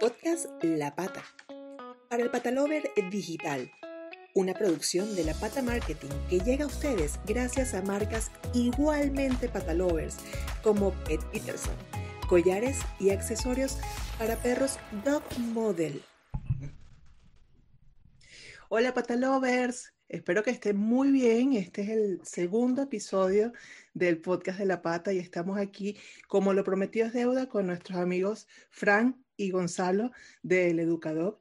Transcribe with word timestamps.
Podcast 0.00 0.46
La 0.62 0.96
Pata. 0.96 1.22
Para 2.08 2.22
el 2.22 2.30
Patalover 2.30 2.90
Digital. 3.10 3.70
Una 4.34 4.54
producción 4.54 5.14
de 5.14 5.24
La 5.24 5.34
Pata 5.34 5.60
Marketing 5.60 6.08
que 6.30 6.40
llega 6.40 6.64
a 6.64 6.68
ustedes 6.68 7.20
gracias 7.26 7.74
a 7.74 7.82
marcas 7.82 8.30
igualmente 8.54 9.50
patalovers 9.50 10.16
como 10.62 10.92
Pet 11.04 11.22
Peterson, 11.32 11.74
collares 12.30 12.78
y 12.98 13.10
accesorios 13.10 13.76
para 14.18 14.36
perros 14.36 14.78
Dog 15.04 15.22
Model. 15.38 16.00
Hola 18.70 18.94
patalovers, 18.94 19.92
espero 20.08 20.42
que 20.42 20.50
estén 20.50 20.78
muy 20.78 21.10
bien. 21.10 21.52
Este 21.52 21.82
es 21.82 21.88
el 21.90 22.20
segundo 22.24 22.84
episodio 22.84 23.52
del 23.92 24.18
podcast 24.18 24.60
de 24.60 24.64
La 24.64 24.80
Pata 24.80 25.12
y 25.12 25.18
estamos 25.18 25.58
aquí, 25.58 25.98
como 26.26 26.54
lo 26.54 26.64
prometido 26.64 27.06
es 27.06 27.12
deuda, 27.12 27.50
con 27.50 27.66
nuestros 27.66 27.98
amigos 27.98 28.48
Fran 28.70 29.22
y 29.40 29.50
Gonzalo 29.50 30.12
del 30.42 30.78
Educador. 30.80 31.38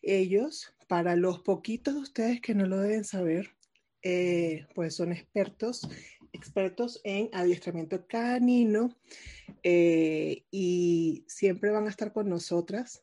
Ellos, 0.00 0.74
para 0.86 1.16
los 1.16 1.40
poquitos 1.40 1.94
de 1.94 2.00
ustedes 2.00 2.40
que 2.40 2.54
no 2.54 2.66
lo 2.66 2.78
deben 2.78 3.04
saber, 3.04 3.56
eh, 4.02 4.66
pues 4.74 4.94
son 4.94 5.12
expertos, 5.12 5.88
expertos 6.32 7.00
en 7.02 7.30
adiestramiento 7.32 8.06
canino 8.06 8.96
eh, 9.62 10.44
y 10.50 11.24
siempre 11.26 11.70
van 11.70 11.86
a 11.86 11.90
estar 11.90 12.12
con 12.12 12.28
nosotras 12.28 13.02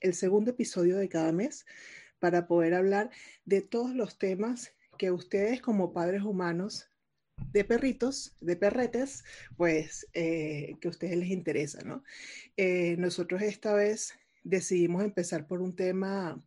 el 0.00 0.14
segundo 0.14 0.50
episodio 0.50 0.96
de 0.98 1.08
cada 1.08 1.32
mes 1.32 1.64
para 2.18 2.46
poder 2.46 2.74
hablar 2.74 3.10
de 3.46 3.62
todos 3.62 3.94
los 3.94 4.18
temas 4.18 4.74
que 4.98 5.10
ustedes 5.10 5.62
como 5.62 5.92
padres 5.92 6.22
humanos 6.22 6.90
de 7.52 7.64
perritos, 7.64 8.34
de 8.40 8.56
perretes, 8.56 9.24
pues 9.56 10.06
eh, 10.12 10.76
que 10.80 10.88
a 10.88 10.90
ustedes 10.90 11.16
les 11.16 11.30
interesa, 11.30 11.82
¿no? 11.84 12.02
Eh, 12.56 12.96
nosotros 12.98 13.42
esta 13.42 13.74
vez 13.74 14.14
decidimos 14.44 15.04
empezar 15.04 15.46
por 15.46 15.60
un 15.60 15.74
tema 15.74 16.42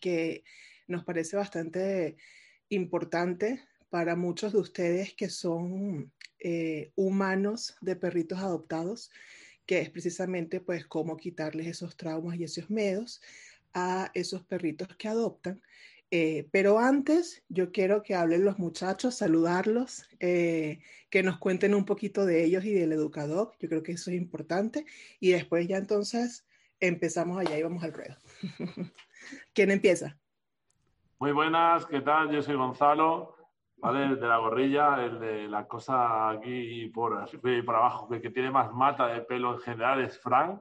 que 0.00 0.44
nos 0.88 1.04
parece 1.04 1.36
bastante 1.36 2.16
importante 2.68 3.62
para 3.90 4.16
muchos 4.16 4.52
de 4.52 4.58
ustedes 4.58 5.14
que 5.14 5.28
son 5.28 6.12
eh, 6.38 6.92
humanos 6.96 7.76
de 7.80 7.94
perritos 7.94 8.38
adoptados, 8.38 9.10
que 9.66 9.80
es 9.80 9.90
precisamente 9.90 10.60
pues 10.60 10.86
cómo 10.86 11.16
quitarles 11.16 11.66
esos 11.66 11.96
traumas 11.96 12.38
y 12.38 12.44
esos 12.44 12.70
miedos 12.70 13.20
a 13.74 14.10
esos 14.14 14.42
perritos 14.44 14.88
que 14.96 15.08
adoptan 15.08 15.62
eh, 16.14 16.46
pero 16.52 16.78
antes, 16.78 17.42
yo 17.48 17.72
quiero 17.72 18.02
que 18.02 18.14
hablen 18.14 18.44
los 18.44 18.58
muchachos, 18.58 19.14
saludarlos, 19.14 20.06
eh, 20.20 20.82
que 21.08 21.22
nos 21.22 21.38
cuenten 21.38 21.74
un 21.74 21.86
poquito 21.86 22.26
de 22.26 22.44
ellos 22.44 22.66
y 22.66 22.74
del 22.74 22.92
educador. 22.92 23.52
Yo 23.58 23.70
creo 23.70 23.82
que 23.82 23.92
eso 23.92 24.10
es 24.10 24.18
importante. 24.18 24.84
Y 25.20 25.30
después 25.30 25.66
ya 25.66 25.78
entonces 25.78 26.46
empezamos 26.80 27.38
allá 27.38 27.56
y 27.56 27.62
vamos 27.62 27.82
al 27.82 27.94
ruedo. 27.94 28.14
¿Quién 29.54 29.70
empieza? 29.70 30.18
Muy 31.18 31.32
buenas, 31.32 31.86
¿qué 31.86 32.02
tal? 32.02 32.30
Yo 32.30 32.42
soy 32.42 32.56
Gonzalo, 32.56 33.34
¿vale? 33.78 34.14
de 34.14 34.26
la 34.26 34.36
gorrilla, 34.36 35.02
el 35.02 35.18
de 35.18 35.48
la 35.48 35.66
cosa 35.66 36.28
aquí 36.28 36.88
por, 36.88 37.24
por 37.64 37.74
abajo, 37.74 38.10
que, 38.10 38.20
que 38.20 38.28
tiene 38.28 38.50
más 38.50 38.70
mata 38.74 39.06
de 39.06 39.22
pelo 39.22 39.54
en 39.54 39.60
general 39.60 40.04
es 40.04 40.20
Frank. 40.20 40.60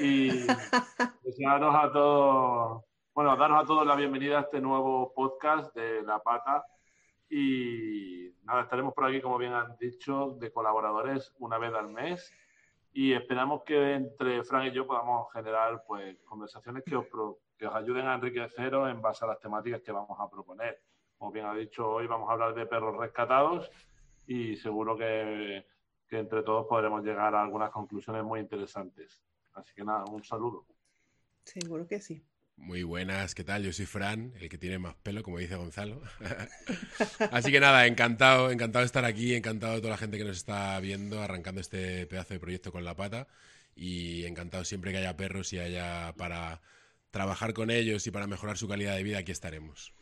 Y 0.00 0.28
desearos 1.22 1.74
a 1.74 1.92
todos 1.92 2.89
bueno, 3.22 3.36
daros 3.36 3.62
a 3.62 3.66
todos 3.66 3.86
la 3.86 3.96
bienvenida 3.96 4.38
a 4.38 4.40
este 4.40 4.62
nuevo 4.62 5.12
podcast 5.12 5.76
de 5.76 6.00
La 6.00 6.20
Pata. 6.20 6.64
Y 7.28 8.32
nada, 8.44 8.62
estaremos 8.62 8.94
por 8.94 9.04
aquí, 9.04 9.20
como 9.20 9.36
bien 9.36 9.52
han 9.52 9.76
dicho, 9.76 10.38
de 10.40 10.50
colaboradores 10.50 11.34
una 11.38 11.58
vez 11.58 11.74
al 11.74 11.90
mes. 11.90 12.32
Y 12.94 13.12
esperamos 13.12 13.62
que 13.62 13.92
entre 13.92 14.42
Fran 14.42 14.68
y 14.68 14.70
yo 14.70 14.86
podamos 14.86 15.30
generar 15.34 15.84
pues, 15.86 16.16
conversaciones 16.24 16.82
que 16.82 16.96
os, 16.96 17.04
que 17.58 17.66
os 17.66 17.74
ayuden 17.74 18.06
a 18.06 18.14
enriqueceros 18.14 18.88
en 18.88 19.02
base 19.02 19.22
a 19.26 19.28
las 19.28 19.38
temáticas 19.38 19.82
que 19.82 19.92
vamos 19.92 20.18
a 20.18 20.30
proponer. 20.30 20.80
Como 21.18 21.30
bien 21.30 21.44
ha 21.44 21.54
dicho, 21.54 21.90
hoy 21.90 22.06
vamos 22.06 22.26
a 22.30 22.32
hablar 22.32 22.54
de 22.54 22.64
perros 22.64 22.96
rescatados 22.96 23.70
y 24.26 24.56
seguro 24.56 24.96
que, 24.96 25.66
que 26.08 26.20
entre 26.20 26.42
todos 26.42 26.66
podremos 26.66 27.04
llegar 27.04 27.34
a 27.34 27.42
algunas 27.42 27.70
conclusiones 27.70 28.24
muy 28.24 28.40
interesantes. 28.40 29.22
Así 29.52 29.74
que 29.74 29.84
nada, 29.84 30.06
un 30.10 30.24
saludo. 30.24 30.64
Seguro 31.44 31.86
que 31.86 32.00
sí. 32.00 32.24
Muy 32.60 32.82
buenas, 32.82 33.34
¿qué 33.34 33.42
tal? 33.42 33.64
Yo 33.64 33.72
soy 33.72 33.86
Fran, 33.86 34.34
el 34.38 34.50
que 34.50 34.58
tiene 34.58 34.78
más 34.78 34.94
pelo, 34.94 35.22
como 35.22 35.38
dice 35.38 35.56
Gonzalo. 35.56 36.02
Así 37.32 37.50
que 37.50 37.58
nada, 37.58 37.86
encantado, 37.86 38.50
encantado 38.50 38.82
de 38.82 38.86
estar 38.86 39.04
aquí, 39.06 39.34
encantado 39.34 39.74
de 39.74 39.80
toda 39.80 39.92
la 39.92 39.96
gente 39.96 40.18
que 40.18 40.24
nos 40.24 40.36
está 40.36 40.78
viendo, 40.78 41.22
arrancando 41.22 41.62
este 41.62 42.06
pedazo 42.06 42.34
de 42.34 42.40
proyecto 42.40 42.70
con 42.70 42.84
la 42.84 42.94
pata 42.94 43.26
y 43.74 44.26
encantado 44.26 44.64
siempre 44.64 44.92
que 44.92 44.98
haya 44.98 45.16
perros 45.16 45.52
y 45.54 45.58
haya 45.58 46.14
para 46.18 46.60
trabajar 47.10 47.54
con 47.54 47.70
ellos 47.70 48.06
y 48.06 48.10
para 48.10 48.26
mejorar 48.26 48.58
su 48.58 48.68
calidad 48.68 48.94
de 48.94 49.04
vida, 49.04 49.18
aquí 49.18 49.32
estaremos. 49.32 49.94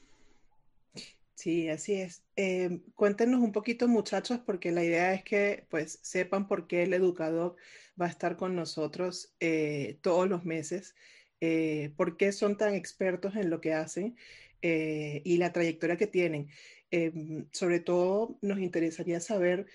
Sí, 1.35 1.69
así 1.69 1.95
es. 1.95 2.25
Eh, 2.35 2.81
cuéntenos 2.97 3.41
un 3.41 3.53
poquito, 3.53 3.87
muchachos, 3.87 4.41
porque 4.45 4.73
la 4.73 4.83
idea 4.83 5.15
es 5.15 5.23
que 5.23 5.65
pues 5.71 6.01
sepan 6.03 6.49
por 6.49 6.67
qué 6.67 6.83
el 6.83 6.93
educador 6.93 7.55
va 8.01 8.07
a 8.07 8.11
estar 8.11 8.37
con 8.37 8.57
nosotros 8.57 9.33
eh, 9.39 9.99
todos 10.03 10.29
los 10.29 10.45
meses 10.45 10.97
eh, 11.41 11.93
por 11.97 12.17
qué 12.17 12.33
son 12.33 12.57
tan 12.57 12.75
expertos 12.75 13.37
en 13.37 13.51
lo 13.51 13.61
que 13.61 13.75
hacen 13.75 14.17
eh, 14.63 15.23
y 15.25 15.39
la 15.39 15.53
trayectoria 15.53 15.97
que 15.97 16.07
tienen. 16.07 16.49
Eh, 16.91 17.13
sobre 17.53 17.81
todo 17.81 18.39
nos 18.41 18.59
interesaría 18.59 19.21
saber 19.21 19.67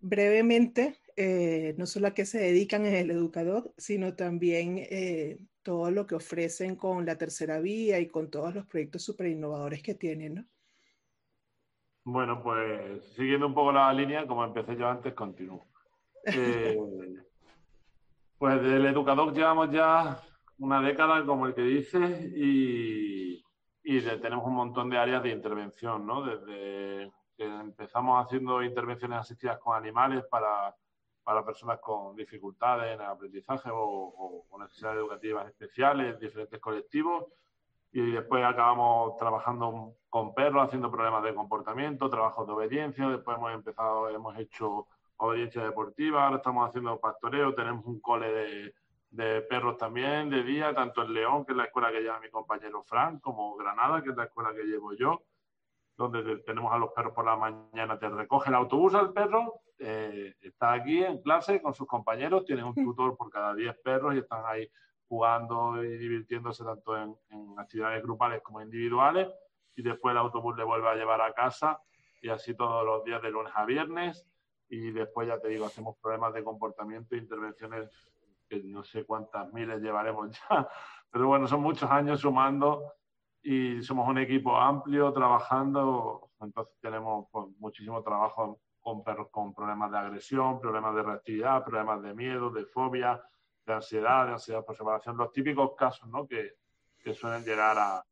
brevemente 0.00 0.98
no 1.76 1.86
solo 1.86 2.08
a 2.08 2.14
qué 2.14 2.26
se 2.26 2.38
dedican 2.38 2.84
en 2.86 2.94
el 2.94 3.10
educador, 3.12 3.72
sino 3.76 4.14
también 4.14 4.84
todo 5.62 5.92
lo 5.92 6.08
que 6.08 6.16
ofrecen 6.16 6.74
con 6.74 7.06
la 7.06 7.18
tercera 7.18 7.60
vía 7.60 8.00
y 8.00 8.08
con 8.08 8.30
todos 8.30 8.52
los 8.52 8.66
proyectos 8.66 9.04
súper 9.04 9.28
innovadores 9.28 9.80
que 9.80 9.94
tienen, 9.94 10.34
¿no? 10.34 10.44
Bueno, 12.02 12.42
pues 12.42 13.04
siguiendo 13.14 13.46
un 13.46 13.54
poco 13.54 13.70
la 13.70 13.92
línea, 13.92 14.26
como 14.26 14.44
empecé 14.44 14.76
yo 14.76 14.88
antes, 14.88 15.14
continúo. 15.14 15.64
Pues 18.38 18.62
del 18.62 18.86
educador 18.86 19.34
llevamos 19.34 19.68
ya 19.72 20.20
una 20.58 20.80
década, 20.80 21.26
como 21.26 21.46
el 21.46 21.54
que 21.54 21.62
dice, 21.62 22.32
y, 22.36 23.42
tenemos 24.22 24.46
un 24.46 24.54
montón 24.54 24.88
de 24.90 24.98
áreas 24.98 25.22
de 25.24 25.30
intervención, 25.30 26.06
¿no? 26.06 26.22
Desde 26.22 27.10
que 27.36 27.44
empezamos 27.44 28.24
haciendo 28.24 28.62
intervenciones 28.62 29.18
asistidas 29.18 29.58
con 29.58 29.76
animales 29.76 30.24
para, 30.30 30.72
personas 31.44 31.80
con 31.80 32.14
dificultades 32.14 32.94
en 32.94 33.00
el 33.00 33.06
aprendizaje 33.06 33.70
o, 33.72 34.44
o, 34.48 34.58
necesidades 34.58 34.98
educativas 34.98 35.48
especiales, 35.48 36.20
diferentes 36.20 36.60
colectivos, 36.60 37.24
y 37.90 38.12
después 38.12 38.44
acabamos 38.44 39.16
trabajando 39.16 39.94
con 40.08 40.32
perros, 40.32 40.64
haciendo 40.64 40.92
problemas 40.92 41.24
de 41.24 41.34
comportamiento, 41.34 42.08
trabajos 42.08 42.46
de 42.46 42.52
obediencia, 42.52 43.08
después 43.08 43.36
hemos 43.36 43.52
empezado, 43.52 44.08
hemos 44.10 44.38
hecho 44.38 44.86
obediencia 45.18 45.62
deportiva, 45.64 46.24
ahora 46.24 46.36
estamos 46.36 46.68
haciendo 46.68 46.98
pastoreo, 47.00 47.54
tenemos 47.54 47.84
un 47.86 48.00
cole 48.00 48.72
de, 49.10 49.42
perros 49.42 49.76
también 49.76 50.30
de 50.30 50.42
día, 50.42 50.74
tanto 50.74 51.02
en 51.02 51.14
León, 51.14 51.44
que 51.44 51.52
es 51.52 51.56
la 51.56 51.64
escuela 51.64 51.90
que 51.90 52.00
lleva 52.00 52.20
mi 52.20 52.30
compañero 52.30 52.82
Frank, 52.84 53.20
como 53.20 53.56
Granada, 53.56 54.02
que 54.02 54.10
es 54.10 54.16
la 54.16 54.24
escuela 54.24 54.54
que 54.54 54.64
llevo 54.64 54.94
yo, 54.94 55.24
donde 55.96 56.38
tenemos 56.38 56.72
a 56.72 56.78
los 56.78 56.92
perros 56.92 57.12
por 57.14 57.24
la 57.24 57.36
mañana, 57.36 57.98
te 57.98 58.08
recoge 58.08 58.50
el 58.50 58.54
autobús 58.54 58.94
al 58.94 59.12
perro, 59.12 59.60
eh, 59.78 60.34
está 60.40 60.72
aquí 60.72 61.02
en 61.02 61.20
clase 61.22 61.60
con 61.60 61.74
sus 61.74 61.86
compañeros, 61.86 62.44
tienen 62.44 62.66
un 62.66 62.74
tutor 62.74 63.16
por 63.16 63.30
cada 63.30 63.54
10 63.54 63.76
perros 63.82 64.14
y 64.14 64.18
están 64.18 64.42
ahí 64.46 64.70
jugando 65.08 65.82
y 65.82 65.96
divirtiéndose 65.96 66.64
tanto 66.64 66.96
en, 66.96 67.16
en 67.30 67.58
actividades 67.58 68.02
grupales 68.02 68.42
como 68.42 68.60
individuales, 68.60 69.28
y 69.74 69.82
después 69.82 70.12
el 70.12 70.18
autobús 70.18 70.56
le 70.56 70.64
vuelve 70.64 70.88
a 70.88 70.94
llevar 70.94 71.20
a 71.22 71.32
casa 71.32 71.80
y 72.20 72.28
así 72.28 72.54
todos 72.54 72.84
los 72.84 73.04
días 73.04 73.22
de 73.22 73.30
lunes 73.30 73.52
a 73.56 73.64
viernes 73.64 74.27
y 74.68 74.90
después 74.90 75.28
ya 75.28 75.40
te 75.40 75.48
digo, 75.48 75.66
hacemos 75.66 75.96
problemas 75.98 76.34
de 76.34 76.44
comportamiento 76.44 77.16
intervenciones 77.16 77.88
que 78.48 78.62
no 78.64 78.82
sé 78.82 79.04
cuántas 79.04 79.52
miles 79.52 79.80
llevaremos 79.80 80.30
ya, 80.50 80.68
pero 81.10 81.28
bueno, 81.28 81.46
son 81.46 81.62
muchos 81.62 81.90
años 81.90 82.20
sumando 82.20 82.94
y 83.42 83.82
somos 83.82 84.08
un 84.08 84.18
equipo 84.18 84.56
amplio 84.56 85.12
trabajando, 85.12 86.30
entonces 86.40 86.74
tenemos 86.80 87.26
pues, 87.30 87.46
muchísimo 87.58 88.02
trabajo 88.02 88.60
con 88.80 89.04
perros 89.04 89.28
con 89.30 89.54
problemas 89.54 89.90
de 89.90 89.98
agresión, 89.98 90.60
problemas 90.60 90.94
de 90.94 91.02
reactividad, 91.02 91.64
problemas 91.64 92.02
de 92.02 92.14
miedo, 92.14 92.50
de 92.50 92.64
fobia, 92.64 93.22
de 93.66 93.74
ansiedad, 93.74 94.26
de 94.26 94.32
ansiedad 94.32 94.64
por 94.64 94.76
separación, 94.76 95.16
los 95.16 95.32
típicos 95.32 95.74
casos 95.76 96.08
¿no? 96.08 96.26
que, 96.26 96.54
que 96.98 97.14
suelen 97.14 97.44
llegar 97.44 97.76
a, 97.78 98.02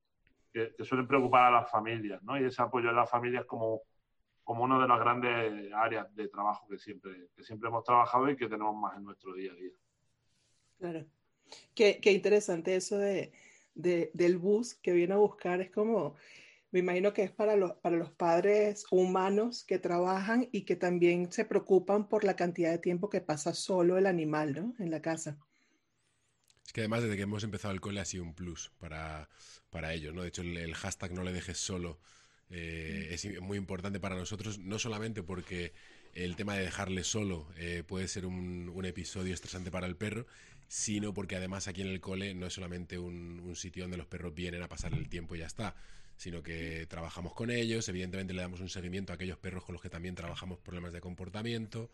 que, 0.52 0.75
que, 0.76 0.85
suelen 0.85 1.06
preocupar 1.06 1.44
a 1.44 1.50
las 1.50 1.70
familias, 1.70 2.23
¿no? 2.23 2.38
Y 2.38 2.44
ese 2.44 2.62
apoyo 2.62 2.88
de 2.88 2.94
las 2.94 3.11
familias 3.11 3.44
como 3.47 3.82
como 4.46 4.62
una 4.62 4.81
de 4.81 4.87
las 4.87 5.00
grandes 5.00 5.72
áreas 5.72 6.14
de 6.14 6.28
trabajo 6.28 6.69
que 6.69 6.78
siempre, 6.78 7.31
que 7.34 7.43
siempre 7.43 7.69
hemos 7.69 7.82
trabajado 7.82 8.31
y 8.31 8.37
que 8.37 8.46
tenemos 8.46 8.76
más 8.76 8.96
en 8.96 9.02
nuestro 9.02 9.34
día 9.34 9.50
a 9.50 9.56
día. 9.56 9.72
Claro. 10.78 11.04
Qué, 11.75 11.98
qué 12.00 12.12
interesante 12.12 12.76
eso 12.76 12.96
de, 12.96 13.32
de, 13.75 14.12
del 14.14 14.38
bus 14.38 14.75
que 14.75 14.93
viene 14.93 15.14
a 15.14 15.16
buscar. 15.16 15.60
Es 15.60 15.72
como, 15.72 16.14
me 16.70 16.78
imagino 16.78 17.12
que 17.12 17.25
es 17.25 17.32
para 17.32 17.56
los, 17.56 17.72
para 17.72 17.96
los 17.96 18.12
padres 18.12 18.87
humanos 18.93 19.64
que 19.64 19.81
trabajan 19.81 20.49
y 20.52 20.62
que 20.62 20.76
también 20.76 21.32
se 21.32 21.44
preocupan 21.44 22.08
por 22.08 22.22
la 22.22 22.37
cantidad 22.37 22.70
de 22.70 22.78
tiempo 22.78 23.10
que 23.10 23.20
pasa 23.20 23.52
solo 23.52 23.99
el 23.99 24.06
animal, 24.06 24.54
¿no? 24.54 24.75
En 24.78 24.92
la 24.92 25.02
casa. 25.02 25.38
Es 26.64 26.72
que 26.72 26.82
además 26.82 27.02
desde 27.02 27.16
que 27.16 27.22
hemos 27.22 27.42
empezado 27.42 27.75
el 27.75 27.81
cole 27.81 27.99
ha 27.99 28.04
sido 28.04 28.22
un 28.22 28.34
plus 28.34 28.70
para, 28.78 29.28
para 29.70 29.92
ellos, 29.92 30.14
¿no? 30.14 30.22
De 30.22 30.28
hecho, 30.28 30.42
el, 30.42 30.72
hashtag 30.76 31.12
no 31.12 31.25
le 31.25 31.32
dejes 31.32 31.58
solo 31.58 31.99
eh, 32.50 33.08
es 33.10 33.40
muy 33.40 33.58
importante 33.58 34.00
para 34.00 34.16
nosotros, 34.16 34.58
no 34.58 34.78
solamente 34.78 35.22
porque 35.22 35.72
el 36.14 36.37
tema 36.37 36.54
de 36.54 36.62
dejarle 36.62 37.04
solo 37.04 37.48
eh, 37.56 37.82
puede 37.87 38.08
ser 38.08 38.25
un, 38.25 38.84
episodio 38.84 39.34
estresante 39.34 39.70
para 39.70 39.87
el 39.87 39.96
perro, 39.96 40.26
sino 40.69 41.12
porque 41.12 41.37
además 41.37 41.66
aquí 41.66 41.82
en 41.82 41.88
el 41.88 42.00
cole 42.00 42.34
no 42.34 42.46
es 42.46 42.52
solamente 42.52 42.98
un, 42.98 43.54
sitio 43.56 43.84
donde 43.84 43.96
los 43.96 44.06
perros 44.06 44.34
vienen 44.34 44.62
a 44.62 44.69
pasar 44.69 44.94
el 44.94 45.08
tiempo 45.08 45.34
y 45.34 45.40
ya 45.40 45.46
está, 45.46 45.75
sino 46.16 46.43
que 46.43 46.87
trabajamos 46.87 47.34
con 47.34 47.50
ellos, 47.50 47.88
evidentemente 47.88 48.32
le 48.32 48.43
damos 48.43 48.60
un 48.60 48.69
seguimiento 48.69 49.12
a 49.12 49.16
aquellos 49.16 49.38
perros 49.38 49.64
con 49.64 49.72
los 49.72 49.82
que 49.82 49.90
también 49.90 50.14
trabajamos 50.14 50.58
problemas 50.58 50.92
de 50.92 51.00
comportamiento, 51.00 51.90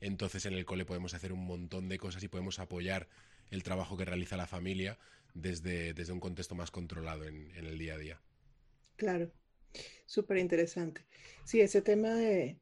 entonces 0.00 0.46
en 0.46 0.54
el 0.54 0.64
cole 0.64 0.84
podemos 0.84 1.14
hacer 1.14 1.32
un 1.32 1.44
montón 1.44 1.88
de 1.88 1.98
cosas 1.98 2.22
y 2.22 2.28
podemos 2.28 2.58
apoyar 2.58 3.08
el 3.50 3.62
trabajo 3.62 3.96
que 3.96 4.04
realiza 4.04 4.36
la 4.36 4.46
familia 4.46 4.98
desde, 5.34 5.94
desde 5.94 6.12
un 6.12 6.20
contexto 6.20 6.54
más 6.54 6.70
controlado 6.70 7.24
en 7.24 7.50
el 7.54 7.78
día 7.78 7.94
a 7.94 7.98
día. 7.98 8.20
Claro, 8.96 9.30
súper 10.06 10.38
interesante. 10.38 11.02
Sí, 11.44 11.60
ese 11.60 11.82
tema 11.82 12.14
de, 12.14 12.58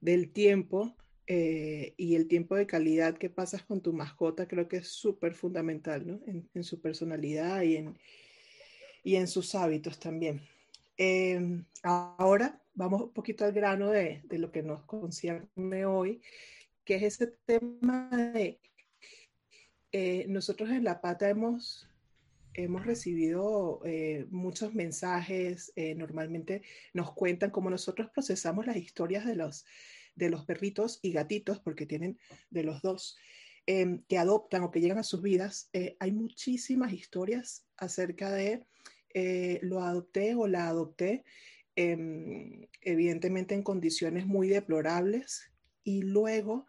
del 0.00 0.30
tiempo 0.32 0.96
eh, 1.26 1.94
y 1.96 2.14
el 2.14 2.28
tiempo 2.28 2.56
de 2.56 2.66
calidad 2.66 3.16
que 3.16 3.30
pasas 3.30 3.62
con 3.62 3.80
tu 3.80 3.92
mascota 3.92 4.48
creo 4.48 4.68
que 4.68 4.78
es 4.78 4.88
súper 4.88 5.34
fundamental, 5.34 6.06
¿no? 6.06 6.20
En, 6.26 6.48
en, 6.54 6.64
su 6.64 6.80
personalidad 6.80 7.62
y 7.62 7.76
en, 7.76 7.98
y 9.02 9.16
en 9.16 9.26
sus 9.26 9.54
hábitos 9.54 9.98
también. 9.98 10.40
Eh, 10.96 11.62
ahora 11.82 12.60
vamos 12.74 13.02
un 13.02 13.12
poquito 13.12 13.44
al 13.44 13.52
grano 13.52 13.90
de, 13.90 14.22
de, 14.24 14.38
lo 14.38 14.52
que 14.52 14.62
nos 14.62 14.82
concierne 14.84 15.86
hoy, 15.86 16.20
que 16.84 16.96
es 16.96 17.02
ese 17.02 17.26
tema 17.46 18.08
de 18.10 18.60
eh, 19.96 20.26
nosotros 20.28 20.70
en 20.70 20.82
La 20.82 21.00
Pata 21.00 21.28
hemos, 21.28 21.88
hemos 22.54 22.86
recibido 22.86 23.80
eh, 23.84 24.26
muchos 24.30 24.74
mensajes, 24.74 25.72
eh, 25.76 25.94
normalmente 25.94 26.62
nos 26.92 27.12
cuentan 27.12 27.50
cómo 27.50 27.70
nosotros 27.70 28.10
procesamos 28.12 28.66
las 28.66 28.76
historias 28.76 29.26
de 29.26 29.36
los, 29.36 29.66
de 30.14 30.30
los 30.30 30.44
perritos 30.44 30.98
y 31.02 31.12
gatitos, 31.12 31.60
porque 31.60 31.86
tienen 31.86 32.18
de 32.50 32.64
los 32.64 32.82
dos, 32.82 33.16
em, 33.66 34.02
que 34.08 34.18
adoptan 34.18 34.62
o 34.62 34.70
que 34.70 34.80
llegan 34.80 34.98
a 34.98 35.02
sus 35.02 35.22
vidas. 35.22 35.70
hay 35.98 36.12
muchísimas 36.12 36.92
historias 36.92 37.66
acerca 37.76 38.30
de 38.30 38.64
lo 39.62 39.82
adopté 39.82 40.34
o 40.34 40.46
la 40.46 40.68
adopté, 40.68 41.24
em, 41.76 42.66
evidentemente 42.80 43.54
en 43.54 43.62
condiciones 43.62 44.26
muy 44.26 44.48
deplorables, 44.48 45.54
y 45.84 46.02
luego 46.02 46.66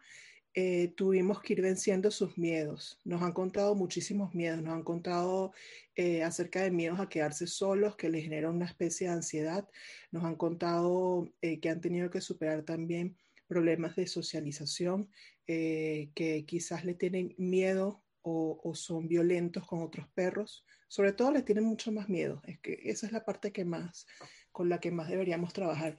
eh, 0.58 0.94
tuvimos 0.96 1.42
que 1.42 1.52
ir 1.52 1.60
venciendo 1.60 2.10
sus 2.10 2.38
miedos. 2.38 2.98
Nos 3.04 3.20
han 3.20 3.32
contado 3.32 3.74
muchísimos 3.74 4.34
miedos, 4.34 4.62
nos 4.62 4.72
han 4.72 4.84
contado 4.84 5.52
eh, 5.96 6.22
acerca 6.22 6.62
de 6.62 6.70
miedos 6.70 6.98
a 6.98 7.10
quedarse 7.10 7.46
solos, 7.46 7.94
que 7.94 8.08
les 8.08 8.24
genera 8.24 8.48
una 8.48 8.64
especie 8.64 9.06
de 9.06 9.12
ansiedad. 9.12 9.68
Nos 10.10 10.24
han 10.24 10.34
contado 10.36 11.30
eh, 11.42 11.60
que 11.60 11.68
han 11.68 11.82
tenido 11.82 12.08
que 12.08 12.22
superar 12.22 12.62
también 12.62 13.18
problemas 13.46 13.96
de 13.96 14.06
socialización, 14.06 15.10
que 15.46 16.44
quizás 16.48 16.86
le 16.86 16.94
tienen 16.94 17.34
miedo 17.36 18.02
o, 18.22 18.72
son 18.74 19.08
violentos 19.08 19.66
con 19.66 19.82
otros 19.82 20.08
perros. 20.08 20.64
Sobre 20.88 21.12
todo 21.12 21.32
le 21.32 21.42
tienen 21.42 21.64
mucho 21.64 21.92
más 21.92 22.08
miedo. 22.08 22.40
Es 22.46 22.58
que 22.60 22.80
esa 22.84 23.06
es 23.06 23.12
la 23.12 23.26
parte 23.26 23.52
que 23.52 23.66
más, 23.66 24.06
con 24.52 24.70
la 24.70 24.80
que 24.80 24.90
más 24.90 25.10
deberíamos 25.10 25.52
trabajar. 25.52 25.98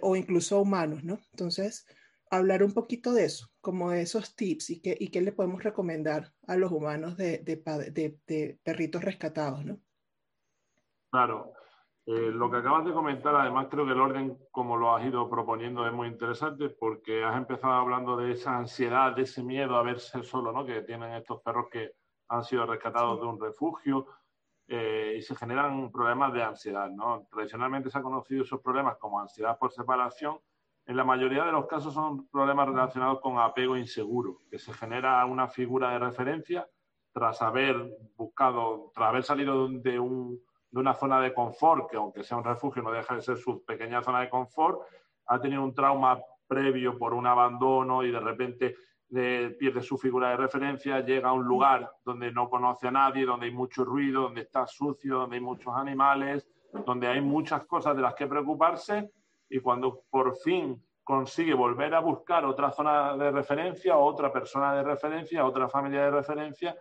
o 0.00 0.14
incluso 0.14 0.60
humanos, 0.62 1.02
¿no? 1.02 1.20
Entonces, 1.32 1.84
hablar 2.30 2.62
un 2.62 2.72
poquito 2.72 3.12
de 3.12 3.24
eso, 3.24 3.48
como 3.60 3.90
de 3.90 4.02
esos 4.02 4.34
tips 4.34 4.70
y 4.70 4.80
qué, 4.80 4.96
y 4.98 5.10
qué 5.10 5.20
le 5.20 5.32
podemos 5.32 5.62
recomendar 5.62 6.32
a 6.46 6.56
los 6.56 6.72
humanos 6.72 7.16
de, 7.16 7.38
de, 7.38 7.56
de, 7.92 8.18
de 8.26 8.58
perritos 8.62 9.02
rescatados, 9.02 9.64
¿no? 9.64 9.78
Claro. 11.10 11.52
Eh, 12.10 12.30
lo 12.32 12.50
que 12.50 12.56
acabas 12.56 12.86
de 12.86 12.92
comentar, 12.94 13.34
además 13.34 13.66
creo 13.70 13.84
que 13.84 13.92
el 13.92 14.00
orden 14.00 14.38
como 14.50 14.78
lo 14.78 14.96
has 14.96 15.04
ido 15.04 15.28
proponiendo 15.28 15.86
es 15.86 15.92
muy 15.92 16.08
interesante 16.08 16.70
porque 16.70 17.22
has 17.22 17.36
empezado 17.36 17.74
hablando 17.74 18.16
de 18.16 18.32
esa 18.32 18.56
ansiedad, 18.56 19.14
de 19.14 19.22
ese 19.22 19.42
miedo 19.42 19.76
a 19.76 19.82
verse 19.82 20.22
solo, 20.22 20.50
¿no? 20.50 20.64
Que 20.64 20.80
tienen 20.80 21.12
estos 21.12 21.42
perros 21.42 21.66
que 21.70 21.92
han 22.28 22.44
sido 22.44 22.64
rescatados 22.64 23.20
de 23.20 23.26
un 23.26 23.38
refugio 23.38 24.06
eh, 24.66 25.16
y 25.18 25.22
se 25.22 25.34
generan 25.36 25.92
problemas 25.92 26.32
de 26.32 26.42
ansiedad, 26.42 26.88
¿no? 26.88 27.26
Tradicionalmente 27.30 27.90
se 27.90 27.98
han 27.98 28.04
conocido 28.04 28.42
esos 28.42 28.62
problemas 28.62 28.96
como 28.96 29.20
ansiedad 29.20 29.58
por 29.58 29.70
separación 29.70 30.38
en 30.88 30.96
la 30.96 31.04
mayoría 31.04 31.44
de 31.44 31.52
los 31.52 31.66
casos 31.66 31.92
son 31.92 32.26
problemas 32.28 32.66
relacionados 32.66 33.20
con 33.20 33.38
apego 33.38 33.76
inseguro, 33.76 34.38
que 34.50 34.58
se 34.58 34.72
genera 34.72 35.24
una 35.26 35.46
figura 35.46 35.90
de 35.90 35.98
referencia 35.98 36.66
tras 37.12 37.42
haber 37.42 37.76
buscado, 38.16 38.90
tras 38.94 39.10
haber 39.10 39.22
salido 39.22 39.68
de, 39.68 40.00
un, 40.00 40.40
de, 40.70 40.80
una 40.80 40.94
zona 40.94 41.20
de 41.20 41.34
confort, 41.34 41.90
que 41.90 41.98
aunque 41.98 42.24
sea 42.24 42.38
un 42.38 42.44
refugio 42.44 42.82
no 42.82 42.90
deja 42.90 43.14
de 43.14 43.20
ser 43.20 43.36
su 43.36 43.62
pequeña 43.66 44.02
zona 44.02 44.20
de 44.20 44.30
confort, 44.30 44.80
ha 45.26 45.38
tenido 45.38 45.62
un 45.62 45.74
trauma 45.74 46.18
previo 46.46 46.96
por 46.96 47.12
un 47.12 47.26
abandono 47.26 48.02
y 48.02 48.10
de 48.10 48.20
repente 48.20 48.76
eh, 49.14 49.54
pierde 49.58 49.82
su 49.82 49.98
figura 49.98 50.30
de 50.30 50.38
referencia, 50.38 51.00
llega 51.00 51.28
a 51.28 51.34
un 51.34 51.44
lugar 51.44 51.92
donde 52.02 52.32
no 52.32 52.48
conoce 52.48 52.88
a 52.88 52.92
nadie, 52.92 53.26
donde 53.26 53.44
hay 53.44 53.52
mucho 53.52 53.84
ruido, 53.84 54.22
donde 54.22 54.40
está 54.40 54.66
sucio, 54.66 55.18
donde 55.18 55.36
hay 55.36 55.42
muchos 55.42 55.76
animales, 55.76 56.48
donde 56.86 57.08
hay 57.08 57.20
muchas 57.20 57.66
cosas 57.66 57.94
de 57.94 58.00
las 58.00 58.14
que 58.14 58.26
preocuparse 58.26 59.10
y 59.48 59.60
cuando 59.60 60.04
por 60.10 60.36
fin 60.36 60.82
consigue 61.02 61.54
volver 61.54 61.94
a 61.94 62.00
buscar 62.00 62.44
otra 62.44 62.70
zona 62.70 63.16
de 63.16 63.30
referencia, 63.30 63.96
otra 63.96 64.32
persona 64.32 64.74
de 64.74 64.82
referencia, 64.82 65.44
otra 65.44 65.68
familia 65.68 66.04
de 66.04 66.10
referencia, 66.10 66.76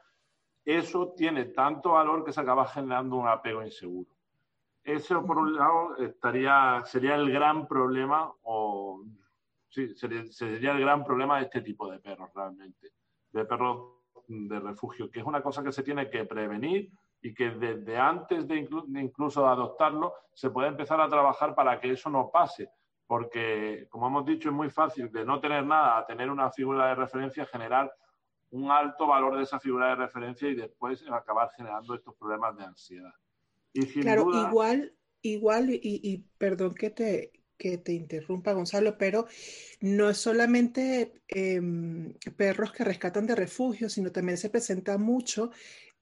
eso 0.65 1.13
tiene 1.15 1.45
tanto 1.45 1.91
valor 1.91 2.25
que 2.25 2.33
se 2.33 2.41
acaba 2.41 2.67
generando 2.67 3.15
un 3.15 3.27
apego 3.27 3.63
inseguro. 3.63 4.11
Eso, 4.83 5.25
por 5.25 5.37
un 5.37 5.55
lado, 5.55 5.95
estaría, 5.97 6.81
sería 6.85 7.15
el 7.15 7.31
gran 7.31 7.67
problema, 7.67 8.29
o 8.43 9.01
sí, 9.69 9.95
sería, 9.95 10.25
sería 10.25 10.71
el 10.71 10.81
gran 10.81 11.05
problema 11.05 11.37
de 11.37 11.45
este 11.45 11.61
tipo 11.61 11.89
de 11.89 11.99
perros 11.99 12.29
realmente, 12.35 12.91
de 13.31 13.45
perros 13.45 13.93
de 14.27 14.59
refugio, 14.59 15.09
que 15.09 15.21
es 15.21 15.25
una 15.25 15.41
cosa 15.41 15.63
que 15.63 15.71
se 15.71 15.83
tiene 15.83 16.09
que 16.09 16.25
prevenir 16.25 16.91
y 17.21 17.33
que 17.33 17.51
desde 17.51 17.97
antes 17.97 18.47
de, 18.47 18.57
inclu 18.57 18.85
de, 18.87 19.01
incluso 19.01 19.47
adoptarlo 19.47 20.13
se 20.33 20.49
puede 20.49 20.69
empezar 20.69 21.01
a 21.01 21.09
trabajar 21.09 21.55
para 21.55 21.79
que 21.79 21.91
eso 21.91 22.09
no 22.09 22.29
pase. 22.31 22.69
Porque, 23.05 23.87
como 23.89 24.07
hemos 24.07 24.25
dicho, 24.25 24.49
es 24.49 24.55
muy 24.55 24.69
fácil 24.69 25.11
de 25.11 25.23
no 25.23 25.39
tener 25.39 25.65
nada 25.65 25.97
a 25.97 26.05
tener 26.05 26.29
una 26.29 26.51
figura 26.51 26.87
de 26.87 26.95
referencia, 26.95 27.45
generar 27.45 27.91
un 28.51 28.69
alto 28.69 29.07
valor 29.07 29.37
de 29.37 29.43
esa 29.43 29.59
figura 29.59 29.89
de 29.89 29.95
referencia 29.95 30.49
y 30.49 30.55
después 30.55 31.03
acabar 31.09 31.49
generando 31.55 31.95
estos 31.95 32.15
problemas 32.15 32.57
de 32.57 32.65
ansiedad. 32.65 33.13
Y 33.73 33.83
sin 33.83 34.01
claro, 34.01 34.25
duda... 34.25 34.49
igual, 34.49 34.93
igual, 35.21 35.69
y, 35.69 35.79
y 35.81 36.17
perdón 36.37 36.73
que 36.73 36.89
te, 36.89 37.31
que 37.57 37.77
te 37.77 37.93
interrumpa, 37.93 38.53
Gonzalo, 38.53 38.97
pero 38.97 39.27
no 39.81 40.09
es 40.09 40.17
solamente 40.17 41.21
eh, 41.27 41.61
perros 42.35 42.71
que 42.71 42.83
rescatan 42.83 43.25
de 43.25 43.35
refugio, 43.35 43.89
sino 43.89 44.11
también 44.11 44.37
se 44.37 44.49
presenta 44.49 44.97
mucho 44.97 45.51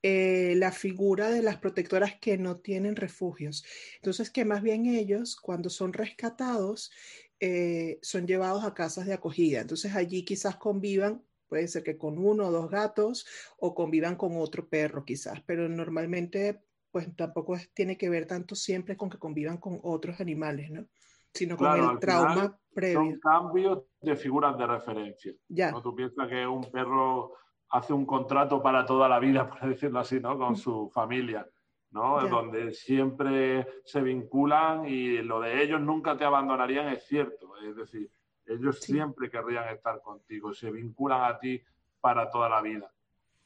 eh, 0.08 0.54
la 0.58 0.72
figura 0.72 1.32
de 1.32 1.42
las 1.42 1.58
protectoras 1.58 2.14
que 2.22 2.38
no 2.38 2.58
tienen 2.58 2.96
refugios. 2.96 3.66
Entonces, 3.96 4.30
que 4.30 4.46
más 4.46 4.62
bien 4.62 4.86
ellos, 4.86 5.36
cuando 5.36 5.72
son 5.72 5.94
rescatados, 5.94 6.92
eh, 7.40 7.98
son 8.04 8.28
llevados 8.28 8.64
a 8.66 8.76
casas 8.76 9.08
de 9.08 9.16
acogida. 9.16 9.62
Entonces, 9.62 9.96
allí 9.96 10.24
quizás 10.24 10.58
convivan, 10.58 11.24
puede 11.48 11.68
ser 11.68 11.82
que 11.82 11.98
con 11.98 12.20
uno 12.20 12.50
o 12.50 12.52
dos 12.52 12.70
gatos, 12.70 13.26
o 13.58 13.74
convivan 13.74 14.16
con 14.16 14.38
otro 14.38 14.70
perro 14.70 15.06
quizás, 15.06 15.42
pero 15.44 15.68
normalmente, 15.68 16.62
pues 16.92 17.08
tampoco 17.16 17.56
es, 17.56 17.74
tiene 17.74 17.98
que 17.98 18.08
ver 18.08 18.28
tanto 18.28 18.54
siempre 18.54 18.96
con 18.96 19.10
que 19.10 19.18
convivan 19.18 19.58
con 19.58 19.80
otros 19.82 20.20
animales, 20.20 20.70
¿no? 20.70 20.86
Sino 21.34 21.58
con 21.58 21.80
el 21.80 21.98
trauma 21.98 22.56
previo. 22.76 23.00
Son 23.00 23.20
cambios 23.20 23.84
de 24.02 24.16
figuras 24.16 24.56
de 24.56 24.68
referencia. 24.68 25.34
Ya. 25.48 25.72
¿no? 25.72 25.82
Tú 25.82 25.96
piensas 25.96 26.30
que 26.30 26.46
un 26.46 26.62
perro 26.70 27.34
hace 27.70 27.94
un 27.94 28.06
contrato 28.06 28.62
para 28.62 28.86
toda 28.86 29.10
la 29.10 29.20
vida, 29.20 29.50
por 29.50 29.62
decirlo 29.62 30.00
así, 30.00 30.20
¿no? 30.20 30.38
Con 30.38 30.56
su 30.56 30.90
familia, 30.90 31.48
¿no? 31.92 32.22
Yeah. 32.22 32.30
Donde 32.30 32.74
siempre 32.74 33.68
se 33.84 34.02
vinculan 34.02 34.86
y 34.86 35.22
lo 35.22 35.40
de 35.40 35.62
ellos 35.62 35.82
nunca 35.82 36.18
te 36.18 36.26
abandonarían, 36.26 36.90
es 36.90 37.06
cierto. 37.06 37.58
Es 37.58 37.76
decir, 37.76 38.10
ellos 38.46 38.80
sí. 38.80 38.94
siempre 38.94 39.30
querrían 39.30 39.70
estar 39.70 40.02
contigo, 40.02 40.54
se 40.54 40.72
vinculan 40.72 41.24
a 41.24 41.38
ti 41.40 41.62
para 42.00 42.30
toda 42.30 42.50
la 42.50 42.62
vida. 42.62 42.92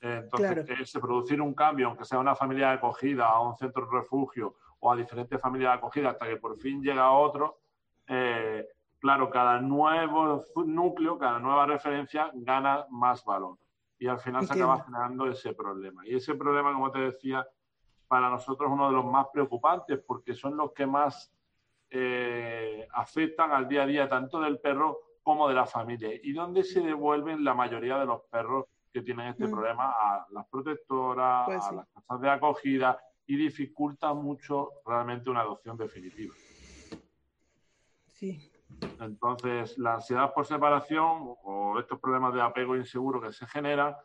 Entonces, 0.01 0.65
claro. 0.65 0.81
ese 0.81 0.99
producir 0.99 1.41
un 1.41 1.53
cambio, 1.53 1.87
aunque 1.87 2.05
sea 2.05 2.19
una 2.19 2.35
familia 2.35 2.69
de 2.69 2.73
acogida, 2.75 3.27
a 3.27 3.41
un 3.41 3.57
centro 3.57 3.85
de 3.85 3.91
refugio 3.91 4.55
o 4.79 4.91
a 4.91 4.95
diferentes 4.95 5.41
familias 5.41 5.73
de 5.73 5.77
acogida, 5.77 6.09
hasta 6.11 6.25
que 6.25 6.37
por 6.37 6.57
fin 6.57 6.81
llega 6.81 7.11
otro, 7.11 7.59
eh, 8.07 8.65
claro, 8.97 9.29
cada 9.29 9.59
nuevo 9.59 10.41
núcleo, 10.65 11.17
cada 11.17 11.39
nueva 11.39 11.65
referencia 11.65 12.31
gana 12.33 12.85
más 12.89 13.25
valor 13.25 13.57
y 13.99 14.07
al 14.07 14.19
final 14.19 14.47
se 14.47 14.53
acaba 14.53 14.83
generando 14.83 15.27
ese 15.27 15.53
problema. 15.53 16.07
Y 16.07 16.15
ese 16.15 16.33
problema, 16.35 16.73
como 16.73 16.89
te 16.89 16.99
decía, 16.99 17.45
para 18.07 18.29
nosotros 18.29 18.69
es 18.69 18.73
uno 18.73 18.87
de 18.87 18.95
los 18.95 19.05
más 19.05 19.27
preocupantes 19.31 19.99
porque 19.99 20.33
son 20.33 20.55
los 20.57 20.71
que 20.71 20.87
más 20.87 21.31
eh, 21.89 22.87
afectan 22.93 23.51
al 23.51 23.67
día 23.67 23.83
a 23.83 23.85
día 23.85 24.09
tanto 24.09 24.39
del 24.39 24.59
perro 24.59 24.99
como 25.21 25.47
de 25.47 25.53
la 25.53 25.65
familia 25.65 26.09
y 26.23 26.31
donde 26.31 26.63
se 26.63 26.81
devuelven 26.81 27.43
la 27.43 27.53
mayoría 27.53 27.99
de 27.99 28.05
los 28.05 28.21
perros 28.31 28.65
que 28.91 29.01
tienen 29.01 29.27
este 29.27 29.47
mm. 29.47 29.51
problema 29.51 29.91
a 29.91 30.25
las 30.31 30.47
protectoras, 30.47 31.45
pues 31.45 31.63
a 31.63 31.71
las 31.73 31.87
casas 31.89 32.21
de 32.21 32.29
acogida 32.29 32.99
y 33.27 33.35
dificulta 33.35 34.13
mucho 34.13 34.69
realmente 34.85 35.29
una 35.29 35.41
adopción 35.41 35.77
definitiva. 35.77 36.33
Sí. 38.07 38.48
Entonces, 38.99 39.77
la 39.77 39.95
ansiedad 39.95 40.33
por 40.33 40.45
separación 40.45 41.35
o 41.43 41.79
estos 41.79 41.99
problemas 41.99 42.33
de 42.33 42.41
apego 42.41 42.75
inseguro 42.75 43.21
que 43.21 43.31
se 43.31 43.47
generan, 43.47 43.95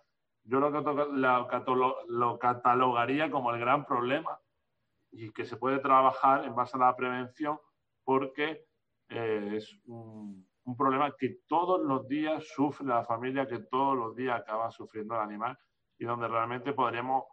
yo 0.45 0.61
lo, 0.61 2.03
lo 2.07 2.39
catalogaría 2.39 3.31
como 3.31 3.53
el 3.53 3.61
gran 3.61 3.85
problema 3.85 4.39
y 5.11 5.31
que 5.31 5.45
se 5.45 5.57
puede 5.57 5.79
trabajar 5.79 6.45
en 6.45 6.55
base 6.55 6.77
a 6.77 6.81
la 6.81 6.97
prevención 6.97 7.59
porque 8.05 8.67
eh, 9.09 9.55
es 9.57 9.79
un, 9.87 10.47
problema 10.77 11.15
que 11.17 11.41
todos 11.47 11.81
los 11.83 12.09
días 12.09 12.45
sufre 12.49 12.87
la 12.87 13.05
familia, 13.05 13.47
que 13.47 13.61
todos 13.61 13.97
los 13.97 14.17
días 14.17 14.41
acaba 14.41 14.71
sufriendo 14.71 15.15
el 15.15 15.21
animal 15.21 15.59
y 15.99 16.05
donde 16.05 16.27
realmente 16.27 16.73
podríamos 16.73 17.25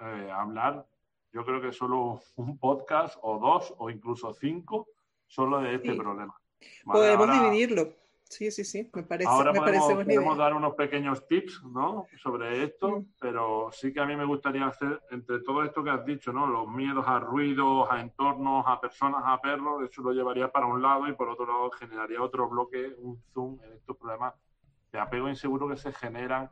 eh, 0.00 0.30
hablar, 0.32 0.86
yo 1.32 1.44
creo 1.44 1.60
que 1.60 1.72
solo 1.72 2.20
un 2.36 2.58
podcast 2.58 3.18
o 3.22 3.38
dos 3.38 3.74
o 3.78 3.90
incluso 3.90 4.32
cinco 4.32 4.88
solo 5.26 5.60
de 5.60 5.74
este 5.74 5.94
problema. 5.94 6.39
Podemos 6.84 7.30
dividirlo. 7.30 7.94
Sí, 8.30 8.48
sí, 8.52 8.64
sí, 8.64 8.88
me 8.94 9.02
parece. 9.02 9.28
Ahora 9.28 9.52
me 9.52 9.58
podemos, 9.58 10.38
dar 10.38 10.54
unos 10.54 10.74
pequeños 10.76 11.26
tips 11.26 11.64
¿no? 11.64 12.06
sobre 12.22 12.62
esto, 12.62 13.00
mm. 13.00 13.06
pero 13.20 13.70
sí 13.72 13.92
que 13.92 13.98
a 13.98 14.06
mí 14.06 14.14
me 14.14 14.24
gustaría 14.24 14.68
hacer, 14.68 15.00
entre 15.10 15.40
todo 15.40 15.64
esto 15.64 15.82
que 15.82 15.90
has 15.90 16.04
dicho, 16.04 16.32
¿no? 16.32 16.46
los 16.46 16.68
miedos 16.68 17.04
a 17.08 17.18
ruidos, 17.18 17.88
a 17.90 18.00
entornos, 18.00 18.64
a 18.68 18.80
personas, 18.80 19.22
a 19.24 19.40
perros, 19.40 19.82
eso 19.82 20.02
lo 20.02 20.12
llevaría 20.12 20.46
para 20.46 20.66
un 20.66 20.80
lado 20.80 21.08
y 21.08 21.12
por 21.14 21.28
otro 21.28 21.44
lado 21.44 21.72
generaría 21.72 22.22
otro 22.22 22.48
bloque, 22.48 22.94
un 22.98 23.20
zoom 23.34 23.58
en 23.64 23.72
estos 23.72 23.96
problemas 23.96 24.34
de 24.92 25.00
apego 25.00 25.28
inseguro 25.28 25.68
que 25.68 25.76
se 25.76 25.92
generan 25.92 26.48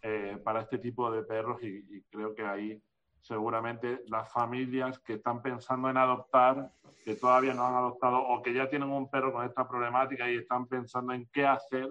eh, 0.00 0.38
para 0.42 0.62
este 0.62 0.78
tipo 0.78 1.10
de 1.10 1.22
perros 1.22 1.62
y 1.62 2.00
creo 2.10 2.34
que 2.34 2.46
ahí 2.46 2.82
seguramente 3.20 4.02
las 4.08 4.30
familias 4.32 4.98
que 4.98 5.14
están 5.14 5.42
pensando 5.42 5.90
en 5.90 5.96
adoptar, 5.96 6.72
que 7.04 7.14
todavía 7.14 7.54
no 7.54 7.66
han 7.66 7.74
adoptado 7.74 8.18
o 8.18 8.42
que 8.42 8.52
ya 8.54 8.68
tienen 8.68 8.90
un 8.90 9.10
perro 9.10 9.32
con 9.32 9.46
esta 9.46 9.68
problemática 9.68 10.30
y 10.30 10.36
están 10.36 10.66
pensando 10.66 11.12
en 11.12 11.26
qué 11.32 11.46
hacer, 11.46 11.88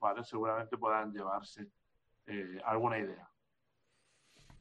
¿vale? 0.00 0.24
seguramente 0.24 0.76
puedan 0.76 1.12
llevarse 1.12 1.68
eh, 2.26 2.58
alguna 2.64 2.98
idea. 2.98 3.28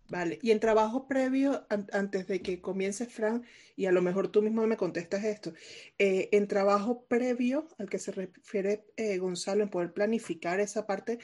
Vale, 0.10 0.40
y 0.42 0.52
en 0.52 0.62
trabajo 0.62 1.06
previo, 1.06 1.68
antes 1.70 2.28
de 2.28 2.42
que 2.42 2.62
comience 2.62 3.08
Fran, 3.08 3.44
y 3.76 3.88
a 3.88 3.92
lo 3.92 4.02
mejor 4.02 4.30
tú 4.30 4.42
mismo 4.42 4.66
me 4.66 4.78
contestas 4.78 5.26
esto, 5.26 5.52
eh, 5.98 6.30
en 6.32 6.48
trabajo 6.48 7.06
previo 7.08 7.68
al 7.78 7.90
que 7.90 8.00
se 8.00 8.14
refiere 8.14 8.86
eh, 8.96 9.18
Gonzalo, 9.18 9.64
en 9.64 9.70
poder 9.70 9.92
planificar 9.92 10.62
esa 10.62 10.88
parte, 10.88 11.20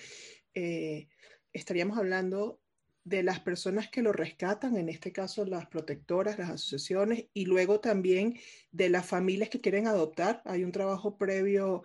estaríamos 1.54 1.98
hablando 1.98 2.60
de 3.04 3.22
las 3.22 3.40
personas 3.40 3.90
que 3.90 4.02
lo 4.02 4.14
rescatan, 4.14 4.78
en 4.78 4.90
este 4.90 5.12
caso 5.12 5.46
las 5.46 5.68
protectoras, 5.68 6.40
las 6.40 6.50
asociaciones, 6.50 7.26
y 7.34 7.46
luego 7.46 7.80
también 7.80 8.40
de 8.72 8.90
las 8.90 9.06
familias 9.06 9.50
que 9.50 9.62
quieren 9.62 9.88
adoptar. 9.88 10.42
Hay 10.46 10.64
un 10.64 10.72
trabajo 10.72 11.18
previo, 11.18 11.84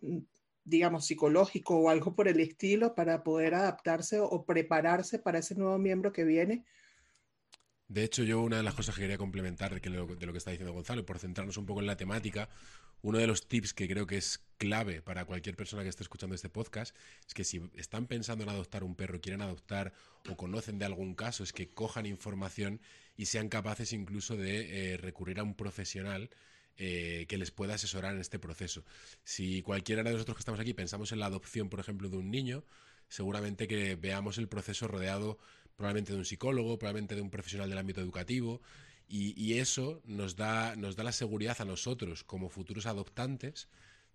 mm, 0.00 0.18
digamos, 0.64 1.06
psicológico 1.06 1.76
o 1.78 1.90
algo 1.90 2.14
por 2.14 2.28
el 2.28 2.40
estilo 2.40 2.94
para 2.94 3.22
poder 3.24 3.54
adaptarse 3.54 4.20
o 4.20 4.44
prepararse 4.44 5.18
para 5.18 5.38
ese 5.38 5.54
nuevo 5.54 5.78
miembro 5.78 6.12
que 6.12 6.24
viene. 6.24 6.64
De 7.88 8.04
hecho, 8.04 8.22
yo 8.22 8.42
una 8.42 8.58
de 8.58 8.62
las 8.62 8.74
cosas 8.74 8.94
que 8.94 9.00
quería 9.00 9.16
complementar 9.16 9.80
de, 9.80 9.90
lo, 9.90 10.06
que 10.06 10.38
está 10.38 10.50
diciendo 10.50 10.74
Gonzalo, 10.74 11.06
por 11.06 11.18
centrarnos 11.18 11.56
un 11.56 11.64
poco 11.64 11.80
en 11.80 11.86
la 11.86 11.96
temática, 11.96 12.50
uno 13.00 13.16
de 13.16 13.26
los 13.26 13.48
tips 13.48 13.72
que 13.72 13.88
creo 13.88 14.06
que 14.06 14.18
es 14.18 14.44
clave 14.58 15.00
para 15.00 15.24
cualquier 15.24 15.56
persona 15.56 15.84
que 15.84 15.88
esté 15.88 16.02
escuchando 16.02 16.34
este 16.34 16.50
podcast 16.50 16.94
es 17.26 17.32
que 17.32 17.44
si 17.44 17.62
están 17.76 18.06
pensando 18.06 18.44
en 18.44 18.50
adoptar 18.50 18.84
un 18.84 18.94
perro, 18.94 19.22
quieren 19.22 19.40
adoptar 19.40 19.94
o 20.28 20.36
conocen 20.36 20.78
de 20.78 20.84
algún 20.84 21.14
caso, 21.14 21.42
es 21.42 21.54
que 21.54 21.70
cojan 21.70 22.04
información 22.04 22.80
y 23.16 23.26
sean 23.26 23.48
capaces 23.48 23.94
incluso 23.94 24.36
de 24.36 24.92
eh, 24.92 24.96
recurrir 24.98 25.38
a 25.38 25.42
un 25.42 25.54
profesional 25.54 26.28
eh, 26.76 27.24
que 27.28 27.38
les 27.38 27.50
pueda 27.50 27.74
asesorar 27.74 28.14
en 28.14 28.20
este 28.20 28.38
proceso. 28.38 28.84
Si 29.24 29.62
cualquiera 29.62 30.02
de 30.02 30.12
nosotros 30.12 30.36
que 30.36 30.40
estamos 30.40 30.60
aquí 30.60 30.74
pensamos 30.74 31.10
en 31.12 31.20
la 31.20 31.26
adopción, 31.26 31.70
por 31.70 31.80
ejemplo, 31.80 32.10
de 32.10 32.18
un 32.18 32.30
niño, 32.30 32.64
seguramente 33.08 33.66
que 33.66 33.96
veamos 33.96 34.36
el 34.36 34.48
proceso 34.48 34.88
rodeado 34.88 35.38
probablemente 35.78 36.12
de 36.12 36.18
un 36.18 36.24
psicólogo, 36.24 36.78
probablemente 36.78 37.14
de 37.14 37.22
un 37.22 37.30
profesional 37.30 37.70
del 37.70 37.78
ámbito 37.78 38.02
educativo, 38.02 38.60
y, 39.10 39.54
eso 39.54 40.02
nos 40.04 40.36
da, 40.36 40.76
nos 40.76 40.94
da 40.94 41.02
la 41.02 41.12
seguridad 41.12 41.56
a 41.60 41.64
nosotros, 41.64 42.24
como 42.24 42.50
futuros 42.50 42.84
adoptantes, 42.84 43.68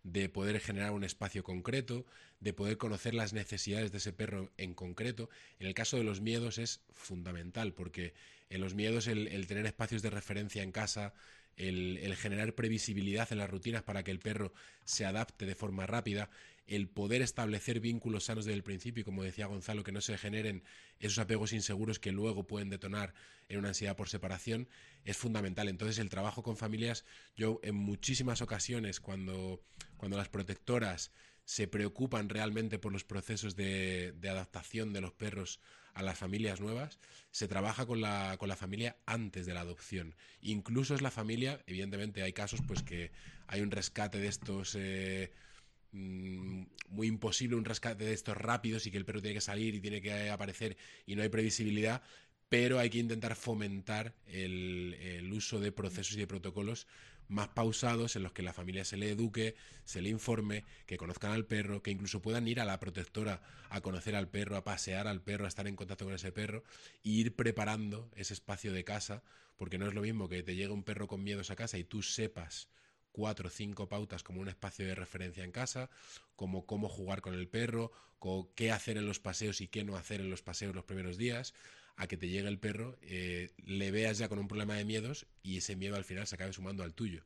de 0.04 0.30
poder 0.30 0.60
generar 0.60 0.92
un 0.92 1.04
espacio 1.04 1.44
concreto, 1.44 2.06
de 2.42 2.54
poder 2.54 2.78
conocer 2.78 3.16
las 3.16 3.34
necesidades 3.34 3.92
de 3.92 3.98
ese 3.98 4.14
perro 4.14 4.52
en 4.58 4.76
concreto. 4.76 5.30
En 5.58 5.66
el 5.66 5.74
caso 5.74 5.98
de 5.98 6.04
los 6.04 6.22
miedos 6.22 6.60
es 6.60 6.82
fundamental, 6.92 7.74
porque 7.74 8.14
en 8.52 8.62
los 8.62 8.76
miedos 8.76 9.08
el, 9.08 9.48
tener 9.48 9.66
espacios 9.66 10.04
de 10.04 10.12
referencia 10.12 10.62
en 10.62 10.72
casa, 10.72 11.14
el, 11.58 12.16
generar 12.16 12.54
previsibilidad 12.54 13.32
en 13.32 13.38
las 13.40 13.50
rutinas 13.50 13.84
para 13.84 14.04
que 14.04 14.12
el 14.12 14.20
perro 14.20 14.54
se 14.86 15.06
adapte 15.06 15.46
de 15.46 15.56
forma 15.56 15.86
rápida, 15.86 16.30
el 16.66 16.88
poder 16.88 17.22
establecer 17.22 17.80
vínculos 17.80 18.26
sanos 18.26 18.46
desde 18.46 18.56
el 18.56 18.64
principio 18.64 19.02
y 19.02 19.04
como 19.04 19.24
decía 19.24 19.48
Gonzalo, 19.48 19.84
que 19.84 19.92
no 19.92 20.02
se 20.02 20.18
generen 20.18 20.64
esos 21.00 21.20
apegos 21.20 21.52
inseguros 21.52 22.00
que 22.00 22.12
luego 22.12 22.48
pueden 22.48 22.70
detonar 22.70 23.14
en 23.50 23.60
una 23.60 23.70
ansiedad 23.70 23.98
por 23.98 24.08
separación, 24.08 24.70
es 25.04 25.18
fundamental. 25.18 25.68
Entonces 25.68 26.00
el 26.00 26.10
trabajo 26.10 26.42
con 26.42 26.56
familias, 26.56 27.06
yo 27.36 27.60
en 27.64 27.76
muchísimas 27.76 28.42
ocasiones 28.42 29.00
cuando, 29.00 29.62
cuando 29.98 30.18
las 30.18 30.30
protectoras 30.30 31.12
se 31.46 31.68
preocupan 31.68 32.30
realmente 32.30 32.80
por 32.80 32.94
los 32.94 33.04
procesos 33.04 33.56
de, 33.56 34.16
adaptación 34.24 34.94
de 34.94 35.02
los 35.02 35.14
perros 35.14 35.60
a 35.94 36.04
las 36.04 36.18
familias 36.18 36.60
nuevas, 36.62 37.00
se 37.32 37.48
trabaja 37.48 37.86
con 37.86 38.02
la, 38.02 38.38
con 38.38 38.50
la 38.50 38.56
familia 38.56 38.98
antes 39.06 39.46
de 39.46 39.54
la 39.54 39.62
adopción. 39.62 40.16
Incluso 40.42 40.96
es 40.96 41.02
la 41.02 41.12
familia, 41.12 41.62
evidentemente 41.68 42.24
hay 42.24 42.34
casos 42.34 42.62
pues 42.68 42.84
que 42.84 43.12
hay 43.48 43.62
un 43.62 43.72
rescate 43.72 44.20
de 44.20 44.28
estos... 44.28 44.76
Eh, 44.76 45.32
Mm, 45.94 46.64
muy 46.90 47.06
imposible 47.08 47.56
un 47.56 47.66
rescate 47.66 48.04
de 48.04 48.14
estos 48.14 48.36
rápidos 48.36 48.88
y 48.88 48.92
que 48.92 48.98
el 48.98 49.06
perro 49.06 49.22
tiene 49.22 49.36
que 49.36 49.42
salir 49.42 49.76
y 49.76 49.80
tiene 49.80 50.02
que 50.02 50.32
aparecer 50.32 50.76
y 51.06 51.16
no 51.16 51.22
hay 51.22 51.30
previsibilidad, 51.30 52.02
pero 52.50 52.80
hay 52.80 52.90
que 52.90 52.98
intentar 52.98 53.36
fomentar 53.36 54.16
el, 54.26 55.30
uso 55.32 55.60
de 55.60 55.72
procesos 55.72 56.16
y 56.16 56.20
de 56.20 56.28
protocolos 56.28 56.88
más 57.28 57.50
pausados 57.50 58.16
en 58.16 58.24
los 58.24 58.34
que 58.34 58.44
la 58.44 58.54
familia 58.54 58.86
se 58.86 58.98
le 58.98 59.12
eduque, 59.12 59.56
se 59.86 60.02
le 60.02 60.10
informe, 60.10 60.66
que 60.86 60.98
conozcan 60.98 61.32
al 61.32 61.46
perro, 61.46 61.82
que 61.82 61.92
incluso 61.92 62.22
puedan 62.22 62.48
ir 62.48 62.60
a 62.60 62.66
la 62.66 62.80
protectora 62.80 63.42
a 63.70 63.82
conocer 63.82 64.16
al 64.16 64.30
perro, 64.30 64.58
a 64.58 64.64
pasear 64.64 65.08
al 65.08 65.22
perro, 65.22 65.46
a 65.46 65.48
estar 65.48 65.68
en 65.68 65.76
contacto 65.76 66.06
con 66.06 66.14
ese 66.14 66.32
perro 66.32 66.64
e 67.04 67.10
ir 67.10 67.36
preparando 67.36 68.10
ese 68.16 68.34
espacio 68.34 68.74
de 68.74 68.84
casa, 68.84 69.24
porque 69.58 69.78
no 69.78 69.88
es 69.88 69.94
lo 69.94 70.02
mismo 70.02 70.30
que 70.30 70.44
te 70.44 70.56
llegue 70.56 70.72
un 70.72 70.84
perro 70.84 71.08
con 71.08 71.24
miedos 71.24 71.52
a 71.52 71.56
casa 71.56 71.78
y 71.78 71.84
tú 71.84 72.02
sepas 72.02 72.70
cuatro 73.12 73.48
o 73.48 73.52
cinco 73.52 73.88
pautas 73.88 74.24
como 74.24 74.42
un 74.42 74.50
espacio 74.50 74.86
de 74.86 74.96
referencia 74.96 75.44
en 75.44 75.52
casa, 75.52 75.90
como 76.36 76.66
cómo 76.66 76.90
jugar 76.90 77.22
con 77.22 77.34
el 77.34 77.48
perro, 77.48 77.92
qué 78.56 78.72
hacer 78.72 78.98
en 78.98 79.06
los 79.06 79.20
paseos 79.20 79.62
y 79.62 79.68
qué 79.68 79.84
no 79.84 79.96
hacer 79.96 80.22
en 80.22 80.30
los 80.30 80.42
paseos 80.42 80.76
los 80.76 80.86
primeros 80.86 81.18
días, 81.18 81.54
a 81.96 82.08
que 82.08 82.18
te 82.18 82.28
llegue 82.28 82.48
el 82.48 82.60
perro, 82.60 82.98
eh, 83.02 83.52
le 83.58 83.92
veas 83.92 84.18
ya 84.18 84.30
con 84.30 84.40
un 84.40 84.48
problema 84.48 84.76
de 84.76 84.86
miedos 84.86 85.28
y 85.42 85.58
ese 85.58 85.76
miedo 85.76 85.96
al 85.96 86.04
final 86.04 86.28
se 86.28 86.36
acabe 86.36 86.54
sumando 86.54 86.84
al 86.84 86.94
tuyo. 86.94 87.24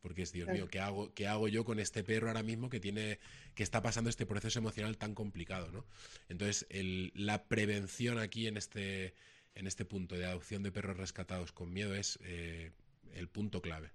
Porque 0.00 0.22
es, 0.22 0.32
Dios 0.32 0.48
mío, 0.48 0.68
¿qué 0.68 0.78
hago, 0.78 1.12
¿qué 1.14 1.26
hago 1.26 1.48
yo 1.48 1.64
con 1.64 1.80
este 1.80 2.04
perro 2.04 2.28
ahora 2.28 2.44
mismo 2.44 2.68
que 2.68 2.78
tiene, 2.78 3.18
que 3.54 3.64
está 3.64 3.82
pasando 3.82 4.08
este 4.08 4.24
proceso 4.24 4.60
emocional 4.60 4.98
tan 4.98 5.14
complicado, 5.14 5.72
¿no? 5.72 5.84
Entonces, 6.28 6.66
la 7.14 7.48
prevención 7.48 8.18
aquí 8.20 8.46
en 8.46 8.56
este, 8.56 9.14
en 9.56 9.66
este 9.66 9.84
punto 9.84 10.14
de 10.14 10.26
adopción 10.26 10.62
de 10.62 10.70
perros 10.70 10.96
rescatados 10.96 11.50
con 11.50 11.72
miedo 11.72 11.94
es 11.94 12.20
eh, 12.22 12.70
el 13.14 13.28
punto 13.28 13.60
clave. 13.60 13.90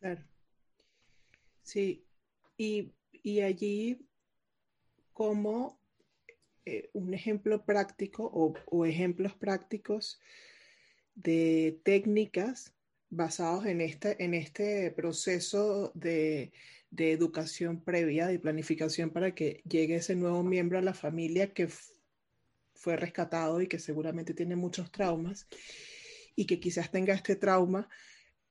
Claro. 0.00 0.22
Sí, 1.62 2.04
y, 2.58 2.92
allí 3.40 4.06
como 5.12 5.79
eh, 6.66 6.90
un 6.92 7.14
ejemplo 7.14 7.64
práctico 7.64 8.24
o, 8.66 8.86
ejemplos 8.86 9.34
prácticos 9.34 10.20
de 11.14 11.80
técnicas 11.84 12.74
basados 13.08 13.66
en 13.66 13.80
este, 13.80 14.22
en 14.22 14.34
este 14.34 14.90
proceso 14.90 15.90
de, 15.94 16.52
de 16.90 17.12
educación 17.12 17.82
previa, 17.82 18.26
de 18.26 18.38
planificación 18.38 19.10
para 19.10 19.34
que 19.34 19.62
llegue 19.68 19.96
ese 19.96 20.16
nuevo 20.16 20.42
miembro 20.42 20.78
a 20.78 20.82
la 20.82 20.94
familia 20.94 21.52
que 21.52 21.68
fue 22.74 22.96
rescatado 22.96 23.60
y 23.60 23.66
que 23.66 23.78
seguramente 23.78 24.34
tiene 24.34 24.56
muchos 24.56 24.90
traumas 24.90 25.46
y 26.34 26.46
que 26.46 26.60
quizás 26.60 26.90
tenga 26.90 27.14
este 27.14 27.36
trauma 27.36 27.88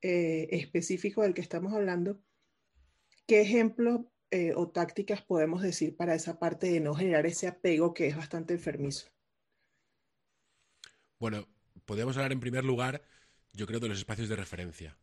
eh, 0.02 0.48
específico 0.52 1.22
del 1.22 1.34
que 1.34 1.42
estamos 1.42 1.74
hablando, 1.74 2.22
¿qué 3.26 3.42
ejemplos 3.42 4.02
eh, 4.30 4.52
o 4.54 4.68
tácticas 4.68 5.22
podemos 5.22 5.62
decir 5.62 5.96
para 5.96 6.14
esa 6.14 6.38
parte 6.38 6.70
de 6.70 6.80
no 6.80 6.94
generar 6.94 7.26
ese 7.26 7.48
apego 7.48 7.94
que 7.94 8.06
es 8.06 8.16
bastante 8.16 8.54
enfermizo? 8.54 9.08
Bueno, 11.18 11.48
podemos 11.84 12.16
hablar 12.16 12.32
en 12.32 12.40
primer 12.40 12.64
lugar, 12.64 13.02
yo 13.52 13.66
creo, 13.66 13.80
de 13.80 13.88
los 13.88 13.98
espacios 13.98 14.28
de 14.28 14.36
referencia. 14.36 14.96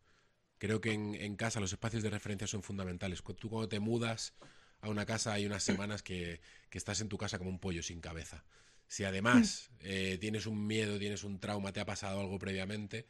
Creo 0.57 0.81
que 0.81 0.91
en, 0.91 1.35
casa 1.35 1.59
los 1.59 1.71
espacios 1.71 2.01
de 2.01 2.09
referencia 2.09 2.47
son 2.47 2.63
fundamentales. 2.63 3.21
Tú 3.21 3.49
cuando 3.49 3.69
te 3.69 3.79
mudas 3.79 4.33
a 4.79 4.89
una 4.89 5.05
casa 5.05 5.33
hay 5.33 5.45
unas 5.45 5.63
semanas 5.63 6.01
que, 6.01 6.41
que 6.69 6.77
estás 6.77 7.01
en 7.01 7.09
tu 7.09 7.17
casa 7.17 7.37
como 7.37 7.51
un 7.51 7.59
pollo 7.59 7.83
sin 7.83 8.01
cabeza. 8.01 8.43
Si 8.87 9.03
además 9.03 9.69
eh, 9.81 10.17
tienes 10.19 10.45
un 10.45 10.65
miedo, 10.65 10.97
tienes 10.97 11.23
un 11.23 11.39
trauma, 11.39 11.73
te 11.73 11.81
ha 11.81 11.85
pasado 11.85 12.21
algo 12.21 12.39
previamente, 12.39 13.07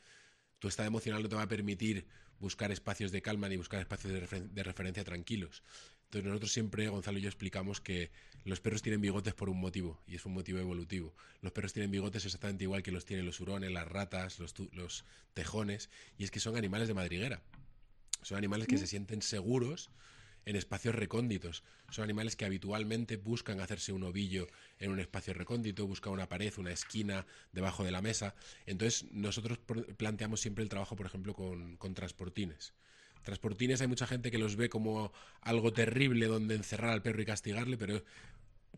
tu 0.60 0.68
estado 0.68 0.88
emocional 0.88 1.22
no 1.22 1.30
te 1.30 1.36
va 1.36 1.44
a 1.44 1.48
permitir 1.48 2.08
buscar 2.40 2.72
espacios 2.72 3.12
de 3.12 3.22
calma 3.22 3.48
ni 3.48 3.58
buscar 3.58 3.80
espacios 3.80 4.14
de, 4.14 4.64
referencia 4.64 5.04
tranquilos. 5.04 5.64
Entonces 6.08 6.30
nosotros 6.30 6.54
siempre, 6.54 6.88
Gonzalo 6.88 7.20
y 7.20 7.22
yo, 7.22 7.28
explicamos 7.28 7.82
que 7.82 8.12
los 8.46 8.62
perros 8.62 8.82
tienen 8.82 9.02
bigotes 9.02 9.34
por 9.34 9.50
un 9.50 9.60
motivo, 9.60 10.02
y 10.08 10.16
es 10.16 10.26
un 10.26 10.34
motivo 10.34 10.58
evolutivo. 10.60 11.14
Los 11.42 11.52
perros 11.52 11.74
tienen 11.74 11.92
bigotes 11.92 12.24
exactamente 12.24 12.64
igual 12.64 12.82
que 12.82 12.94
los 12.94 13.04
tienen 13.04 13.26
los 13.26 13.42
hurones, 13.42 13.72
las 13.72 13.86
ratas, 13.86 14.40
los, 14.40 14.54
los 14.72 15.04
tejones, 15.34 15.90
y 16.18 16.24
es 16.24 16.32
que 16.32 16.40
son 16.40 16.56
animales 16.56 16.88
de 16.88 16.94
madriguera. 16.94 17.42
Son 18.22 18.38
animales 18.38 18.68
que 18.68 18.78
se 18.78 18.88
sienten 18.88 19.22
seguros 19.22 19.90
en 20.46 20.56
espacios 20.56 20.96
recónditos. 20.96 21.64
Son 21.90 22.06
animales 22.06 22.38
que 22.38 22.46
habitualmente 22.46 23.18
buscan 23.18 23.60
hacerse 23.60 23.92
un 23.92 24.04
ovillo 24.04 24.48
en 24.80 24.92
un 24.92 25.00
espacio 25.02 25.34
recóndito, 25.34 25.86
buscan 25.88 26.14
una 26.14 26.30
pared, 26.30 26.54
una 26.58 26.72
esquina 26.72 27.28
debajo 27.52 27.84
de 27.84 27.92
la 27.92 28.02
mesa. 28.02 28.34
Entonces, 28.66 29.12
nosotros 29.12 29.60
planteamos 29.98 30.40
siempre 30.40 30.64
el 30.64 30.70
trabajo, 30.70 30.96
por 30.96 31.06
ejemplo, 31.06 31.34
con, 31.34 31.76
con 31.76 31.94
transportines. 31.94 32.74
Transportines 33.28 33.82
hay 33.82 33.88
mucha 33.88 34.08
gente 34.08 34.32
que 34.32 34.38
los 34.38 34.56
ve 34.56 34.70
como 34.70 35.12
algo 35.42 35.74
terrible 35.74 36.28
donde 36.28 36.56
encerrar 36.56 36.92
al 36.92 37.02
perro 37.02 37.22
y 37.22 37.26
castigarle, 37.26 37.78
pero 37.78 38.02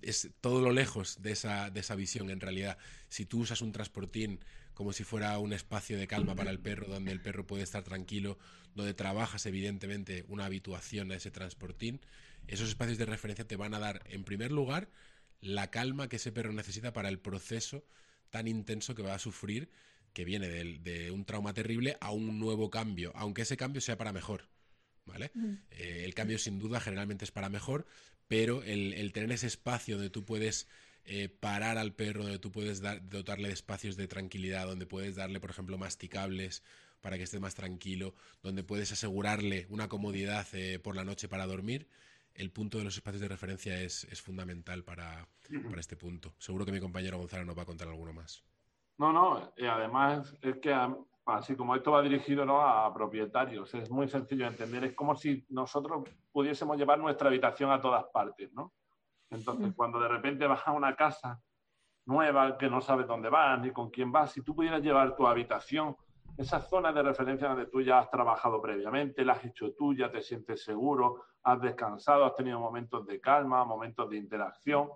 es 0.01 0.31
todo 0.41 0.59
lo 0.59 0.71
lejos 0.71 1.21
de 1.21 1.33
esa, 1.33 1.69
de 1.69 1.81
esa 1.81 1.93
visión 1.93 2.31
en 2.31 2.39
realidad. 2.39 2.79
Si 3.09 3.27
tú 3.27 3.41
usas 3.41 3.61
un 3.61 3.71
transportín 3.71 4.39
como 4.73 4.91
si 4.91 5.03
fuera 5.03 5.37
un 5.37 5.53
espacio 5.53 5.99
de 5.99 6.07
calma 6.07 6.33
para 6.33 6.49
el 6.49 6.59
perro, 6.59 6.87
donde 6.87 7.11
el 7.11 7.21
perro 7.21 7.45
puede 7.45 7.61
estar 7.61 7.83
tranquilo, 7.83 8.39
donde 8.73 8.95
trabajas 8.95 9.45
evidentemente 9.45 10.25
una 10.29 10.45
habituación 10.45 11.11
a 11.11 11.15
ese 11.15 11.29
transportín, 11.29 12.01
esos 12.47 12.69
espacios 12.69 12.97
de 12.97 13.05
referencia 13.05 13.45
te 13.45 13.55
van 13.55 13.75
a 13.75 13.79
dar, 13.79 14.01
en 14.09 14.23
primer 14.23 14.51
lugar, 14.51 14.89
la 15.41 15.69
calma 15.69 16.09
que 16.09 16.15
ese 16.15 16.31
perro 16.31 16.53
necesita 16.53 16.91
para 16.91 17.09
el 17.09 17.19
proceso 17.19 17.85
tan 18.31 18.47
intenso 18.47 18.95
que 18.95 19.03
va 19.03 19.13
a 19.13 19.19
sufrir, 19.19 19.69
que 20.13 20.25
viene 20.25 20.47
de, 20.47 21.11
un 21.11 21.25
trauma 21.25 21.53
terrible 21.53 21.97
a 22.01 22.11
un 22.11 22.39
nuevo 22.39 22.69
cambio, 22.69 23.11
aunque 23.15 23.43
ese 23.43 23.57
cambio 23.57 23.81
sea 23.81 23.97
para 23.97 24.13
mejor. 24.13 24.47
¿Vale? 25.05 25.31
Mm. 25.33 25.53
Eh, 25.71 26.03
el 26.05 26.13
cambio 26.13 26.37
sin 26.37 26.59
duda 26.59 26.79
generalmente 26.79 27.25
es 27.25 27.31
para 27.31 27.49
mejor, 27.49 27.87
pero 28.27 28.61
el, 28.61 28.93
el 28.93 29.11
tener 29.11 29.31
ese 29.31 29.47
espacio 29.47 29.95
donde 29.95 30.11
tú 30.11 30.23
puedes 30.23 30.67
eh, 31.11 31.27
parar 31.27 31.79
al 31.79 31.93
perro, 31.93 32.21
donde 32.21 32.37
tú 32.37 32.51
puedes 32.51 32.81
dotarle 33.09 33.47
de 33.47 33.53
espacios 33.55 33.97
de 33.97 34.07
tranquilidad, 34.07 34.67
donde 34.67 34.85
puedes 34.85 35.15
darle, 35.15 35.39
por 35.39 35.49
ejemplo, 35.49 35.75
masticables 35.75 36.61
para 37.01 37.17
que 37.17 37.23
esté 37.23 37.39
más 37.39 37.55
tranquilo, 37.55 38.13
donde 38.43 38.63
puedes 38.63 38.91
asegurarle 38.91 39.65
una 39.69 39.87
comodidad 39.87 40.47
eh, 40.53 40.77
por 40.77 40.95
la 40.95 41.03
noche 41.03 41.27
para 41.27 41.47
dormir, 41.47 41.87
el 42.35 42.51
punto 42.51 42.77
de 42.77 42.83
los 42.83 42.95
espacios 42.95 43.21
de 43.21 43.27
referencia 43.27 43.81
es, 43.81 44.05
fundamental 44.21 44.83
para, 44.83 45.27
este 45.79 45.95
punto. 45.95 46.35
Seguro 46.37 46.63
que 46.63 46.71
mi 46.71 46.79
compañero 46.79 47.17
Gonzalo 47.17 47.43
nos 47.43 47.57
va 47.57 47.63
a 47.63 47.65
contar 47.65 47.87
alguno 47.87 48.13
más. 48.13 48.43
No, 48.99 49.13
no, 49.13 49.53
y 49.55 49.65
además 49.65 50.37
es 50.41 50.57
que 50.57 50.75
así 51.25 51.55
como 51.55 51.73
esto 51.73 51.91
va 51.91 52.01
dirigido 52.01 52.45
¿no? 52.45 52.61
a 52.61 52.93
propietarios, 52.93 53.73
es 53.73 53.89
muy 53.89 54.09
sencillo 54.09 54.43
de 54.43 54.51
entender, 54.51 54.83
es 54.83 54.93
como 54.93 55.15
si 55.15 55.45
nosotros 55.47 56.03
pudiésemos 56.33 56.77
llevar 56.77 56.99
nuestra 56.99 57.29
habitación 57.29 57.71
a 57.71 57.79
todas 57.79 58.03
partes, 58.11 58.51
¿no? 58.51 58.73
Entonces, 59.29 59.73
cuando 59.73 59.99
de 59.99 60.07
repente 60.09 60.45
vas 60.47 60.67
a 60.67 60.73
una 60.73 60.97
casa 60.97 61.39
nueva 62.07 62.57
que 62.57 62.69
no 62.69 62.81
sabes 62.81 63.07
dónde 63.07 63.29
vas 63.29 63.61
ni 63.61 63.71
con 63.71 63.89
quién 63.89 64.11
vas, 64.11 64.33
si 64.33 64.41
tú 64.41 64.53
pudieras 64.53 64.81
llevar 64.81 65.15
tu 65.15 65.25
habitación, 65.25 65.95
esa 66.35 66.59
zona 66.59 66.91
de 66.91 67.03
referencia 67.03 67.47
donde 67.47 67.67
tú 67.67 67.81
ya 67.81 67.99
has 67.99 68.09
trabajado 68.09 68.61
previamente, 68.61 69.23
la 69.23 69.33
has 69.33 69.45
hecho 69.45 69.73
tuya, 69.75 70.11
te 70.11 70.21
sientes 70.21 70.63
seguro, 70.63 71.23
has 71.43 71.61
descansado, 71.61 72.25
has 72.25 72.35
tenido 72.35 72.59
momentos 72.59 73.05
de 73.05 73.21
calma, 73.21 73.63
momentos 73.63 74.09
de 74.09 74.17
interacción, 74.17 74.89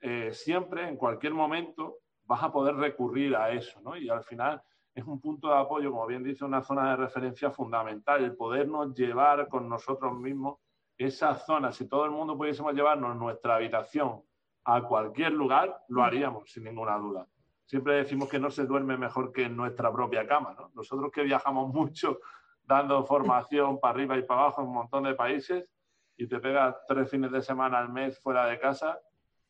eh, 0.00 0.32
siempre, 0.32 0.88
en 0.88 0.96
cualquier 0.96 1.34
momento, 1.34 1.98
vas 2.32 2.42
a 2.42 2.50
poder 2.50 2.76
recurrir 2.76 3.36
a 3.36 3.50
eso, 3.50 3.78
¿no? 3.82 3.94
Y 3.94 4.08
al 4.08 4.24
final 4.24 4.62
es 4.94 5.04
un 5.04 5.20
punto 5.20 5.48
de 5.48 5.58
apoyo, 5.58 5.90
como 5.90 6.06
bien 6.06 6.22
dice, 6.22 6.46
una 6.46 6.62
zona 6.62 6.90
de 6.90 6.96
referencia 6.96 7.50
fundamental, 7.50 8.24
el 8.24 8.34
podernos 8.34 8.94
llevar 8.94 9.48
con 9.48 9.68
nosotros 9.68 10.14
mismos 10.18 10.58
esa 10.96 11.34
zona, 11.34 11.72
si 11.72 11.86
todo 11.88 12.06
el 12.06 12.10
mundo 12.10 12.36
pudiésemos 12.36 12.72
llevarnos 12.72 13.16
nuestra 13.16 13.56
habitación 13.56 14.22
a 14.64 14.82
cualquier 14.82 15.32
lugar, 15.32 15.84
lo 15.88 16.02
haríamos 16.02 16.50
sin 16.50 16.64
ninguna 16.64 16.96
duda. 16.96 17.26
Siempre 17.66 17.96
decimos 17.96 18.30
que 18.30 18.38
no 18.38 18.50
se 18.50 18.64
duerme 18.64 18.96
mejor 18.96 19.30
que 19.30 19.44
en 19.44 19.56
nuestra 19.56 19.92
propia 19.92 20.26
cama. 20.26 20.54
¿no? 20.58 20.70
Nosotros 20.74 21.10
que 21.12 21.22
viajamos 21.24 21.68
mucho 21.74 22.18
dando 22.62 23.04
formación 23.04 23.78
para 23.78 23.92
arriba 23.94 24.16
y 24.16 24.22
para 24.22 24.42
abajo 24.42 24.62
en 24.62 24.68
un 24.68 24.74
montón 24.74 25.04
de 25.04 25.14
países 25.14 25.68
y 26.16 26.26
te 26.26 26.38
pegas 26.38 26.76
tres 26.88 27.10
fines 27.10 27.30
de 27.30 27.42
semana 27.42 27.78
al 27.78 27.90
mes 27.90 28.18
fuera 28.20 28.46
de 28.46 28.58
casa, 28.58 28.98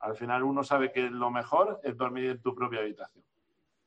al 0.03 0.17
final 0.17 0.43
uno 0.43 0.63
sabe 0.63 0.93
que 0.93 1.09
lo 1.11 1.31
mejor 1.31 1.81
es 1.83 1.97
dormir 1.97 2.31
en 2.31 2.43
tu 2.43 2.55
propia 2.55 2.81
habitación. 2.81 3.25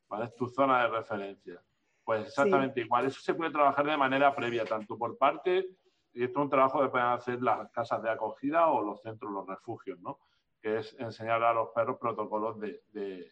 ¿vale? 0.10 0.26
Es 0.26 0.36
tu 0.36 0.48
zona 0.48 0.84
de 0.84 0.90
referencia. 0.90 1.62
Pues 2.04 2.28
exactamente 2.28 2.82
igual. 2.82 3.06
Eso 3.06 3.22
se 3.22 3.34
puede 3.34 3.52
trabajar 3.52 3.86
de 3.86 3.98
manera 3.98 4.36
previa, 4.36 4.66
tanto 4.66 4.98
por 4.98 5.18
parte 5.18 5.68
y 6.16 6.24
esto 6.24 6.40
es 6.40 6.44
un 6.46 6.50
trabajo 6.50 6.82
que 6.82 6.88
pueden 6.88 7.08
hacer 7.08 7.42
las 7.42 7.70
casas 7.72 8.02
de 8.02 8.10
acogida 8.10 8.68
o 8.68 8.82
los 8.82 9.02
centros, 9.02 9.32
los 9.34 9.46
refugios, 9.46 10.00
¿no? 10.00 10.20
Que 10.62 10.78
es 10.78 10.96
enseñar 10.98 11.44
a 11.44 11.54
los 11.54 11.70
perros 11.76 11.98
protocolos 12.00 12.58
de, 12.58 12.84
de, 12.94 13.30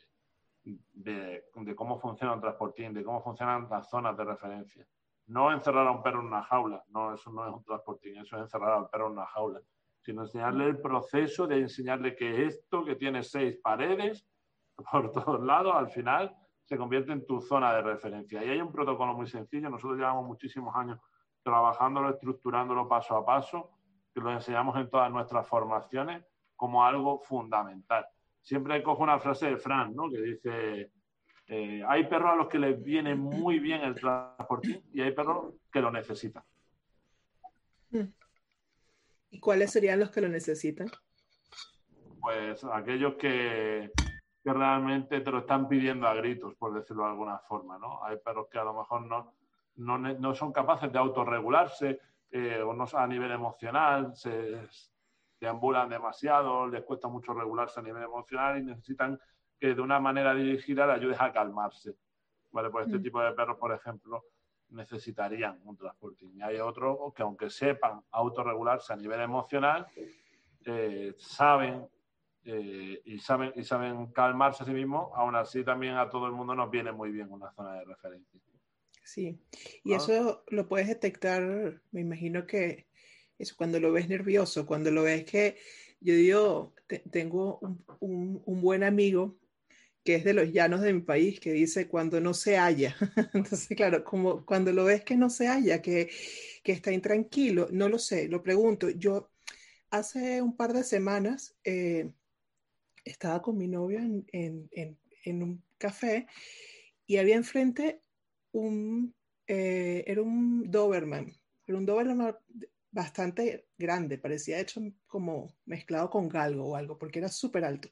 de, 0.64 1.76
cómo 1.76 1.98
funciona 1.98 2.34
un 2.34 2.42
transportín, 2.42 2.94
de 2.94 3.06
cómo 3.06 3.24
funcionan 3.24 3.70
las 3.70 3.90
zonas 3.90 4.18
de 4.18 4.26
referencia. 4.26 4.86
No 5.28 5.54
encerrar 5.54 5.88
a 5.88 5.92
un 5.92 6.04
perro 6.04 6.20
en 6.20 6.28
una 6.28 6.44
jaula, 6.44 6.84
no, 6.90 7.14
eso 7.14 7.32
no 7.32 7.48
es 7.48 7.54
un 7.54 7.64
transportín, 7.64 8.18
eso 8.18 8.36
es 8.36 8.42
encerrar 8.42 8.74
al 8.74 8.90
perro 8.90 9.06
en 9.08 9.14
una 9.14 9.28
jaula, 9.28 9.62
sino 10.04 10.24
enseñarle 10.24 10.66
el 10.66 10.82
proceso 10.82 11.48
de 11.48 11.60
enseñarle 11.60 12.16
que 12.16 12.46
esto, 12.46 12.84
que 12.84 12.96
tiene 12.96 13.24
seis 13.24 13.58
paredes 13.64 14.28
por 14.92 15.12
todos 15.12 15.42
lados, 15.42 15.74
al 15.76 15.90
final 15.90 16.36
se 16.66 16.78
convierte 16.78 17.12
en 17.12 17.26
tu 17.26 17.42
zona 17.42 17.74
de 17.74 17.82
referencia. 17.82 18.44
Y 18.44 18.50
hay 18.50 18.62
un 18.62 18.72
protocolo 18.72 19.14
muy 19.14 19.28
sencillo, 19.28 19.70
nosotros 19.70 19.98
llevamos 19.98 20.26
muchísimos 20.26 20.76
años 20.76 21.00
trabajándolo, 21.42 22.10
estructurándolo 22.10 22.88
paso 22.88 23.16
a 23.16 23.26
paso, 23.26 23.72
que 24.14 24.22
lo 24.22 24.32
enseñamos 24.32 24.78
en 24.78 24.90
todas 24.90 25.12
nuestras 25.12 25.48
formaciones 25.48 26.24
como 26.56 26.86
algo 26.86 27.20
fundamental. 27.20 28.06
Siempre 28.42 28.84
cojo 28.84 29.04
una 29.04 29.20
frase 29.20 29.48
de 29.48 29.58
Fran, 29.58 29.96
¿no? 29.96 30.10
que 30.10 30.22
dice, 30.22 30.92
eh, 31.48 31.84
hay 31.88 32.06
perros 32.08 32.32
a 32.32 32.36
los 32.36 32.48
que 32.48 32.60
les 32.60 32.82
viene 32.82 33.16
muy 33.16 33.60
bien 33.60 33.82
el 33.82 33.96
transportín 33.96 34.82
y 34.94 35.02
hay 35.02 35.12
perros 35.12 35.56
que 35.72 35.82
lo 35.82 35.92
necesitan. 35.92 36.44
¿Y 39.34 39.40
cuáles 39.40 39.72
serían 39.72 40.00
los 40.00 40.12
que 40.12 40.22
lo 40.22 40.30
necesitan? 40.30 40.92
Pues 42.22 42.64
aquellos 42.66 43.16
que, 43.16 43.92
que 44.44 44.54
realmente 44.54 45.22
te 45.22 45.32
lo 45.32 45.40
están 45.40 45.68
pidiendo 45.68 46.08
a 46.08 46.14
gritos, 46.14 46.54
por 46.54 46.72
decirlo 46.72 47.04
de 47.04 47.10
alguna 47.10 47.40
forma, 47.40 47.80
¿no? 47.80 48.04
Hay 48.06 48.18
perros 48.18 48.48
que 48.52 48.60
a 48.60 48.64
lo 48.64 48.76
mejor 48.76 49.08
no, 49.08 49.34
no, 49.78 49.98
no 49.98 50.36
son 50.36 50.54
capaces 50.54 50.92
de 50.92 51.00
autorregularse 51.00 52.00
eh, 52.30 52.62
o 52.62 52.74
no 52.76 52.86
a 52.94 53.08
nivel 53.08 53.32
emocional, 53.32 54.16
se 54.16 54.62
deambulan 55.42 55.90
demasiado, 55.90 56.68
les 56.68 56.84
cuesta 56.84 57.08
mucho 57.08 57.34
regularse 57.34 57.80
a 57.80 57.84
nivel 57.84 58.04
emocional 58.04 58.60
y 58.60 58.66
necesitan 58.66 59.20
que 59.60 59.74
de 59.74 59.82
una 59.82 60.00
manera 60.00 60.36
dirigida 60.36 60.86
le 60.86 60.94
ayudes 60.94 61.20
a 61.20 61.34
calmarse. 61.34 61.96
Vale, 62.52 62.70
pues 62.70 62.86
este 62.86 63.00
mm. 63.00 63.04
tipo 63.04 63.20
de 63.20 63.34
perros, 63.34 63.58
por 63.58 63.74
ejemplo, 63.74 64.26
necesitarían 64.74 65.60
un 65.64 65.78
transporte. 65.78 66.26
Y 66.26 66.42
hay 66.42 66.58
otros 66.58 67.14
que 67.14 67.24
aunque 67.24 67.50
sepan 67.50 68.02
autorregularse 68.12 68.94
a 68.94 68.96
nivel 68.96 69.22
emocional, 69.22 69.88
eh, 70.66 71.14
saben 71.18 71.88
eh, 72.46 73.02
y 73.06 73.20
saben 73.20 73.54
y 73.56 73.64
saben 73.64 74.08
calmarse 74.08 74.64
a 74.64 74.66
sí 74.66 74.74
mismos, 74.74 75.12
aún 75.16 75.36
así 75.36 75.64
también 75.64 75.96
a 75.96 76.10
todo 76.10 76.28
el 76.28 76.34
mundo 76.34 76.54
nos 76.54 76.70
viene 76.70 76.92
muy 76.92 77.12
bien 77.12 77.32
una 77.32 77.52
zona 77.52 77.76
de 77.76 77.86
referencia. 77.86 78.40
Sí, 79.04 79.38
y 79.84 79.94
eso 79.94 80.44
lo 80.48 80.68
puedes 80.68 80.88
detectar, 80.88 81.82
me 81.92 82.02
imagino 82.02 82.46
que 82.46 82.88
eso 83.38 83.56
cuando 83.58 83.80
lo 83.80 83.92
ves 83.92 84.10
nervioso, 84.10 84.66
cuando 84.66 84.92
lo 84.92 85.04
ves 85.04 85.26
que 85.26 85.58
yo 86.00 86.14
digo, 86.16 86.74
tengo 87.12 87.60
un, 88.00 88.42
un, 88.46 88.62
buen 88.62 88.84
amigo 88.84 89.38
que 90.04 90.16
es 90.16 90.24
de 90.24 90.34
los 90.34 90.52
llanos 90.52 90.82
de 90.82 90.94
mi 90.94 91.02
país, 91.02 91.40
que 91.40 91.54
dice 91.54 91.88
cuando 91.88 92.20
no 92.20 92.34
se 92.34 92.58
halla. 92.58 92.96
Entonces, 93.34 93.68
claro, 93.76 94.04
como 94.04 94.46
cuando 94.46 94.72
lo 94.74 94.86
ves 94.86 95.04
que 95.04 95.16
no 95.16 95.30
se 95.30 95.48
halla, 95.48 95.82
que, 95.82 96.10
que 96.64 96.72
está 96.74 96.92
intranquilo, 96.92 97.70
no 97.72 97.90
lo 97.90 98.00
sé, 98.00 98.28
lo 98.28 98.44
pregunto. 98.44 98.90
Yo 98.90 99.32
hace 99.92 100.42
un 100.42 100.56
par 100.58 100.74
de 100.74 100.84
semanas 100.84 101.56
eh, 101.64 102.12
estaba 103.06 103.42
con 103.42 103.58
mi 103.58 103.68
novio 103.68 104.00
en, 104.00 104.26
en, 104.32 104.70
en, 104.72 105.00
en 105.26 105.44
un 105.44 105.64
café 105.78 106.28
y 107.06 107.18
había 107.18 107.36
enfrente 107.36 108.02
un, 108.52 109.16
eh, 109.48 110.04
era 110.08 110.22
un 110.22 110.70
Doberman, 110.70 111.34
era 111.68 111.78
un 111.78 111.86
Doberman 111.86 112.36
bastante 112.92 113.68
grande, 113.78 114.18
parecía 114.18 114.60
hecho 114.60 114.82
como 115.08 115.56
mezclado 115.66 116.10
con 116.10 116.30
galgo 116.30 116.66
o 116.66 116.76
algo, 116.76 116.98
porque 116.98 117.20
era 117.20 117.30
súper 117.30 117.66
alto. 117.66 117.90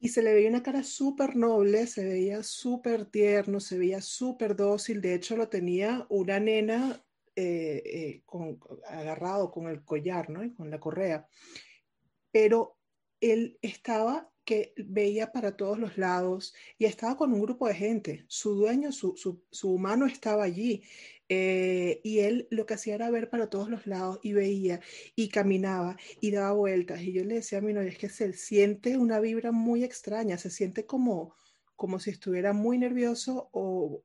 Y 0.00 0.08
se 0.10 0.22
le 0.22 0.32
veía 0.32 0.48
una 0.48 0.62
cara 0.62 0.82
súper 0.82 1.34
noble, 1.34 1.86
se 1.86 2.04
veía 2.04 2.42
súper 2.42 3.06
tierno, 3.06 3.58
se 3.58 3.78
veía 3.78 4.00
súper 4.00 4.54
dócil. 4.54 5.00
De 5.00 5.14
hecho, 5.14 5.36
lo 5.36 5.48
tenía 5.48 6.06
una 6.08 6.38
nena 6.38 7.04
eh, 7.34 7.82
eh, 7.84 8.22
agarrado 8.86 9.50
con 9.50 9.68
el 9.68 9.84
collar, 9.84 10.30
¿no? 10.30 10.44
Y 10.44 10.54
con 10.54 10.70
la 10.70 10.78
correa. 10.78 11.28
Pero 12.30 12.76
él 13.20 13.58
estaba 13.62 14.30
que 14.48 14.72
veía 14.78 15.30
para 15.30 15.58
todos 15.58 15.78
los 15.78 15.98
lados 15.98 16.54
y 16.78 16.86
estaba 16.86 17.18
con 17.18 17.34
un 17.34 17.42
grupo 17.42 17.68
de 17.68 17.74
gente. 17.74 18.24
Su 18.28 18.54
dueño, 18.54 18.92
su, 18.92 19.14
su, 19.50 19.70
humano 19.70 20.06
estaba 20.06 20.44
allí. 20.44 20.82
Eh, 21.28 22.00
y 22.02 22.20
él 22.20 22.48
lo 22.50 22.64
que 22.64 22.72
hacía 22.72 22.94
era 22.94 23.10
ver 23.10 23.28
para 23.28 23.50
todos 23.50 23.68
los 23.68 23.86
lados 23.86 24.20
y 24.22 24.32
veía 24.32 24.80
y 25.14 25.28
caminaba 25.28 25.98
y 26.22 26.30
daba 26.30 26.52
vueltas. 26.54 27.02
Y 27.02 27.12
yo 27.12 27.24
le 27.24 27.34
decía 27.34 27.58
a 27.58 27.60
mi 27.60 27.74
novia, 27.74 27.90
es 27.90 27.98
que 27.98 28.08
se 28.08 28.32
siente 28.32 28.96
una 28.96 29.20
vibra 29.20 29.52
muy 29.52 29.84
extraña, 29.84 30.38
se 30.38 30.48
siente 30.48 30.86
como, 30.86 31.34
como 31.76 32.00
si 32.00 32.08
estuviera 32.08 32.54
muy 32.54 32.78
nervioso 32.78 33.50
o, 33.52 34.02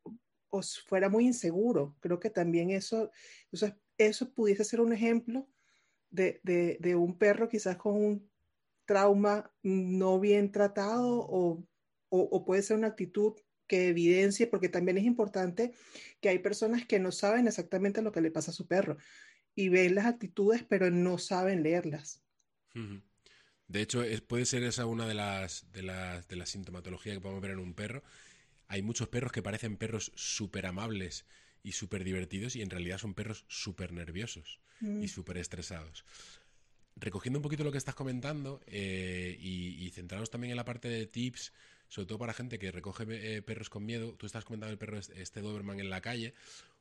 o 0.50 0.62
fuera 0.86 1.08
muy 1.08 1.26
inseguro. 1.26 1.96
Creo 2.02 2.20
que 2.20 2.32
también 2.32 2.70
eso, 2.70 3.12
eso, 3.50 3.74
eso 3.98 4.34
pudiese 4.34 4.66
ser 4.66 4.82
un 4.82 4.92
ejemplo 4.92 5.48
de, 6.10 6.42
de, 6.44 6.78
de, 6.82 6.96
un 6.98 7.18
perro 7.18 7.48
quizás 7.48 7.78
con 7.78 7.96
un 7.96 8.33
trauma 8.86 9.52
no 9.62 10.20
bien 10.20 10.52
tratado 10.52 11.20
o, 11.20 11.66
o, 12.10 12.20
o, 12.20 12.46
puede 12.46 12.62
ser 12.62 12.78
una 12.78 12.88
actitud 12.88 13.34
que 13.68 13.88
evidencie, 13.90 14.48
porque 14.48 14.70
también 14.70 14.98
es 14.98 15.06
importante 15.06 15.74
que 16.22 16.30
hay 16.30 16.40
personas 16.40 16.86
que 16.86 17.00
no 17.00 17.12
saben 17.12 17.48
exactamente 17.48 18.02
lo 18.02 18.12
que 18.12 18.22
le 18.22 18.32
pasa 18.32 18.52
a 18.52 18.54
su 18.54 18.68
perro 18.68 18.98
y 19.56 19.70
ven 19.70 19.96
las 19.96 20.06
actitudes 20.06 20.64
pero 20.64 20.90
no 20.90 21.18
saben 21.18 21.64
leerlas. 21.64 22.22
De 23.68 23.82
hecho, 23.82 24.04
puede 24.28 24.46
ser 24.46 24.64
esa 24.64 24.86
una 24.86 25.08
de 25.08 25.14
las, 25.14 25.72
de 25.72 25.84
las, 25.84 26.28
de 26.28 26.36
las 26.36 26.50
sintomatologías 26.50 27.16
que 27.16 27.22
podemos 27.22 27.42
ver 27.42 27.52
en 27.52 27.60
un 27.60 27.74
perro, 27.74 28.04
hay 28.68 28.82
muchos 28.82 29.08
perros 29.08 29.32
que 29.32 29.44
parecen 29.44 29.78
perros 29.78 30.12
súper 30.16 30.66
amables 30.66 31.26
y 31.62 31.74
súper 31.74 32.04
divertidos 32.04 32.56
y 32.56 32.62
en 32.62 32.70
realidad 32.70 32.98
son 32.98 33.14
perros 33.14 33.46
súper 33.48 33.94
nerviosos 33.94 34.60
y 34.82 34.86
mm. 34.86 35.08
súper 35.08 35.38
estresados. 35.38 36.06
Recogiendo 36.96 37.40
un 37.40 37.44
poquito 37.44 37.64
lo 37.64 37.72
que 37.72 37.78
estás 37.78 37.96
comentando 37.96 38.62
eh, 38.68 39.38
y, 39.40 39.90
centrarnos 39.92 40.30
también 40.30 40.52
en 40.52 40.58
la 40.58 40.66
parte 40.66 40.88
de 40.88 41.08
tips, 41.08 41.54
sobre 41.88 42.08
todo 42.08 42.20
para 42.20 42.34
gente 42.34 42.60
que 42.60 42.72
recoge 42.72 43.06
eh, 43.10 43.42
perros 43.42 43.70
con 43.70 43.86
miedo, 43.86 44.14
tú 44.16 44.26
estás 44.26 44.46
comentando 44.46 44.72
el 44.72 44.78
perro 44.78 44.98
este 44.98 45.42
Doberman 45.42 45.80
en 45.80 45.90
la 45.90 46.02
calle, 46.02 46.34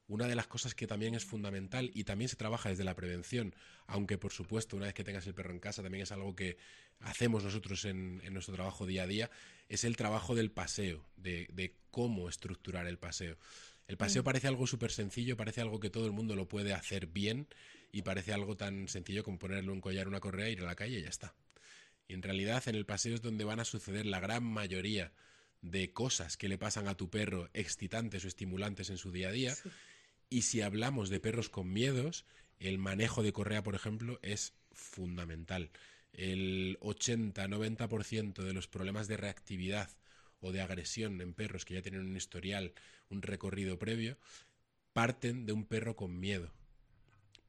una 0.09 0.27
de 0.27 0.35
las 0.35 0.47
cosas 0.47 0.75
que 0.75 0.87
también 0.87 1.15
es 1.15 1.25
fundamental 1.25 1.91
y 1.95 2.05
también 2.05 2.29
se 2.29 2.37
trabaja 2.37 2.69
desde 2.69 2.85
la 2.85 2.95
prevención, 2.95 3.55
aunque 3.87 4.19
por 4.19 4.33
supuesto 4.33 4.77
una 4.77 4.87
vez 4.87 4.95
que 4.95 5.05
tengas 5.05 5.27
el 5.27 5.35
perro 5.35 5.53
en 5.53 5.61
casa 5.61 5.83
también 5.83 6.03
es 6.03 6.13
algo 6.13 6.35
que 6.35 6.57
hacemos 7.01 7.45
nosotros 7.45 7.85
en, 7.85 8.21
nuestro 8.33 8.55
trabajo 8.55 8.87
día 8.87 9.05
a 9.05 9.07
día, 9.07 9.31
es 9.69 9.85
el 9.85 9.97
trabajo 9.97 10.35
del 10.35 10.51
paseo, 10.51 11.05
de, 11.17 11.75
cómo 11.91 12.29
estructurar 12.29 12.87
el 12.87 12.99
paseo. 12.99 13.37
El 13.87 13.97
paseo 13.97 14.23
mm. 14.23 14.25
parece 14.25 14.49
algo 14.49 14.67
súper 14.67 14.93
sencillo, 14.93 15.37
parece 15.37 15.61
algo 15.61 15.81
que 15.81 15.91
todo 15.91 16.07
el 16.07 16.13
mundo 16.13 16.37
lo 16.37 16.49
puede 16.49 16.73
hacer 16.73 17.07
bien 17.07 17.49
y 17.93 18.03
parece 18.03 18.33
algo 18.33 18.57
tan 18.57 18.89
sencillo 18.89 19.23
como 19.23 19.39
ponerle 19.39 19.71
un 19.71 19.83
collar, 19.83 20.09
una 20.09 20.21
correa, 20.21 20.49
ir 20.49 20.63
a 20.63 20.65
la 20.65 20.75
calle 20.75 20.99
y 20.99 21.03
ya 21.03 21.11
está. 21.11 21.35
Y 22.09 22.15
en 22.15 22.23
realidad 22.23 22.67
en 22.67 22.75
el 22.75 22.87
paseo 22.87 23.15
es 23.15 23.23
donde 23.23 23.45
van 23.45 23.61
a 23.61 23.65
suceder 23.65 24.07
la 24.07 24.19
gran 24.19 24.43
mayoría 24.43 25.13
de 25.61 25.93
cosas 25.93 26.37
que 26.37 26.49
le 26.49 26.59
pasan 26.59 26.89
a 26.89 26.97
tu 26.97 27.11
perro 27.11 27.49
excitantes 27.53 28.25
o 28.25 28.29
estimulantes 28.29 28.91
en 28.91 28.99
su 28.99 29.13
día 29.13 29.29
a 29.29 29.33
día. 29.33 29.55
Y 30.29 30.43
si 30.43 30.63
hablamos 30.63 31.11
de 31.11 31.21
perros 31.21 31.51
con 31.51 31.73
miedos, 31.73 32.25
el 32.59 32.79
manejo 32.79 33.23
de 33.23 33.33
correa, 33.33 33.63
por 33.63 33.75
ejemplo, 33.75 34.19
es 34.23 34.55
fundamental. 34.73 35.71
El 36.13 36.79
80-90% 36.81 38.43
de 38.43 38.53
los 38.53 38.69
problemas 38.69 39.07
de 39.07 39.19
reactividad 39.19 39.91
o 40.41 40.51
de 40.51 40.61
agresión 40.61 41.21
en 41.21 41.35
perros 41.35 41.65
que 41.65 41.75
ya 41.75 41.83
tienen 41.83 42.03
un 42.03 42.17
historial, 42.17 42.73
un 43.11 43.23
recorrido 43.23 43.79
previo, 43.79 44.19
parten 44.93 45.47
de 45.47 45.53
un 45.53 45.65
perro 45.65 45.95
con 45.97 46.19
miedo. 46.19 46.53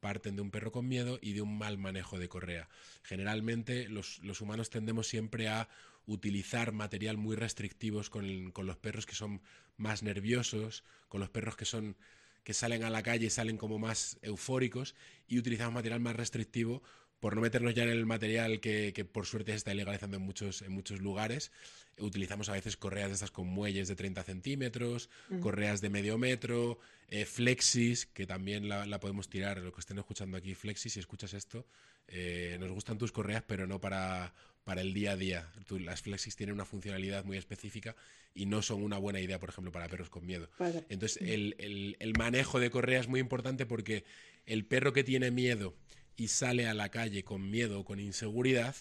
Parten 0.04 0.36
de 0.36 0.42
un 0.42 0.52
perro 0.52 0.74
con 0.74 0.86
miedo 0.86 1.18
y 1.22 1.32
de 1.32 1.42
un 1.42 1.58
mal 1.58 1.78
manejo 1.78 2.20
de 2.20 2.28
correa. 2.28 2.68
Generalmente 3.04 3.88
los, 3.88 4.20
humanos 4.42 4.70
tendemos 4.70 5.08
siempre 5.08 5.48
a 5.48 5.70
utilizar 6.06 6.74
material 6.74 7.16
muy 7.16 7.38
restrictivos 7.38 8.10
con, 8.10 8.52
con 8.52 8.66
los 8.66 8.76
perros 8.76 9.06
que 9.06 9.16
son 9.16 9.42
más 9.78 10.04
nerviosos, 10.04 10.84
con 11.08 11.22
los 11.22 11.30
perros 11.30 11.56
que 11.56 11.64
son 11.64 11.96
que 12.44 12.54
salen 12.54 12.84
a 12.84 12.90
la 12.90 13.02
calle 13.02 13.30
salen 13.30 13.56
como 13.56 13.80
más 13.80 14.18
eufóricos 14.22 14.94
y 15.30 15.40
utilizamos 15.40 15.76
material 15.76 16.02
más 16.02 16.18
restrictivo 16.18 16.84
por 17.24 17.36
no 17.36 17.42
meternos 17.42 17.74
ya 17.74 17.84
en 17.84 17.90
el 17.90 18.06
material 18.06 18.60
que, 18.60 19.08
por 19.10 19.26
suerte 19.26 19.54
se 19.54 19.56
está 19.56 19.72
ilegalizando 19.72 20.18
en 20.18 20.24
muchos, 20.24 20.62
en 20.62 20.74
muchos 20.74 21.00
lugares, 21.00 21.54
utilizamos 21.98 22.50
a 22.50 22.52
veces 22.52 22.76
correas 22.76 23.08
de 23.08 23.14
estas 23.14 23.32
con 23.32 23.48
muelles 23.48 23.88
de 23.88 23.96
30 23.96 24.24
centímetros, 24.24 25.10
mm. 25.30 25.40
correas 25.40 25.80
de 25.80 25.90
medio 25.90 26.18
metro, 26.18 26.80
eh, 27.08 27.24
flexis, 27.24 28.08
que 28.08 28.28
también 28.28 28.68
la, 28.68 29.00
podemos 29.00 29.30
tirar, 29.30 29.60
lo 29.60 29.72
que 29.72 29.80
estén 29.80 30.00
escuchando 30.00 30.36
aquí, 30.36 30.54
flexis, 30.54 30.92
si 30.92 31.00
escuchas 31.00 31.34
esto, 31.34 31.66
eh, 32.10 32.58
nos 32.60 32.70
gustan 32.72 32.98
tus 32.98 33.14
correas, 33.14 33.46
pero 33.48 33.68
no 33.68 33.80
para, 33.80 34.34
para 34.66 34.82
el 34.82 34.94
día 34.94 35.12
a 35.12 35.16
día. 35.16 35.50
las 35.70 36.02
flexis 36.02 36.36
tienen 36.36 36.56
una 36.56 36.66
funcionalidad 36.66 37.24
muy 37.24 37.38
específica 37.38 37.96
y 38.36 38.48
no 38.48 38.62
son 38.62 38.84
una 38.84 38.98
buena 38.98 39.22
idea, 39.22 39.40
por 39.40 39.48
ejemplo, 39.48 39.72
para 39.72 39.88
perros 39.88 40.10
con 40.10 40.26
miedo. 40.26 40.50
Entonces, 40.90 41.22
el, 41.22 41.56
el, 42.00 42.14
manejo 42.18 42.60
de 42.60 42.70
correa 42.70 43.00
es 43.00 43.08
muy 43.08 43.22
importante 43.22 43.66
porque 43.66 44.04
el 44.46 44.66
perro 44.66 44.92
que 44.92 45.06
tiene 45.06 45.32
miedo 45.32 45.74
y 46.16 46.28
sale 46.28 46.68
a 46.68 46.74
la 46.74 46.90
calle 46.90 47.24
con 47.24 47.50
miedo 47.50 47.80
o 47.80 47.86
con 47.86 48.00
inseguridad, 48.00 48.76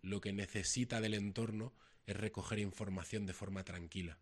lo 0.00 0.20
que 0.20 0.32
necesita 0.32 1.00
del 1.00 1.14
entorno 1.14 1.74
es 2.06 2.16
recoger 2.16 2.58
información 2.58 3.26
de 3.26 3.32
forma 3.32 3.64
tranquila. 3.64 4.18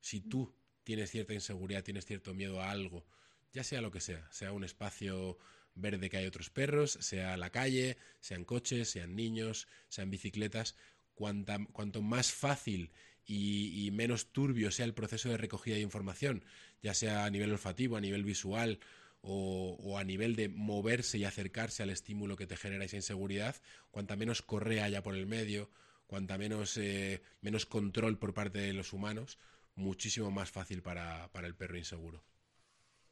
Si 0.00 0.20
tú 0.20 0.54
tienes 0.84 1.10
cierta 1.10 1.34
inseguridad, 1.34 1.84
tienes 1.84 2.06
cierto 2.06 2.34
miedo 2.34 2.60
a 2.60 2.70
algo, 2.70 3.06
ya 3.52 3.62
sea 3.62 3.80
lo 3.80 3.90
que 3.90 4.00
sea, 4.00 4.26
sea 4.30 4.52
un 4.52 4.64
espacio 4.64 5.38
verde 5.74 6.10
que 6.10 6.16
hay 6.16 6.26
otros 6.26 6.50
perros, 6.50 6.92
sea 7.00 7.36
la 7.36 7.50
calle, 7.50 7.96
sean 8.20 8.44
coches, 8.44 8.90
sean 8.90 9.14
niños, 9.14 9.68
sean 9.88 10.10
bicicletas, 10.10 10.76
cuanto 11.14 12.02
más 12.02 12.32
fácil 12.32 12.90
y, 13.24 13.90
menos 13.92 14.32
turbio 14.32 14.70
sea 14.70 14.84
el 14.84 14.94
proceso 14.94 15.28
de 15.28 15.36
recogida 15.36 15.76
de 15.76 15.82
información, 15.82 16.44
ya 16.82 16.94
sea 16.94 17.24
a 17.24 17.30
nivel 17.30 17.52
olfativo, 17.52 17.96
a 17.96 18.00
nivel 18.00 18.24
visual 18.24 18.80
o, 19.22 19.98
a 19.98 20.04
nivel 20.04 20.36
de 20.36 20.48
moverse 20.48 21.16
y 21.18 21.24
acercarse 21.24 21.82
al 21.82 21.90
estímulo 21.90 22.36
que 22.36 22.46
te 22.46 22.56
genera 22.56 22.84
esa 22.84 22.96
inseguridad, 22.96 23.56
cuanta 23.90 24.16
menos 24.16 24.42
correa 24.42 24.84
haya 24.84 25.02
por 25.02 25.14
el 25.14 25.26
medio, 25.26 25.70
cuanta 26.06 26.38
menos, 26.38 26.76
eh, 26.76 27.22
menos 27.40 27.64
control 27.64 28.18
por 28.18 28.34
parte 28.34 28.58
de 28.58 28.72
los 28.72 28.92
humanos, 28.92 29.38
muchísimo 29.76 30.30
más 30.30 30.50
fácil 30.50 30.82
para, 30.82 31.28
para 31.32 31.46
el 31.46 31.54
perro 31.54 31.78
inseguro. 31.78 32.22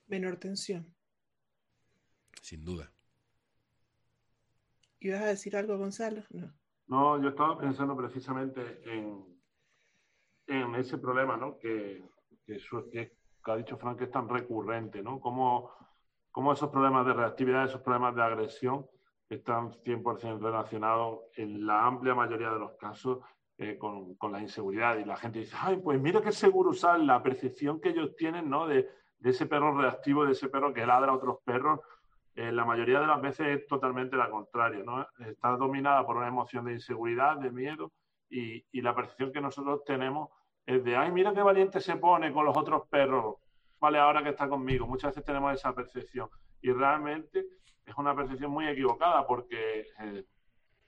Menor 0.09 0.37
tensión. 0.37 0.95
Sin 2.43 2.65
duda. 2.65 2.93
¿Ibas 4.99 5.23
a 5.23 5.27
decir 5.27 5.57
algo, 5.57 5.79
Gonzalo? 5.79 6.25
No. 6.31 6.53
No, 6.89 7.23
yo 7.23 7.29
estaba 7.29 7.57
pensando 7.57 7.97
precisamente 7.97 8.83
en, 8.85 9.25
en 10.49 10.75
ese 10.75 10.99
problema, 10.99 11.37
¿no? 11.37 11.57
Que, 11.59 12.03
que, 12.45 12.59
que, 12.93 13.13
ha 13.45 13.57
dicho 13.57 13.79
Frank 13.79 13.99
que 13.99 14.05
es 14.05 14.11
tan 14.11 14.29
recurrente, 14.29 15.01
¿no? 15.01 15.21
Cómo, 15.21 15.71
cómo 16.31 16.53
esos 16.53 16.71
problemas 16.71 17.07
de 17.07 17.13
reactividad, 17.13 17.65
esos 17.65 17.83
problemas 17.83 18.15
de 18.15 18.23
agresión 18.23 18.87
están 19.29 19.71
100% 19.71 20.41
relacionados 20.41 21.21
en 21.37 21.67
la 21.67 21.87
amplia 21.87 22.15
mayoría 22.15 22.51
de 22.51 22.59
los 22.59 22.73
casos 22.73 23.19
eh, 23.59 23.79
con, 23.79 24.17
la 24.33 24.41
inseguridad. 24.41 24.99
Y 24.99 25.05
la 25.05 25.17
gente 25.17 25.41
dice, 25.41 25.57
ay, 25.61 25.77
pues 25.77 26.01
mira 26.01 26.21
qué 26.21 26.33
seguro 26.33 26.71
usar 26.71 26.99
la 27.01 27.23
percepción 27.23 27.81
que 27.81 27.91
ellos 27.91 28.17
tienen, 28.17 28.51
¿no? 28.51 28.67
De, 28.67 28.89
de 29.19 29.31
ese 29.31 29.47
perro 29.47 29.77
reactivo, 29.77 30.25
de 30.25 30.33
ese 30.33 30.49
perro 30.49 30.73
que 30.73 30.87
ladra 30.87 31.13
a 31.13 31.17
otros 31.17 31.39
perros, 31.45 31.81
eh, 32.35 32.53
la 32.53 32.65
mayoría 32.65 33.01
de 33.01 33.07
las 33.07 33.21
veces 33.21 33.61
es 33.61 33.67
totalmente 33.67 34.17
la 34.17 34.31
contraria, 34.31 34.83
¿no? 34.85 35.07
Está 35.19 35.57
dominada 35.57 36.07
por 36.07 36.17
una 36.17 36.29
emoción 36.29 36.65
de 36.65 36.73
inseguridad, 36.73 37.37
de 37.37 37.51
miedo, 37.51 37.93
y, 38.29 38.65
y, 38.71 38.81
la 38.81 38.95
percepción 38.95 39.33
que 39.33 39.41
nosotros 39.41 39.83
tenemos 39.85 40.31
es 40.65 40.85
de, 40.85 40.97
ay, 40.97 41.11
mira 41.11 41.35
qué 41.35 41.43
valiente 41.43 41.81
se 41.81 41.97
pone 41.97 42.33
con 42.33 42.45
los 42.45 42.57
otros 42.57 42.87
perros, 42.89 43.37
vale, 43.81 43.99
ahora 43.99 44.23
que 44.23 44.31
está 44.31 44.49
conmigo. 44.49 44.87
Muchas 44.87 45.11
veces 45.11 45.25
tenemos 45.25 45.55
esa 45.55 45.75
percepción, 45.75 46.29
y 46.61 46.73
realmente 46.73 47.47
es 47.85 47.95
una 47.97 48.15
percepción 48.15 48.51
muy 48.51 48.69
equivocada 48.69 49.27
porque, 49.27 49.87
eh, 50.01 50.25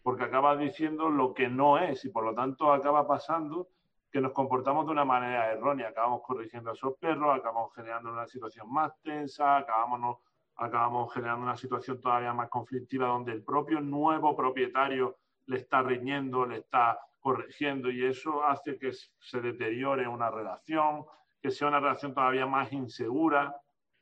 porque 0.03 0.25
acaba 0.25 0.57
diciendo 0.57 1.09
lo 1.09 1.35
que 1.35 1.49
no 1.49 1.79
es, 1.79 2.05
y 2.05 2.11
por 2.11 2.25
lo 2.25 2.35
tanto 2.35 2.73
acaba 2.73 3.07
pasando 3.07 3.69
que 4.11 4.21
nos 4.21 4.33
comportamos 4.33 4.85
de 4.87 4.93
una 4.93 5.07
manera 5.07 5.51
errónea, 5.53 5.89
acabamos 5.89 6.21
corrigiendo 6.23 6.71
a 6.71 6.75
esos 6.75 6.95
perros, 6.99 7.35
acabamos 7.35 7.75
generando 7.75 8.13
una 8.13 8.27
situación 8.27 8.71
más 8.71 8.93
tensa, 9.03 9.57
acabamos 9.57 10.19
acabamos 10.57 11.13
generando 11.13 11.45
una 11.45 11.57
situación 11.57 12.01
todavía 12.01 12.33
más 12.35 12.49
conflictiva 12.49 13.09
donde 13.09 13.33
el 13.33 13.43
propio 13.43 13.81
nuevo 13.81 14.37
propietario 14.37 15.17
le 15.47 15.57
está 15.57 15.83
riñendo, 15.83 16.47
le 16.47 16.59
está 16.59 16.99
corrigiendo 17.21 17.91
y 17.91 18.05
eso 18.05 18.45
hace 18.45 18.79
que 18.79 18.93
se 18.93 19.41
deteriore 19.41 20.07
una 20.07 20.31
relación, 20.31 21.05
que 21.43 21.51
sea 21.51 21.69
una 21.69 21.81
relación 21.81 22.15
todavía 22.15 22.47
más 22.47 22.73
insegura, 22.73 23.55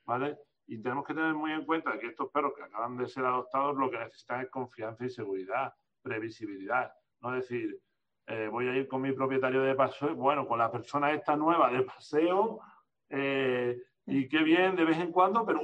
¿vale? 0.05 0.39
Y 0.67 0.81
tenemos 0.81 1.07
que 1.07 1.15
tener 1.15 1.35
muy 1.35 1.53
en 1.53 1.65
cuenta 1.65 1.99
que 1.99 2.09
estos 2.09 2.31
perros 2.31 2.53
que 2.55 2.63
acaban 2.63 2.97
de 2.97 3.09
ser 3.09 3.25
adoptados 3.25 3.77
lo 3.77 3.91
que 3.91 3.99
necesitan 3.99 4.43
es 4.43 4.51
confianza 4.51 5.05
y 5.05 5.11
seguridad, 5.11 5.75
previsibilidad. 6.03 6.93
No 7.21 7.33
decir, 7.33 7.81
eh, 8.27 8.49
voy 8.49 8.69
a 8.69 8.77
ir 8.77 8.87
con 8.87 9.01
mi 9.01 9.13
propietario 9.13 9.63
de 9.63 9.75
paseo, 9.75 10.15
bueno, 10.15 10.47
con 10.47 10.59
la 10.59 10.71
persona 10.71 11.13
esta 11.13 11.35
nueva 11.35 11.71
de 11.73 11.83
paseo, 11.83 12.61
eh, 13.09 13.83
y 14.07 14.29
qué 14.29 14.43
bien 14.43 14.77
de 14.77 14.85
vez 14.85 14.99
en 14.99 15.13
cuando, 15.13 15.45
pero 15.45 15.61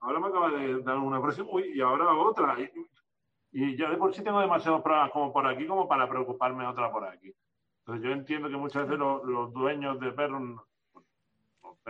ahora 0.00 0.20
me 0.20 0.28
acaba 0.28 0.50
de 0.50 0.82
dar 0.82 0.98
una 0.98 1.20
presión, 1.20 1.46
uy, 1.50 1.72
y 1.74 1.80
ahora 1.80 2.12
otra. 2.14 2.56
Y, 3.52 3.76
ya 3.76 3.90
de 3.90 3.96
por 3.96 4.14
sí 4.14 4.22
tengo 4.22 4.40
demasiados 4.40 4.82
problemas 4.82 5.10
como 5.10 5.32
por 5.32 5.46
aquí 5.46 5.66
como 5.66 5.88
para 5.88 6.08
preocuparme 6.08 6.66
otra 6.66 6.90
por 6.90 7.04
aquí. 7.04 7.34
Entonces 7.80 8.04
yo 8.04 8.12
entiendo 8.12 8.48
que 8.48 8.56
muchas 8.56 8.84
veces 8.84 8.98
los, 8.98 9.52
dueños 9.52 9.98
de 9.98 10.12
perros 10.12 10.60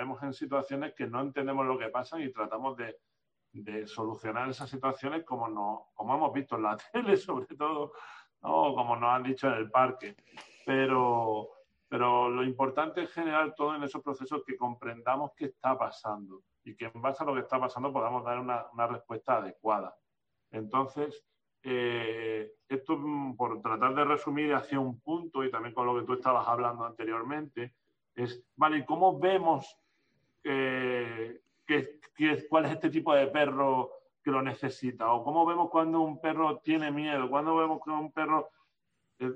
vemos 0.00 0.22
en 0.22 0.32
situaciones 0.32 0.94
que 0.94 1.06
no 1.06 1.20
entendemos 1.20 1.66
lo 1.66 1.78
que 1.78 1.88
pasa 1.88 2.18
y 2.18 2.32
tratamos 2.32 2.76
de, 2.76 2.96
solucionar 3.86 4.48
esas 4.48 4.70
situaciones 4.70 5.24
como, 5.24 5.48
no, 5.48 5.88
como 5.94 6.14
hemos 6.14 6.32
visto 6.32 6.56
en 6.56 6.62
la 6.62 6.76
tele, 6.92 7.16
sobre 7.16 7.54
todo, 7.56 7.92
o 8.40 8.74
como 8.74 8.96
nos 8.96 9.10
han 9.10 9.24
dicho 9.24 9.48
en 9.48 9.54
el 9.54 9.70
parque. 9.70 10.16
Pero, 10.64 11.50
pero 11.88 12.30
lo 12.30 12.44
importante 12.44 13.02
es 13.02 13.12
generar 13.12 13.54
todo 13.54 13.74
en 13.74 13.82
esos 13.82 14.02
procesos 14.02 14.42
que 14.46 14.56
comprendamos 14.56 15.32
qué 15.36 15.46
está 15.46 15.76
pasando 15.76 16.42
y 16.64 16.74
que 16.76 16.86
en 16.86 17.02
base 17.02 17.22
a 17.22 17.26
lo 17.26 17.34
que 17.34 17.40
está 17.40 17.58
pasando 17.58 17.92
podamos 17.92 18.24
dar 18.24 18.38
una, 18.38 18.66
una 18.72 18.86
respuesta 18.86 19.36
adecuada. 19.36 19.94
Entonces, 20.52 21.24
eh, 21.62 22.52
esto 22.68 22.96
mm, 22.96 23.36
por 23.36 23.60
tratar 23.60 23.94
de 23.94 24.04
resumir 24.04 24.54
hacia 24.54 24.80
un 24.80 25.00
punto 25.00 25.44
y 25.44 25.50
también 25.50 25.74
con 25.74 25.86
lo 25.86 25.98
que 25.98 26.06
tú 26.06 26.14
estabas 26.14 26.46
hablando 26.48 26.84
anteriormente, 26.84 27.74
es, 28.14 28.44
vale, 28.56 28.84
¿cómo 28.84 29.18
vemos 29.18 29.79
eh, 30.44 31.40
cuál 32.48 32.66
es 32.66 32.72
este 32.72 32.90
tipo 32.90 33.14
de 33.14 33.26
perro 33.28 33.90
que 34.22 34.30
lo 34.30 34.42
necesita? 34.42 35.12
¿O 35.12 35.24
cómo 35.24 35.46
vemos 35.46 35.70
cuando 35.70 36.00
un 36.00 36.20
perro 36.20 36.58
tiene 36.58 36.90
miedo? 36.90 37.28
¿Cuándo 37.28 37.56
vemos 37.56 37.80
que 37.84 37.90
un 37.90 38.12
perro 38.12 38.50
eh, 39.18 39.32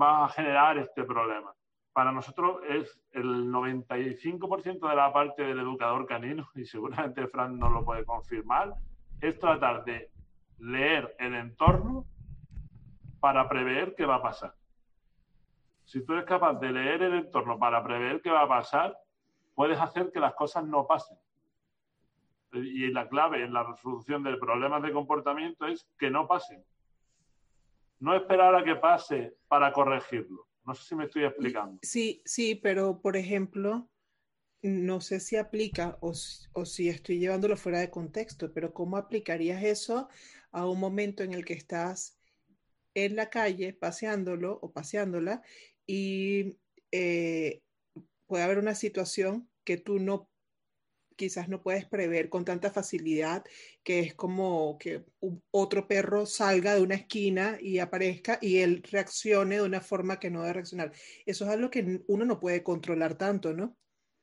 va 0.00 0.24
a 0.24 0.28
generar 0.28 0.78
este 0.78 1.04
problema? 1.04 1.54
Para 1.92 2.10
nosotros 2.10 2.62
es 2.68 2.98
el 3.12 3.50
95% 3.50 4.88
de 4.88 4.96
la 4.96 5.12
parte 5.12 5.42
del 5.42 5.60
educador 5.60 6.06
canino, 6.06 6.48
y 6.54 6.64
seguramente 6.64 7.26
Fran 7.26 7.58
no 7.58 7.68
lo 7.68 7.84
puede 7.84 8.04
confirmar, 8.04 8.74
es 9.20 9.38
tratar 9.38 9.84
de 9.84 10.10
leer 10.58 11.14
el 11.18 11.34
entorno 11.34 12.06
para 13.20 13.48
prever 13.48 13.94
qué 13.94 14.06
va 14.06 14.16
a 14.16 14.22
pasar. 14.22 14.54
Si 15.84 16.04
tú 16.04 16.14
eres 16.14 16.24
capaz 16.24 16.54
de 16.54 16.72
leer 16.72 17.02
el 17.02 17.14
entorno 17.14 17.58
para 17.58 17.84
prever 17.84 18.22
qué 18.22 18.30
va 18.30 18.42
a 18.42 18.48
pasar, 18.48 18.96
puedes 19.54 19.78
hacer 19.78 20.10
que 20.12 20.20
las 20.20 20.34
cosas 20.34 20.64
no 20.64 20.86
pasen. 20.86 21.18
Y 22.52 22.88
la 22.88 23.08
clave 23.08 23.42
en 23.42 23.52
la 23.52 23.62
resolución 23.64 24.22
de 24.22 24.36
problemas 24.36 24.82
de 24.82 24.92
comportamiento 24.92 25.66
es 25.66 25.86
que 25.98 26.10
no 26.10 26.26
pasen. 26.26 26.62
No 27.98 28.14
esperar 28.14 28.54
a 28.54 28.64
que 28.64 28.76
pase 28.76 29.36
para 29.48 29.72
corregirlo. 29.72 30.46
No 30.64 30.74
sé 30.74 30.84
si 30.84 30.94
me 30.94 31.04
estoy 31.04 31.24
explicando. 31.24 31.78
Sí, 31.82 32.22
sí, 32.24 32.54
pero 32.54 33.00
por 33.00 33.16
ejemplo, 33.16 33.88
no 34.62 35.00
sé 35.00 35.18
si 35.18 35.36
aplica 35.36 35.98
o, 36.00 36.12
o, 36.52 36.64
si 36.64 36.88
estoy 36.88 37.18
llevándolo 37.18 37.56
fuera 37.56 37.80
de 37.80 37.90
contexto, 37.90 38.52
pero 38.52 38.72
¿cómo 38.72 38.96
aplicarías 38.96 39.62
eso 39.62 40.08
a 40.52 40.66
un 40.66 40.78
momento 40.78 41.22
en 41.22 41.32
el 41.32 41.44
que 41.44 41.54
estás 41.54 42.18
en 42.94 43.16
la 43.16 43.30
calle 43.30 43.72
paseándolo 43.72 44.58
o 44.60 44.72
paseándola 44.72 45.42
y 45.86 46.58
eh, 46.92 47.62
puede 48.32 48.44
haber 48.44 48.56
una 48.56 48.74
situación 48.74 49.46
que 49.62 49.76
tú 49.76 49.98
no 49.98 50.30
quizás 51.18 51.50
no 51.50 51.60
puedes 51.60 51.84
prever 51.84 52.30
con 52.30 52.46
tanta 52.46 52.70
facilidad, 52.70 53.44
que 53.84 54.00
es 54.00 54.14
como 54.14 54.78
que 54.78 55.04
otro 55.50 55.86
perro 55.86 56.24
salga 56.24 56.74
de 56.74 56.80
una 56.80 56.94
esquina 56.94 57.58
y 57.60 57.78
aparezca 57.78 58.38
y 58.40 58.60
él 58.60 58.82
reaccione 58.90 59.56
de 59.56 59.62
una 59.62 59.82
forma 59.82 60.18
que 60.18 60.30
no 60.30 60.40
debe 60.40 60.54
reaccionar. 60.54 60.92
Eso 61.26 61.44
es 61.44 61.50
algo 61.50 61.68
que 61.68 62.02
uno 62.08 62.24
no 62.24 62.40
puede 62.40 62.62
controlar 62.62 63.16
tanto, 63.16 63.52
¿no? 63.52 63.76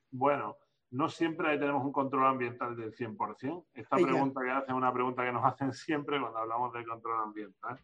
Bueno, 0.10 0.58
no 0.90 1.08
siempre 1.08 1.56
tenemos 1.60 1.86
un 1.86 1.92
control 1.92 2.26
ambiental 2.26 2.76
del 2.76 2.92
100%. 2.96 3.68
Esta 3.76 3.96
pregunta 3.96 4.42
que 4.44 4.50
hacen 4.50 4.70
es 4.70 4.76
una 4.76 4.92
pregunta 4.92 5.24
que 5.24 5.32
nos 5.32 5.46
hacen 5.54 5.72
siempre 5.72 6.20
cuando 6.20 6.40
hablamos 6.40 6.74
de 6.74 6.84
control 6.84 7.22
ambiental. 7.22 7.80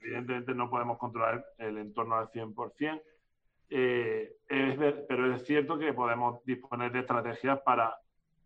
Evidentemente 0.00 0.54
no 0.54 0.70
podemos 0.70 0.96
controlar 0.96 1.44
el 1.58 1.76
entorno 1.76 2.14
al 2.14 2.30
100%, 2.30 3.02
eh, 3.70 4.36
pero 5.08 5.34
es 5.34 5.44
cierto 5.44 5.78
que 5.78 5.92
podemos 5.92 6.44
disponer 6.44 6.92
de 6.92 7.00
estrategias 7.00 7.60
para 7.60 7.96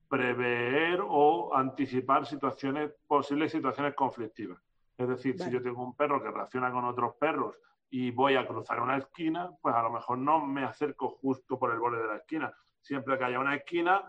prever 0.08 1.00
o 1.02 1.54
anticipar 1.54 2.26
situaciones, 2.26 2.92
posibles 3.06 3.50
situaciones 3.50 3.94
conflictivas. 3.94 4.60
Es 4.96 5.08
decir, 5.08 5.38
si 5.40 5.50
yo 5.50 5.60
tengo 5.62 5.82
un 5.82 5.96
perro 5.96 6.22
que 6.22 6.30
reacciona 6.30 6.70
con 6.70 6.84
otros 6.84 7.16
perros 7.16 7.56
y 7.90 8.10
voy 8.10 8.36
a 8.36 8.46
cruzar 8.46 8.80
una 8.80 8.98
esquina, 8.98 9.50
pues 9.60 9.74
a 9.74 9.82
lo 9.82 9.90
mejor 9.90 10.18
no 10.18 10.44
me 10.44 10.62
acerco 10.64 11.08
justo 11.08 11.58
por 11.58 11.72
el 11.72 11.80
borde 11.80 12.02
de 12.02 12.08
la 12.08 12.16
esquina, 12.16 12.54
siempre 12.80 13.18
que 13.18 13.24
haya 13.24 13.40
una 13.40 13.56
esquina, 13.56 14.04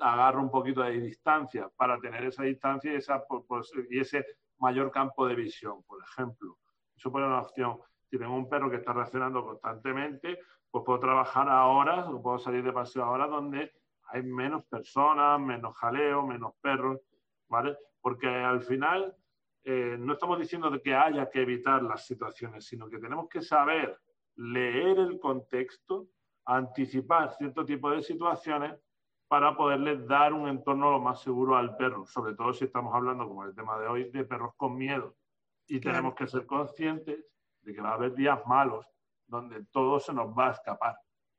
agarro 0.00 0.40
un 0.40 0.50
poquito 0.50 0.82
de 0.82 1.00
distancia 1.00 1.68
para 1.76 1.98
tener 1.98 2.24
esa 2.24 2.44
distancia 2.44 2.92
y, 2.92 2.96
esa, 2.96 3.24
pues, 3.24 3.44
pues, 3.46 3.72
y 3.90 4.00
ese 4.00 4.24
mayor 4.58 4.90
campo 4.90 5.26
de 5.26 5.34
visión, 5.34 5.82
por 5.84 6.02
ejemplo. 6.02 6.58
Eso 6.96 7.12
puede 7.12 7.26
ser 7.26 7.32
una 7.32 7.42
opción. 7.42 7.78
Si 8.10 8.18
tengo 8.18 8.34
un 8.34 8.48
perro 8.48 8.70
que 8.70 8.76
está 8.76 8.92
reaccionando 8.92 9.44
constantemente, 9.44 10.38
pues 10.70 10.84
puedo 10.84 10.98
trabajar 10.98 11.48
a 11.48 11.66
horas 11.66 12.06
o 12.08 12.22
puedo 12.22 12.38
salir 12.38 12.62
de 12.62 12.72
paseo 12.72 13.04
a 13.04 13.10
horas 13.10 13.30
donde 13.30 13.72
hay 14.10 14.22
menos 14.22 14.64
personas, 14.64 15.40
menos 15.40 15.76
jaleo, 15.76 16.26
menos 16.26 16.54
perros, 16.60 17.00
¿vale? 17.48 17.76
Porque 18.00 18.28
al 18.28 18.62
final 18.62 19.14
eh, 19.64 19.96
no 19.98 20.14
estamos 20.14 20.38
diciendo 20.38 20.70
de 20.70 20.80
que 20.80 20.94
haya 20.94 21.28
que 21.28 21.42
evitar 21.42 21.82
las 21.82 22.06
situaciones, 22.06 22.66
sino 22.66 22.88
que 22.88 22.98
tenemos 22.98 23.28
que 23.28 23.42
saber 23.42 23.98
leer 24.36 24.98
el 24.98 25.18
contexto 25.18 26.08
anticipar 26.46 27.34
cierto 27.34 27.64
tipo 27.64 27.90
de 27.90 28.02
situaciones 28.02 28.74
para 29.28 29.54
poderle 29.54 29.98
dar 30.06 30.32
un 30.32 30.48
entorno 30.48 30.90
lo 30.90 31.00
más 31.00 31.20
seguro 31.20 31.56
al 31.56 31.76
perro, 31.76 32.06
sobre 32.06 32.34
todo 32.34 32.54
si 32.54 32.64
estamos 32.64 32.94
hablando, 32.94 33.28
como 33.28 33.44
el 33.44 33.54
tema 33.54 33.78
de 33.78 33.86
hoy, 33.86 34.10
de 34.10 34.24
perros 34.24 34.54
con 34.56 34.74
miedo. 34.74 35.14
Y 35.66 35.80
tenemos 35.80 36.14
que 36.14 36.26
ser 36.26 36.46
conscientes 36.46 37.22
de 37.68 37.74
que 37.74 37.82
va 37.82 37.90
a 37.90 37.94
haber 37.94 38.14
días 38.14 38.40
malos 38.46 38.86
donde 39.26 39.64
todo 39.66 40.00
se 40.00 40.14
nos 40.14 40.28
va 40.36 40.48
a 40.48 40.52
escapar. 40.52 40.96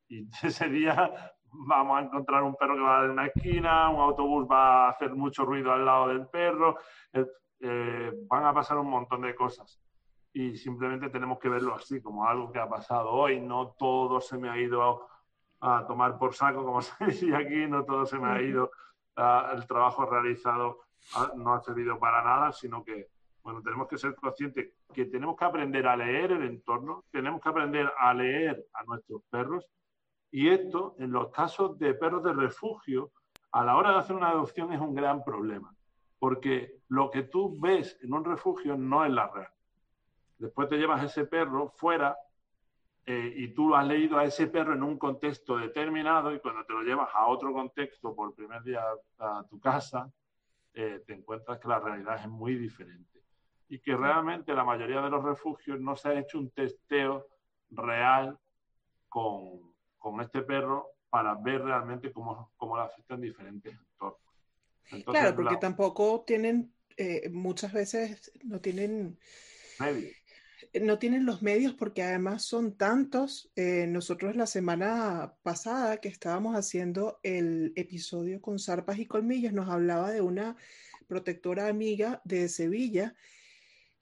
Y 0.08 0.30
ese 0.44 0.70
día 0.70 1.34
vamos 1.44 1.98
a 1.98 2.02
encontrar 2.04 2.44
un 2.44 2.56
perro 2.56 2.76
que 2.76 2.82
va 2.82 3.02
a 3.02 3.12
una 3.12 3.26
esquina, 3.26 3.90
un 3.90 4.00
autobús 4.00 4.48
va 4.50 4.86
a 4.86 4.90
hacer 4.90 5.16
mucho 5.16 5.44
ruido 5.44 5.72
al 5.72 5.86
lado 5.86 6.10
del 6.10 6.28
perro, 6.28 6.78
eh, 7.14 7.26
eh, 7.62 8.12
van 8.28 8.46
a 8.46 8.54
pasar 8.54 8.78
un 8.78 8.90
montón 8.90 9.22
de 9.22 9.36
cosas 9.36 9.82
y 10.32 10.56
simplemente 10.56 11.10
tenemos 11.10 11.40
que 11.40 11.50
verlo 11.50 11.74
así, 11.74 12.02
como 12.02 12.28
algo 12.28 12.52
que 12.52 12.60
ha 12.60 12.70
pasado 12.70 13.10
hoy. 13.10 13.40
No 13.42 13.76
todo 13.78 14.22
se 14.22 14.38
me 14.38 14.50
ha 14.50 14.58
ido 14.58 15.08
a, 15.62 15.86
tomar 15.88 16.18
por 16.20 16.36
saco, 16.36 16.64
como 16.64 16.82
se 16.82 17.06
dice 17.06 17.36
aquí, 17.36 17.68
no 17.68 17.84
todo 17.86 18.06
se 18.06 18.20
me 18.20 18.30
ha 18.30 18.42
ido, 18.42 18.70
el 19.54 19.66
trabajo 19.68 20.06
realizado 20.06 20.82
no 21.36 21.54
ha 21.54 21.60
servido 21.62 22.00
para 22.00 22.24
nada, 22.24 22.52
sino 22.52 22.84
que, 22.84 23.08
bueno, 23.50 23.64
tenemos 23.64 23.88
que 23.88 23.98
ser 23.98 24.14
conscientes 24.16 24.74
que 24.94 25.06
tenemos 25.06 25.36
que 25.36 25.46
aprender 25.46 25.88
a 25.88 25.98
leer 25.98 26.34
el 26.34 26.44
entorno, 26.44 27.06
tenemos 27.12 27.42
que 27.42 27.50
aprender 27.50 27.92
a 27.98 28.14
leer 28.14 28.64
a 28.74 28.84
nuestros 28.84 29.24
perros 29.24 29.66
y 30.32 30.50
esto, 30.50 30.96
en 31.00 31.12
los 31.12 31.32
casos 31.32 31.80
de 31.80 31.96
perros 31.96 32.24
de 32.24 32.34
refugio, 32.34 33.12
a 33.52 33.66
la 33.66 33.76
hora 33.76 33.92
de 33.92 33.98
hacer 33.98 34.16
una 34.16 34.30
adopción 34.30 34.72
es 34.72 34.80
un 34.80 34.94
gran 34.94 35.24
problema, 35.24 35.74
porque 36.20 36.78
lo 36.90 37.10
que 37.10 37.24
tú 37.24 37.60
ves 37.60 37.98
en 38.04 38.14
un 38.14 38.24
refugio 38.24 38.78
no 38.78 39.04
es 39.04 39.12
la 39.12 39.28
real. 39.28 39.52
Después 40.38 40.70
te 40.70 40.78
llevas 40.78 41.04
ese 41.04 41.26
perro 41.26 41.70
fuera 41.70 42.16
eh, 43.08 43.34
y 43.36 43.48
tú 43.56 43.74
has 43.74 43.88
leído 43.88 44.20
a 44.20 44.26
ese 44.26 44.46
perro 44.46 44.76
en 44.76 44.84
un 44.84 45.00
contexto 45.00 45.58
determinado 45.58 46.32
y 46.32 46.40
cuando 46.40 46.64
te 46.66 46.74
lo 46.74 46.84
llevas 46.84 47.10
a 47.16 47.26
otro 47.26 47.52
contexto 47.52 48.14
por 48.14 48.36
primer 48.36 48.62
día 48.62 48.84
a 49.18 49.44
tu 49.50 49.60
casa, 49.60 50.12
eh, 50.76 51.04
te 51.08 51.14
encuentras 51.14 51.58
que 51.58 51.68
la 51.68 51.80
realidad 51.80 52.22
es 52.22 52.30
muy 52.30 52.56
diferente. 52.56 53.19
Y 53.70 53.80
que 53.80 53.96
realmente 53.96 54.54
la 54.54 54.64
mayoría 54.64 55.02
de 55.02 55.10
los 55.10 55.24
refugios 55.24 55.80
no 55.80 55.96
se 55.96 56.10
ha 56.10 56.20
hecho 56.20 56.40
un 56.40 56.50
testeo 56.52 57.28
real 57.70 58.38
con, 59.08 59.74
con 59.98 60.22
este 60.22 60.42
perro 60.42 60.88
para 61.10 61.36
ver 61.36 61.62
realmente 61.62 62.12
cómo, 62.12 62.52
cómo 62.58 62.78
le 62.78 62.84
afectan 62.84 63.22
diferentes 63.22 63.74
entornos. 63.74 65.06
claro, 65.06 65.36
porque 65.36 65.58
tampoco 65.58 66.24
tienen, 66.26 66.74
eh, 66.98 67.30
muchas 67.30 67.74
veces 67.74 68.32
no 68.44 68.60
tienen 68.60 69.18
medios 69.80 70.20
no 70.82 71.00
tienen 71.00 71.26
los 71.26 71.42
medios 71.42 71.74
porque 71.74 72.04
además 72.04 72.44
son 72.44 72.76
tantos. 72.76 73.52
Eh, 73.56 73.88
nosotros 73.88 74.36
la 74.36 74.46
semana 74.46 75.34
pasada 75.42 75.98
que 75.98 76.10
estábamos 76.10 76.56
haciendo 76.56 77.20
el 77.24 77.74
episodio 77.76 78.42
con 78.42 78.60
zarpas 78.60 79.00
y 79.00 79.06
colmillos 79.06 79.54
nos 79.54 79.70
hablaba 79.70 80.12
de 80.12 80.22
una 80.22 80.56
protectora 81.08 81.68
amiga 81.68 82.22
de 82.24 82.48
Sevilla 82.50 83.16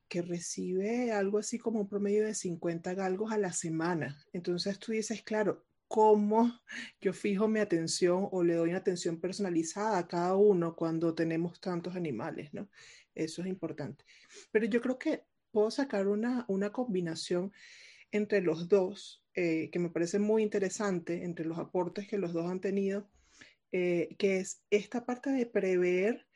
que 0.08 0.22
recibe 0.22 1.12
algo 1.12 1.38
así 1.38 1.58
como 1.58 1.82
un 1.82 1.88
promedio 1.88 2.26
de 2.26 2.34
50 2.34 2.94
galgos 2.94 3.32
a 3.32 3.38
la 3.38 3.54
semana. 3.54 4.18
Entonces 4.34 4.80
tú 4.80 4.92
dices, 4.92 5.24
claro, 5.24 5.66
¿cómo 5.88 6.60
yo 7.02 7.14
fijo 7.14 7.48
mi 7.48 7.60
atención 7.60 8.28
o 8.32 8.44
le 8.44 8.56
doy 8.56 8.70
una 8.70 8.80
atención 8.80 9.20
personalizada 9.20 9.98
a 9.98 10.08
cada 10.08 10.36
uno 10.36 10.76
cuando 10.76 11.14
tenemos 11.14 11.60
tantos 11.60 11.96
animales, 11.96 12.54
¿no? 12.54 12.70
Eso 13.16 13.42
es 13.42 13.48
importante. 13.48 14.06
Pero 14.52 14.66
yo 14.66 14.82
creo 14.82 15.00
que 15.00 15.24
puedo 15.52 15.72
sacar 15.72 16.08
una, 16.08 16.46
una 16.48 16.72
combinación 16.72 17.52
entre 18.12 18.42
los 18.42 18.68
dos, 18.68 19.24
eh, 19.34 19.70
que 19.72 19.80
me 19.80 19.90
parece 19.90 20.20
muy 20.20 20.44
interesante, 20.44 21.24
entre 21.24 21.46
los 21.46 21.58
aportes 21.58 22.08
que 22.08 22.18
los 22.18 22.34
dos 22.34 22.50
han 22.50 22.62
tenido, 22.62 23.10
eh, 23.72 24.16
que 24.18 24.38
es 24.38 24.62
esta 24.70 25.06
parte 25.06 25.32
de 25.32 25.46
prever 25.46 26.27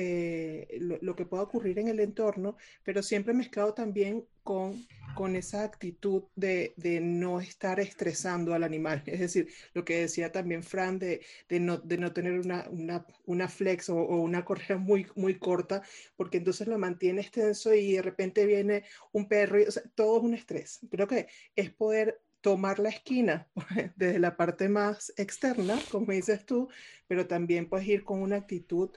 eh, 0.00 0.78
lo, 0.78 1.16
que 1.16 1.26
pueda 1.26 1.42
ocurrir 1.42 1.80
en 1.80 1.88
el 1.88 1.98
entorno, 1.98 2.56
pero 2.84 3.02
siempre 3.02 3.34
mezclado 3.34 3.74
también 3.74 4.24
con, 4.44 4.86
con 5.16 5.34
esa 5.34 5.64
actitud 5.64 6.22
de, 6.36 6.72
de, 6.76 7.00
no 7.00 7.40
estar 7.40 7.80
estresando 7.80 8.54
al 8.54 8.62
animal. 8.62 9.02
Es 9.06 9.18
decir, 9.18 9.48
lo 9.74 9.84
que 9.84 10.02
decía 10.02 10.30
también 10.30 10.62
Fran 10.62 11.00
de, 11.00 11.20
de, 11.48 11.58
no, 11.58 11.78
de 11.78 11.98
no, 11.98 12.12
tener 12.12 12.38
una, 12.38 12.68
una, 12.70 13.04
una 13.26 13.48
flex 13.48 13.90
o, 13.90 13.96
o, 13.96 14.20
una 14.20 14.44
correa 14.44 14.78
muy, 14.78 15.08
muy 15.16 15.36
corta, 15.36 15.82
porque 16.16 16.38
entonces 16.38 16.68
lo 16.68 16.78
mantiene 16.78 17.22
extenso 17.22 17.74
y 17.74 17.94
de 17.94 18.02
repente 18.02 18.46
viene 18.46 18.84
un 19.10 19.26
perro, 19.26 19.60
y, 19.60 19.64
o 19.64 19.72
sea, 19.72 19.82
todo 19.96 20.18
es 20.18 20.22
un 20.22 20.34
estrés. 20.34 20.78
Creo 20.92 21.08
que 21.08 21.26
es 21.56 21.70
poder 21.72 22.20
tomar 22.40 22.78
la 22.78 22.90
esquina 22.90 23.48
desde 23.96 24.20
la 24.20 24.36
parte 24.36 24.68
más 24.68 25.12
externa, 25.16 25.76
como 25.90 26.12
dices 26.12 26.46
tú, 26.46 26.68
pero 27.08 27.26
también 27.26 27.68
puedes 27.68 27.88
ir 27.88 28.04
con 28.04 28.22
una 28.22 28.36
actitud 28.36 28.90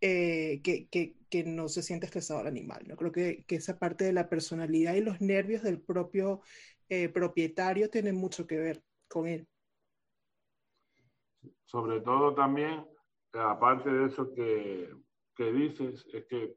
eh, 0.00 0.60
que, 0.62 1.16
no 1.44 1.68
se 1.68 1.82
siente 1.82 2.06
estresado 2.06 2.40
el 2.40 2.46
animal. 2.46 2.84
¿no? 2.86 2.96
Creo 2.96 3.12
que, 3.12 3.44
esa 3.48 3.78
parte 3.78 4.04
de 4.04 4.12
la 4.12 4.28
personalidad 4.28 4.94
y 4.94 5.02
los 5.02 5.20
nervios 5.20 5.62
del 5.62 5.80
propio 5.80 6.40
eh, 6.88 7.08
propietario 7.08 7.90
tienen 7.90 8.16
mucho 8.16 8.46
que 8.46 8.56
ver 8.56 8.82
con 9.08 9.26
él. 9.26 9.46
Sobre 11.64 12.00
todo 12.00 12.34
también, 12.34 12.86
aparte 13.32 13.90
de 13.90 14.06
eso 14.06 14.32
que, 14.32 14.94
que 15.34 15.52
dices, 15.52 16.06
es 16.12 16.24
que 16.26 16.56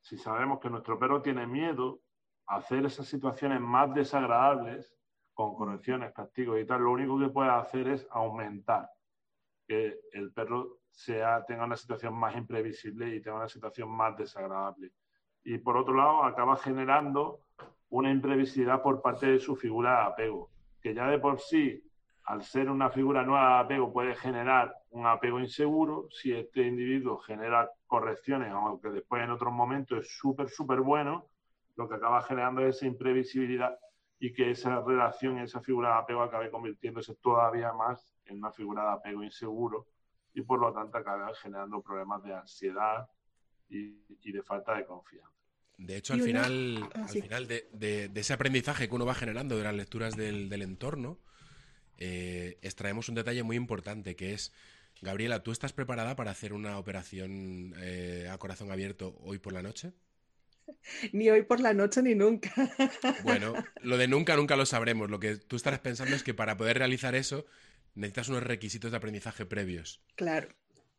si 0.00 0.18
sabemos 0.18 0.60
que 0.60 0.70
nuestro 0.70 0.98
perro 0.98 1.22
tiene 1.22 1.46
miedo 1.46 2.02
hacer 2.46 2.84
esas 2.84 3.06
situaciones 3.06 3.60
más 3.60 3.94
desagradables, 3.94 4.94
con 5.34 5.54
correcciones, 5.54 6.12
castigos 6.12 6.60
y 6.60 6.66
tal, 6.66 6.82
lo 6.82 6.92
único 6.92 7.18
que 7.18 7.28
puede 7.28 7.50
hacer 7.50 7.88
es 7.88 8.06
aumentar 8.10 8.90
que 9.66 9.98
el 10.12 10.32
perro 10.32 10.81
sea, 10.92 11.44
tenga 11.44 11.64
una 11.64 11.76
situación 11.76 12.14
más 12.14 12.36
imprevisible 12.36 13.14
y 13.14 13.20
tenga 13.20 13.38
una 13.38 13.48
situación 13.48 13.90
más 13.90 14.16
desagradable. 14.16 14.92
Y 15.44 15.58
por 15.58 15.76
otro 15.76 15.94
lado, 15.94 16.22
acaba 16.24 16.56
generando 16.56 17.40
una 17.88 18.10
imprevisibilidad 18.10 18.82
por 18.82 19.02
parte 19.02 19.26
de 19.26 19.38
su 19.38 19.56
figura 19.56 19.96
de 19.96 20.06
apego, 20.06 20.50
que 20.80 20.94
ya 20.94 21.06
de 21.08 21.18
por 21.18 21.40
sí, 21.40 21.82
al 22.24 22.42
ser 22.42 22.70
una 22.70 22.90
figura 22.90 23.24
nueva 23.24 23.56
de 23.56 23.64
apego, 23.64 23.92
puede 23.92 24.14
generar 24.14 24.74
un 24.90 25.06
apego 25.06 25.40
inseguro. 25.40 26.06
Si 26.10 26.32
este 26.32 26.62
individuo 26.66 27.18
genera 27.18 27.70
correcciones, 27.86 28.52
aunque 28.52 28.90
después 28.90 29.24
en 29.24 29.30
otros 29.30 29.52
momentos 29.52 29.98
es 29.98 30.16
súper, 30.16 30.48
súper 30.48 30.80
bueno, 30.80 31.26
lo 31.76 31.88
que 31.88 31.96
acaba 31.96 32.22
generando 32.22 32.60
es 32.62 32.76
esa 32.76 32.86
imprevisibilidad 32.86 33.76
y 34.20 34.32
que 34.32 34.50
esa 34.50 34.80
relación, 34.80 35.38
esa 35.38 35.60
figura 35.60 35.88
de 35.88 35.94
apego 36.00 36.22
acabe 36.22 36.50
convirtiéndose 36.50 37.16
todavía 37.16 37.72
más 37.72 38.14
en 38.26 38.38
una 38.38 38.52
figura 38.52 38.84
de 38.84 38.90
apego 38.90 39.24
inseguro 39.24 39.86
y 40.34 40.42
por 40.42 40.60
lo 40.60 40.72
tanto 40.72 40.98
acabe 40.98 41.34
generando 41.34 41.82
problemas 41.82 42.22
de 42.24 42.34
ansiedad 42.34 43.08
y, 43.68 43.96
y 44.22 44.32
de 44.32 44.42
falta 44.42 44.76
de 44.76 44.84
confianza. 44.84 45.30
De 45.78 45.96
hecho, 45.96 46.12
al 46.12 46.22
final, 46.22 46.90
ah, 46.94 47.02
al 47.02 47.08
final 47.08 47.48
de, 47.48 47.68
de, 47.72 48.08
de, 48.08 48.20
ese 48.20 48.32
aprendizaje 48.32 48.88
que 48.88 48.94
uno 48.94 49.06
va 49.06 49.14
generando 49.14 49.56
de 49.56 49.64
las 49.64 49.74
lecturas 49.74 50.16
del, 50.16 50.48
del 50.48 50.62
entorno, 50.62 51.18
eh, 51.98 52.58
extraemos 52.62 53.08
un 53.08 53.14
detalle 53.14 53.42
muy 53.42 53.56
importante 53.56 54.14
que 54.14 54.32
es, 54.32 54.52
Gabriela, 55.00 55.42
¿tú 55.42 55.50
estás 55.50 55.72
preparada 55.72 56.14
para 56.14 56.30
hacer 56.30 56.52
una 56.52 56.78
operación 56.78 57.74
eh, 57.78 58.28
a 58.30 58.38
corazón 58.38 58.70
abierto 58.70 59.16
hoy 59.22 59.38
por 59.38 59.52
la 59.52 59.62
noche? 59.62 59.92
Ni 61.12 61.28
hoy 61.30 61.42
por 61.42 61.60
la 61.60 61.74
noche 61.74 62.02
ni 62.02 62.14
nunca. 62.14 62.52
Bueno, 63.24 63.52
lo 63.82 63.96
de 63.96 64.06
nunca, 64.06 64.36
nunca 64.36 64.54
lo 64.54 64.64
sabremos. 64.64 65.10
Lo 65.10 65.18
que 65.18 65.36
tú 65.36 65.56
estarás 65.56 65.80
pensando 65.80 66.14
es 66.14 66.22
que 66.22 66.34
para 66.34 66.56
poder 66.56 66.78
realizar 66.78 67.16
eso 67.16 67.46
necesitas 67.94 68.28
unos 68.28 68.42
requisitos 68.42 68.90
de 68.90 68.96
aprendizaje 68.96 69.46
previos. 69.46 70.00
Claro. 70.16 70.48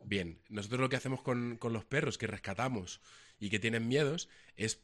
Bien, 0.05 0.41
nosotros 0.49 0.81
lo 0.81 0.89
que 0.89 0.97
hacemos 0.97 1.21
con, 1.21 1.57
con 1.57 1.73
los 1.73 1.85
perros 1.85 2.17
que 2.17 2.27
rescatamos 2.27 3.01
y 3.39 3.49
que 3.49 3.59
tienen 3.59 3.87
miedos 3.87 4.29
es 4.57 4.81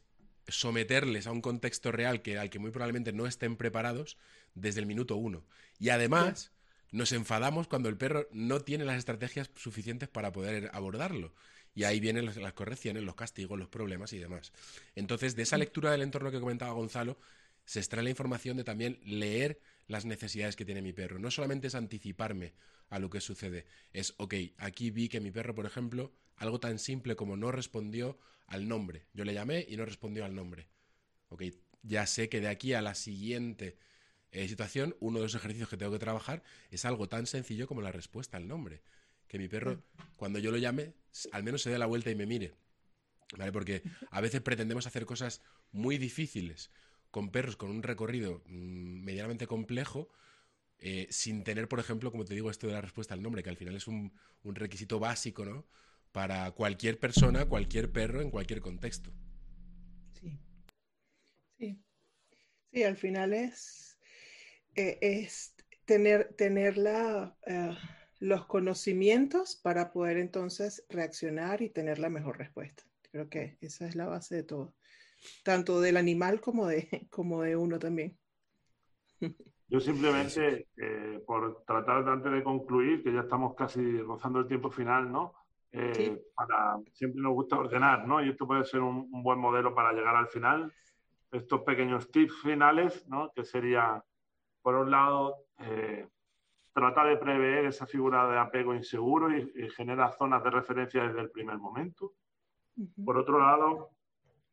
someterles 0.48 1.26
a 1.26 1.32
un 1.32 1.40
contexto 1.40 1.92
real 1.92 2.22
que, 2.22 2.38
al 2.38 2.50
que 2.50 2.58
muy 2.58 2.70
probablemente 2.70 3.12
no 3.12 3.26
estén 3.26 3.56
preparados 3.56 4.18
desde 4.54 4.80
el 4.80 4.86
minuto 4.86 5.16
uno. 5.16 5.44
Y 5.78 5.90
además, 5.90 6.52
sí. 6.52 6.96
nos 6.96 7.12
enfadamos 7.12 7.68
cuando 7.68 7.88
el 7.88 7.96
perro 7.96 8.28
no 8.32 8.60
tiene 8.60 8.84
las 8.84 8.98
estrategias 8.98 9.50
suficientes 9.54 10.08
para 10.08 10.32
poder 10.32 10.70
abordarlo. 10.72 11.34
Y 11.74 11.84
ahí 11.84 12.00
vienen 12.00 12.26
las, 12.26 12.36
las, 12.36 12.52
correcciones, 12.52 13.04
los 13.04 13.14
castigos, 13.14 13.58
los 13.58 13.68
problemas 13.68 14.12
y 14.12 14.18
demás. 14.18 14.52
Entonces, 14.96 15.36
de 15.36 15.44
esa 15.44 15.56
lectura 15.56 15.92
del 15.92 16.02
entorno 16.02 16.30
que 16.30 16.40
comentaba 16.40 16.72
Gonzalo, 16.72 17.18
se 17.64 17.78
extrae 17.78 18.02
la 18.02 18.10
información 18.10 18.56
de 18.56 18.64
también 18.64 18.98
leer 19.04 19.60
las 19.90 20.04
necesidades 20.04 20.54
que 20.54 20.64
tiene 20.64 20.82
mi 20.82 20.92
perro. 20.92 21.18
No 21.18 21.32
solamente 21.32 21.66
es 21.66 21.74
anticiparme 21.74 22.54
a 22.88 23.00
lo 23.00 23.10
que 23.10 23.20
sucede, 23.20 23.66
es, 23.92 24.14
ok, 24.18 24.34
aquí 24.58 24.90
vi 24.90 25.08
que 25.08 25.20
mi 25.20 25.32
perro, 25.32 25.54
por 25.54 25.66
ejemplo, 25.66 26.12
algo 26.36 26.60
tan 26.60 26.78
simple 26.78 27.16
como 27.16 27.36
no 27.36 27.50
respondió 27.50 28.18
al 28.46 28.68
nombre. 28.68 29.06
Yo 29.12 29.24
le 29.24 29.34
llamé 29.34 29.66
y 29.68 29.76
no 29.76 29.84
respondió 29.84 30.24
al 30.24 30.34
nombre. 30.34 30.68
Ok, 31.28 31.42
ya 31.82 32.06
sé 32.06 32.28
que 32.28 32.40
de 32.40 32.48
aquí 32.48 32.72
a 32.72 32.82
la 32.82 32.94
siguiente 32.94 33.76
eh, 34.30 34.46
situación, 34.46 34.96
uno 35.00 35.18
de 35.18 35.24
los 35.24 35.34
ejercicios 35.34 35.68
que 35.68 35.76
tengo 35.76 35.92
que 35.92 35.98
trabajar 35.98 36.44
es 36.70 36.84
algo 36.84 37.08
tan 37.08 37.26
sencillo 37.26 37.66
como 37.66 37.82
la 37.82 37.90
respuesta 37.90 38.36
al 38.36 38.46
nombre 38.46 38.82
que 39.26 39.38
mi 39.38 39.48
perro, 39.48 39.82
cuando 40.16 40.38
yo 40.38 40.50
lo 40.50 40.58
llame, 40.58 40.92
al 41.32 41.42
menos 41.42 41.62
se 41.62 41.70
dé 41.70 41.78
la 41.78 41.86
vuelta 41.86 42.10
y 42.10 42.14
me 42.14 42.26
mire. 42.26 42.52
¿Vale? 43.36 43.52
Porque 43.52 43.82
a 44.10 44.20
veces 44.20 44.40
pretendemos 44.40 44.88
hacer 44.88 45.06
cosas 45.06 45.40
muy 45.70 45.98
difíciles 45.98 46.70
con 47.10 47.30
perros 47.30 47.56
con 47.56 47.70
un 47.70 47.82
recorrido 47.82 48.42
mmm, 48.46 49.04
medianamente 49.04 49.46
complejo, 49.46 50.08
eh, 50.78 51.06
sin 51.10 51.44
tener, 51.44 51.68
por 51.68 51.80
ejemplo, 51.80 52.10
como 52.10 52.24
te 52.24 52.34
digo, 52.34 52.50
esto 52.50 52.66
de 52.66 52.74
la 52.74 52.80
respuesta 52.80 53.14
al 53.14 53.22
nombre, 53.22 53.42
que 53.42 53.50
al 53.50 53.56
final 53.56 53.76
es 53.76 53.86
un, 53.86 54.12
requisito 54.44 54.98
básico, 54.98 55.44
¿no? 55.44 55.66
Para 56.12 56.50
cualquier 56.52 56.98
persona, 56.98 57.46
cualquier 57.46 57.92
perro, 57.92 58.20
en 58.20 58.30
cualquier 58.30 58.60
contexto. 58.60 59.12
Sí. 60.14 60.38
Sí. 61.58 61.78
Sí, 62.72 62.82
al 62.84 62.96
final 62.96 63.32
es, 63.32 63.98
eh, 64.74 64.98
es 65.00 65.54
tener, 65.84 66.34
tener 66.34 66.78
la. 66.78 67.36
Uh 67.46 67.74
los 68.20 68.46
conocimientos 68.46 69.56
para 69.56 69.92
poder 69.92 70.18
entonces 70.18 70.84
reaccionar 70.90 71.62
y 71.62 71.70
tener 71.70 71.98
la 71.98 72.10
mejor 72.10 72.38
respuesta. 72.38 72.84
Creo 73.10 73.28
que 73.28 73.56
esa 73.62 73.88
es 73.88 73.96
la 73.96 74.06
base 74.06 74.36
de 74.36 74.42
todo, 74.42 74.74
tanto 75.44 75.80
del 75.80 75.96
animal 75.96 76.40
como 76.40 76.66
de, 76.66 76.88
como 77.10 77.42
de 77.42 77.56
uno 77.56 77.78
también. 77.78 78.18
Yo 79.68 79.78
simplemente, 79.78 80.68
eh, 80.76 81.22
por 81.24 81.62
tratar 81.64 82.04
de 82.04 82.10
antes 82.10 82.32
de 82.32 82.42
concluir, 82.42 83.04
que 83.04 83.12
ya 83.12 83.20
estamos 83.20 83.54
casi 83.54 83.98
rozando 83.98 84.40
el 84.40 84.48
tiempo 84.48 84.70
final, 84.70 85.12
¿no? 85.12 85.34
Eh, 85.70 85.94
sí. 85.94 86.18
para, 86.34 86.78
siempre 86.92 87.22
nos 87.22 87.34
gusta 87.34 87.56
ordenar, 87.56 88.04
¿no? 88.06 88.20
Y 88.20 88.30
esto 88.30 88.48
puede 88.48 88.64
ser 88.64 88.80
un, 88.80 89.08
un, 89.12 89.22
buen 89.22 89.38
modelo 89.38 89.72
para 89.72 89.92
llegar 89.92 90.16
al 90.16 90.26
final. 90.26 90.72
Estos 91.30 91.62
pequeños 91.62 92.10
tips 92.10 92.42
finales, 92.42 93.06
¿no? 93.06 93.30
Que 93.32 93.44
sería, 93.44 94.04
por 94.62 94.74
un 94.74 94.90
lado, 94.90 95.36
eh, 95.58 96.08
trata 96.72 97.04
de 97.04 97.16
prever 97.16 97.66
esa 97.66 97.86
figura 97.86 98.28
de 98.28 98.38
apego 98.38 98.74
inseguro 98.74 99.30
y, 99.36 99.52
y 99.54 99.70
genera 99.70 100.10
zonas 100.10 100.42
de 100.42 100.50
referencia 100.50 101.06
desde 101.06 101.20
el 101.20 101.30
primer 101.30 101.58
momento. 101.58 102.14
Uh 102.76 102.82
-huh. 102.82 103.04
Por 103.04 103.18
otro 103.18 103.38
lado, 103.38 103.90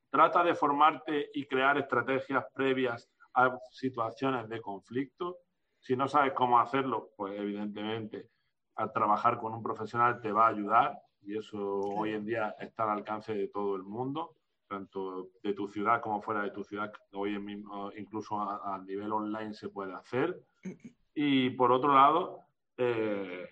trata 0.09 0.43
de 0.43 0.55
formarte 0.55 1.29
y 1.33 1.45
crear 1.45 1.77
estrategias 1.77 2.45
previas 2.53 3.09
a 3.33 3.57
situaciones 3.71 4.49
de 4.49 4.61
conflicto. 4.61 5.37
Si 5.79 5.95
no 5.95 6.07
sabes 6.07 6.33
cómo 6.33 6.59
hacerlo, 6.59 7.11
pues 7.15 7.39
evidentemente 7.39 8.29
al 8.75 8.91
trabajar 8.91 9.39
con 9.39 9.53
un 9.53 9.63
profesional 9.63 10.21
te 10.21 10.31
va 10.31 10.45
a 10.45 10.49
ayudar 10.49 10.97
y 11.21 11.37
eso 11.37 11.57
hoy 11.59 12.13
en 12.13 12.25
día 12.25 12.55
está 12.59 12.83
al 12.83 12.99
alcance 12.99 13.33
de 13.33 13.47
todo 13.47 13.75
el 13.75 13.83
mundo, 13.83 14.35
tanto 14.67 15.29
de 15.43 15.53
tu 15.53 15.67
ciudad 15.67 16.01
como 16.01 16.21
fuera 16.21 16.41
de 16.43 16.51
tu 16.51 16.63
ciudad. 16.63 16.91
Hoy 17.13 17.35
en 17.35 17.43
mismo, 17.43 17.91
incluso 17.97 18.39
a, 18.39 18.75
a 18.75 18.79
nivel 18.79 19.11
online 19.11 19.53
se 19.53 19.69
puede 19.69 19.93
hacer. 19.93 20.39
Y 21.19 21.49
por 21.49 21.71
otro 21.71 21.95
lado, 21.95 22.41
eh, 22.77 23.49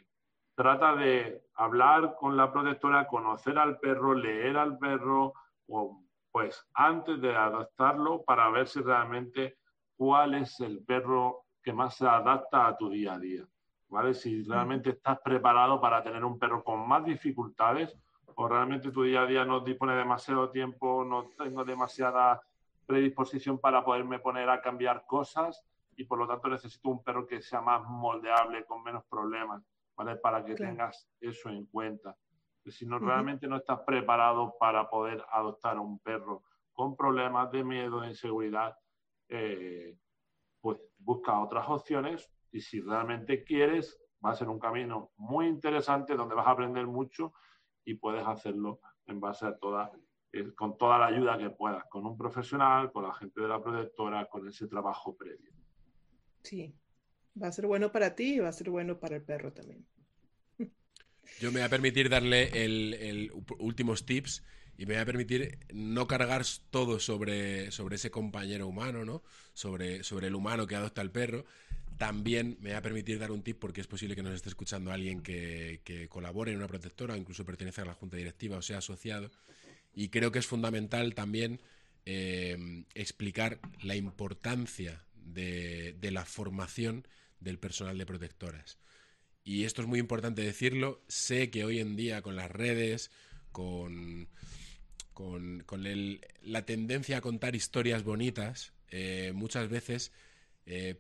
trata 0.54 0.96
de 0.96 1.46
hablar 1.56 2.15
con 2.15 2.38
la 2.38 2.52
protectora, 2.54 3.08
conocer 3.08 3.58
al 3.58 3.79
perro, 3.79 4.13
leer 4.13 4.56
al 4.56 4.77
perro, 4.77 5.34
o, 5.67 6.00
pues 6.36 6.67
antes 6.73 7.21
de 7.21 7.33
adaptarlo 7.33 8.25
para 8.25 8.50
ver 8.50 8.67
si 8.67 8.81
realmente 8.81 9.58
cuál 9.96 10.33
es 10.33 10.60
el 10.60 10.83
perro 10.83 11.46
que 11.63 11.71
más 11.71 11.96
se 11.96 12.06
adapta 12.06 12.67
a 12.67 12.75
tu 12.75 12.90
día 12.90 13.13
a 13.13 13.19
día. 13.19 13.48
¿Vale? 13.88 14.13
Si 14.13 14.44
realmente 14.44 14.90
estás 14.90 15.17
preparado 15.23 15.79
para 15.79 16.04
tener 16.04 16.25
un 16.25 16.38
perro 16.38 16.62
con 16.62 16.86
más 16.86 17.06
dificultades 17.06 17.98
o 18.36 18.50
realmente 18.50 18.92
tu 18.92 19.04
día 19.04 19.21
a 19.21 19.25
día 19.25 19.46
no 19.46 19.62
dispone 19.62 19.96
demasiado 19.96 20.50
tiempo, 20.52 21.06
no 21.06 21.29
tengo 21.38 21.63
demasiada 21.63 22.42
predisposición 22.86 23.58
para 23.58 23.86
poderme 23.86 24.19
poner 24.19 24.50
a 24.50 24.60
cambiar 24.60 25.06
cosas 25.08 25.63
y 25.96 26.04
por 26.04 26.19
lo 26.19 26.27
tanto 26.27 26.50
necesito 26.50 26.90
un 26.90 27.02
perro 27.02 27.25
que 27.25 27.42
sea 27.42 27.62
más 27.62 27.81
moldeable, 27.88 28.65
con 28.65 28.83
menos 28.83 29.06
problemas, 29.06 29.63
¿vale? 29.96 30.17
Para 30.17 30.44
que 30.44 30.54
claro. 30.54 30.73
tengas 30.73 31.08
eso 31.21 31.48
en 31.48 31.65
cuenta. 31.67 32.13
Si 32.72 32.86
no, 32.86 33.00
realmente 33.00 33.48
no 33.48 33.58
estás 33.58 33.82
preparado 33.82 34.56
para 34.60 34.90
poder 34.90 35.24
adoptar 35.32 35.78
un 35.80 36.00
perro 36.00 36.44
con 36.74 36.96
problemas 36.96 37.52
de 37.52 37.63
miedo, 37.63 38.02
de 38.02 38.10
inseguridad, 38.10 38.76
eh, 39.30 39.98
pues 40.60 40.80
busca 40.98 41.40
otras 41.40 41.68
opciones 41.70 42.32
y 42.52 42.62
si 42.62 42.82
realmente 42.82 43.44
quieres 43.44 44.00
va 44.26 44.32
a 44.32 44.36
ser 44.36 44.50
un 44.50 44.60
camino 44.60 45.12
muy 45.18 45.48
interesante 45.48 46.16
donde 46.16 46.36
vas 46.36 46.48
a 46.48 46.52
aprender 46.52 46.88
mucho 46.88 47.34
y 47.84 47.96
puedes 47.96 48.26
hacerlo 48.26 48.80
en 49.06 49.20
base 49.20 49.46
a 49.46 49.56
toda, 49.58 49.92
eh, 50.32 50.54
con 50.56 50.78
toda 50.78 50.98
la 50.98 51.08
ayuda 51.08 51.38
que 51.38 51.52
puedas, 51.52 51.86
con 51.86 52.06
un 52.06 52.18
profesional, 52.18 52.92
con 52.92 53.04
la 53.04 53.13
gente 53.13 53.42
de 53.42 53.48
la 53.48 53.62
protectora, 53.62 54.28
con 54.28 54.48
ese 54.48 54.68
trabajo 54.68 55.16
previo. 55.16 55.52
Sí, 56.42 56.76
va 57.42 57.48
a 57.48 57.52
ser 57.52 57.68
bueno 57.68 57.92
para 57.92 58.16
ti 58.16 58.36
y 58.36 58.40
va 58.40 58.50
a 58.50 58.54
ser 58.54 58.70
bueno 58.70 59.00
para 59.00 59.16
el 59.16 59.24
perro 59.24 59.54
también. 59.54 59.86
Yo 61.40 61.52
me 61.52 61.60
voy 61.60 61.65
a 61.65 61.69
permitir 61.69 62.10
darle 62.10 62.63
el, 62.63 63.32
últimos 63.60 64.06
tips 64.06 64.44
y 64.78 64.86
me 64.86 64.94
voy 64.94 65.02
a 65.02 65.06
permitir 65.06 65.60
no 65.73 66.08
cargar 66.08 66.44
todo 66.69 67.00
sobre, 67.00 67.71
sobre 67.71 67.96
ese 67.96 68.12
compañero 68.12 68.67
humano, 68.67 69.06
¿no? 69.06 69.23
Sobre, 69.54 70.04
sobre 70.04 70.28
el 70.28 70.36
humano 70.36 70.67
que 70.67 70.76
adopta 70.76 71.02
el 71.02 71.12
perro. 71.12 71.46
También 71.98 72.58
me 72.60 72.69
voy 72.69 72.78
a 72.78 72.82
permitir 72.82 73.19
dar 73.19 73.32
un 73.32 73.42
tip 73.42 73.58
porque 73.60 73.82
es 73.82 73.88
posible 73.88 74.15
que 74.15 74.23
nos 74.23 74.34
esté 74.34 74.50
escuchando 74.50 74.92
alguien 74.92 75.21
que, 75.21 75.82
que 75.84 76.10
colabore 76.10 76.52
en 76.52 76.58
una 76.58 76.67
protectora 76.67 77.17
incluso 77.17 77.46
pertenece 77.46 77.82
a 77.82 77.86
la 77.86 77.94
junta 77.94 78.17
directiva 78.17 78.58
o 78.58 78.62
sea 78.62 78.80
asociado. 78.80 79.32
Y 79.94 80.10
creo 80.10 80.32
que 80.32 80.40
es 80.40 80.48
fundamental 80.48 81.15
también 81.15 81.62
eh, 82.06 82.84
explicar 82.94 83.60
la 83.82 83.96
importancia 83.96 85.06
de, 85.15 85.96
de 86.00 86.12
la 86.12 86.26
formación 86.26 87.08
del 87.40 87.60
personal 87.60 87.98
de 87.98 88.06
protectoras. 88.06 88.78
Y 89.46 89.63
esto 89.63 89.83
es 89.83 89.87
muy 89.87 90.00
importante 90.00 90.41
decirlo. 90.41 91.04
Sé 91.08 91.52
que 91.52 91.63
hoy 91.63 91.79
en 91.79 91.96
día 91.96 92.23
con 92.23 92.35
las 92.35 92.50
redes, 92.50 93.12
con, 93.52 94.27
con, 95.13 95.63
la 96.41 96.65
tendencia 96.65 97.17
a 97.17 97.21
contar 97.21 97.56
historias 97.56 98.04
bonitas, 98.04 98.73
eh, 98.89 99.31
muchas 99.35 99.69
veces 99.69 100.12
eh, 100.65 101.00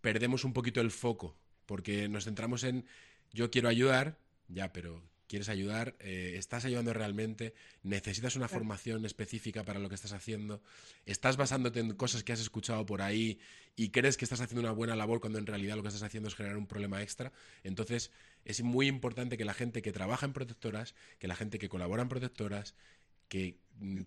perdemos 0.00 0.44
un 0.44 0.52
poquito 0.52 0.80
el 0.80 0.90
foco, 0.90 1.36
porque 1.66 2.08
nos 2.08 2.24
centramos 2.24 2.64
en 2.64 2.84
yo 3.32 3.50
quiero 3.50 3.68
ayudar, 3.68 4.18
ya, 4.48 4.72
pero 4.72 5.00
quieres 5.26 5.48
ayudar, 5.48 5.96
eh, 6.00 6.34
estás 6.36 6.64
ayudando 6.64 6.92
realmente, 6.92 7.54
necesitas 7.82 8.36
una 8.36 8.48
formación 8.48 9.04
específica 9.04 9.64
para 9.64 9.78
lo 9.78 9.88
que 9.88 9.94
estás 9.94 10.12
haciendo, 10.12 10.62
estás 11.06 11.36
basándote 11.36 11.80
en 11.80 11.94
cosas 11.94 12.24
que 12.24 12.32
has 12.32 12.40
escuchado 12.40 12.84
por 12.86 13.02
ahí 13.02 13.38
y 13.76 13.90
crees 13.90 14.16
que 14.16 14.24
estás 14.24 14.40
haciendo 14.40 14.60
una 14.60 14.72
buena 14.72 14.96
labor 14.96 15.20
cuando 15.20 15.38
en 15.38 15.46
realidad 15.46 15.76
lo 15.76 15.82
que 15.82 15.88
estás 15.88 16.02
haciendo 16.02 16.28
es 16.28 16.34
generar 16.34 16.56
un 16.56 16.66
problema 16.66 17.02
extra. 17.02 17.32
Entonces 17.62 18.10
es 18.44 18.62
muy 18.62 18.86
importante 18.86 19.36
que 19.36 19.44
la 19.44 19.54
gente 19.54 19.82
que 19.82 19.92
trabaja 19.92 20.26
en 20.26 20.32
protectoras, 20.32 20.94
que 21.18 21.28
la 21.28 21.36
gente 21.36 21.58
que 21.58 21.68
colabora 21.68 22.02
en 22.02 22.08
protectoras, 22.08 22.74
que 23.28 23.58
mm, 23.78 24.02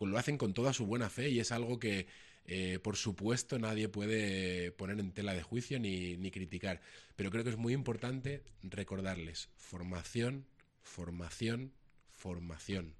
lo 0.00 0.18
hacen 0.18 0.36
con 0.36 0.52
toda 0.52 0.72
su 0.72 0.86
buena 0.86 1.10
fe 1.10 1.28
y 1.28 1.38
es 1.38 1.52
algo 1.52 1.78
que 1.78 2.06
eh, 2.44 2.80
por 2.82 2.96
supuesto, 2.96 3.58
nadie 3.58 3.88
puede 3.88 4.72
poner 4.72 4.98
en 4.98 5.12
tela 5.12 5.32
de 5.34 5.42
juicio 5.42 5.78
ni, 5.78 6.16
ni, 6.16 6.30
criticar, 6.30 6.80
pero 7.14 7.30
creo 7.30 7.44
que 7.44 7.50
es 7.50 7.56
muy 7.56 7.72
importante 7.72 8.42
recordarles 8.62 9.48
formación, 9.56 10.44
formación, 10.82 11.72
formación. 12.10 12.94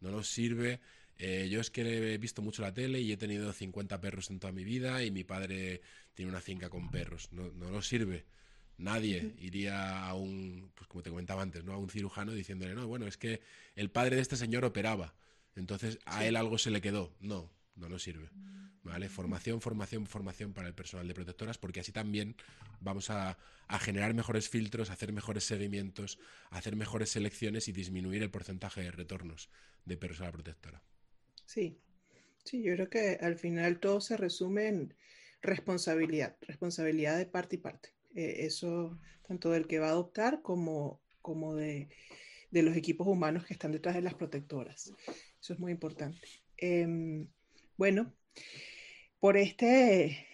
No 0.00 0.10
nos 0.10 0.28
sirve. 0.28 0.80
Eh, 1.18 1.48
yo 1.50 1.60
es 1.60 1.70
que 1.70 2.14
he 2.14 2.18
visto 2.18 2.42
mucho 2.42 2.62
la 2.62 2.74
tele 2.74 3.00
y 3.00 3.12
he 3.12 3.16
tenido 3.16 3.52
50 3.52 4.00
perros 4.00 4.30
en 4.30 4.40
toda 4.40 4.52
mi 4.52 4.64
vida 4.64 5.04
y 5.04 5.10
mi 5.10 5.24
padre 5.24 5.82
tiene 6.14 6.30
una 6.30 6.40
finca 6.40 6.68
con 6.68 6.90
perros. 6.90 7.28
No, 7.32 7.50
no 7.52 7.70
nos 7.70 7.86
sirve. 7.86 8.24
Nadie 8.78 9.34
iría 9.38 10.06
a 10.06 10.14
un, 10.14 10.72
pues 10.74 10.88
como 10.88 11.02
te 11.02 11.10
comentaba 11.10 11.42
antes, 11.42 11.62
¿no? 11.62 11.72
a 11.72 11.78
un 11.78 11.90
cirujano 11.90 12.32
diciéndole, 12.32 12.74
no, 12.74 12.88
bueno, 12.88 13.06
es 13.06 13.16
que 13.16 13.40
el 13.76 13.90
padre 13.90 14.16
de 14.16 14.22
este 14.22 14.36
señor 14.36 14.64
operaba, 14.64 15.14
entonces 15.54 15.98
a 16.04 16.24
él 16.24 16.36
algo 16.36 16.58
se 16.58 16.70
le 16.70 16.80
quedó. 16.80 17.14
No, 17.20 17.50
no 17.76 17.88
nos 17.88 18.02
sirve. 18.02 18.30
¿Vale? 18.82 19.08
Formación, 19.08 19.60
formación, 19.60 20.06
formación 20.06 20.52
para 20.52 20.68
el 20.68 20.74
personal 20.74 21.06
de 21.06 21.14
protectoras, 21.14 21.56
porque 21.56 21.80
así 21.80 21.92
también 21.92 22.36
vamos 22.80 23.10
a, 23.10 23.38
generar 23.80 24.12
mejores 24.12 24.48
filtros, 24.48 24.90
hacer 24.90 25.12
mejores 25.12 25.44
seguimientos, 25.44 26.18
hacer 26.50 26.76
mejores 26.76 27.10
selecciones 27.10 27.68
y 27.68 27.72
disminuir 27.72 28.22
el 28.22 28.30
porcentaje 28.30 28.82
de 28.82 28.90
retornos 28.90 29.48
de 29.86 29.96
perros 29.96 30.20
a 30.20 30.24
la 30.24 30.32
protectora. 30.32 30.82
Sí, 31.46 31.78
sí, 32.44 32.62
yo 32.62 32.74
creo 32.74 32.90
que 32.90 33.18
al 33.20 33.38
final 33.38 33.80
todo 33.80 34.00
se 34.00 34.16
resume 34.16 34.66
en 34.66 34.94
responsabilidad, 35.40 36.36
responsabilidad 36.42 37.16
de 37.16 37.26
parte 37.26 37.56
y 37.56 37.60
parte. 37.60 37.94
Eh, 38.14 38.44
eso 38.44 38.98
tanto 39.26 39.50
del 39.50 39.66
que 39.66 39.78
va 39.78 39.86
a 39.86 39.92
adoptar 39.92 40.42
como, 40.42 41.00
como 41.22 41.54
de, 41.54 41.88
de, 42.50 42.62
los 42.62 42.76
equipos 42.76 43.06
humanos 43.06 43.46
que 43.46 43.54
están 43.54 43.72
detrás 43.72 43.94
de 43.94 44.02
las 44.02 44.14
protectoras. 44.14 44.92
Eso 45.40 45.54
es 45.54 45.58
muy 45.58 45.72
importante. 45.72 46.28
Em, 46.58 47.28
bueno, 47.76 48.14
por 49.20 49.36
este 49.36 50.26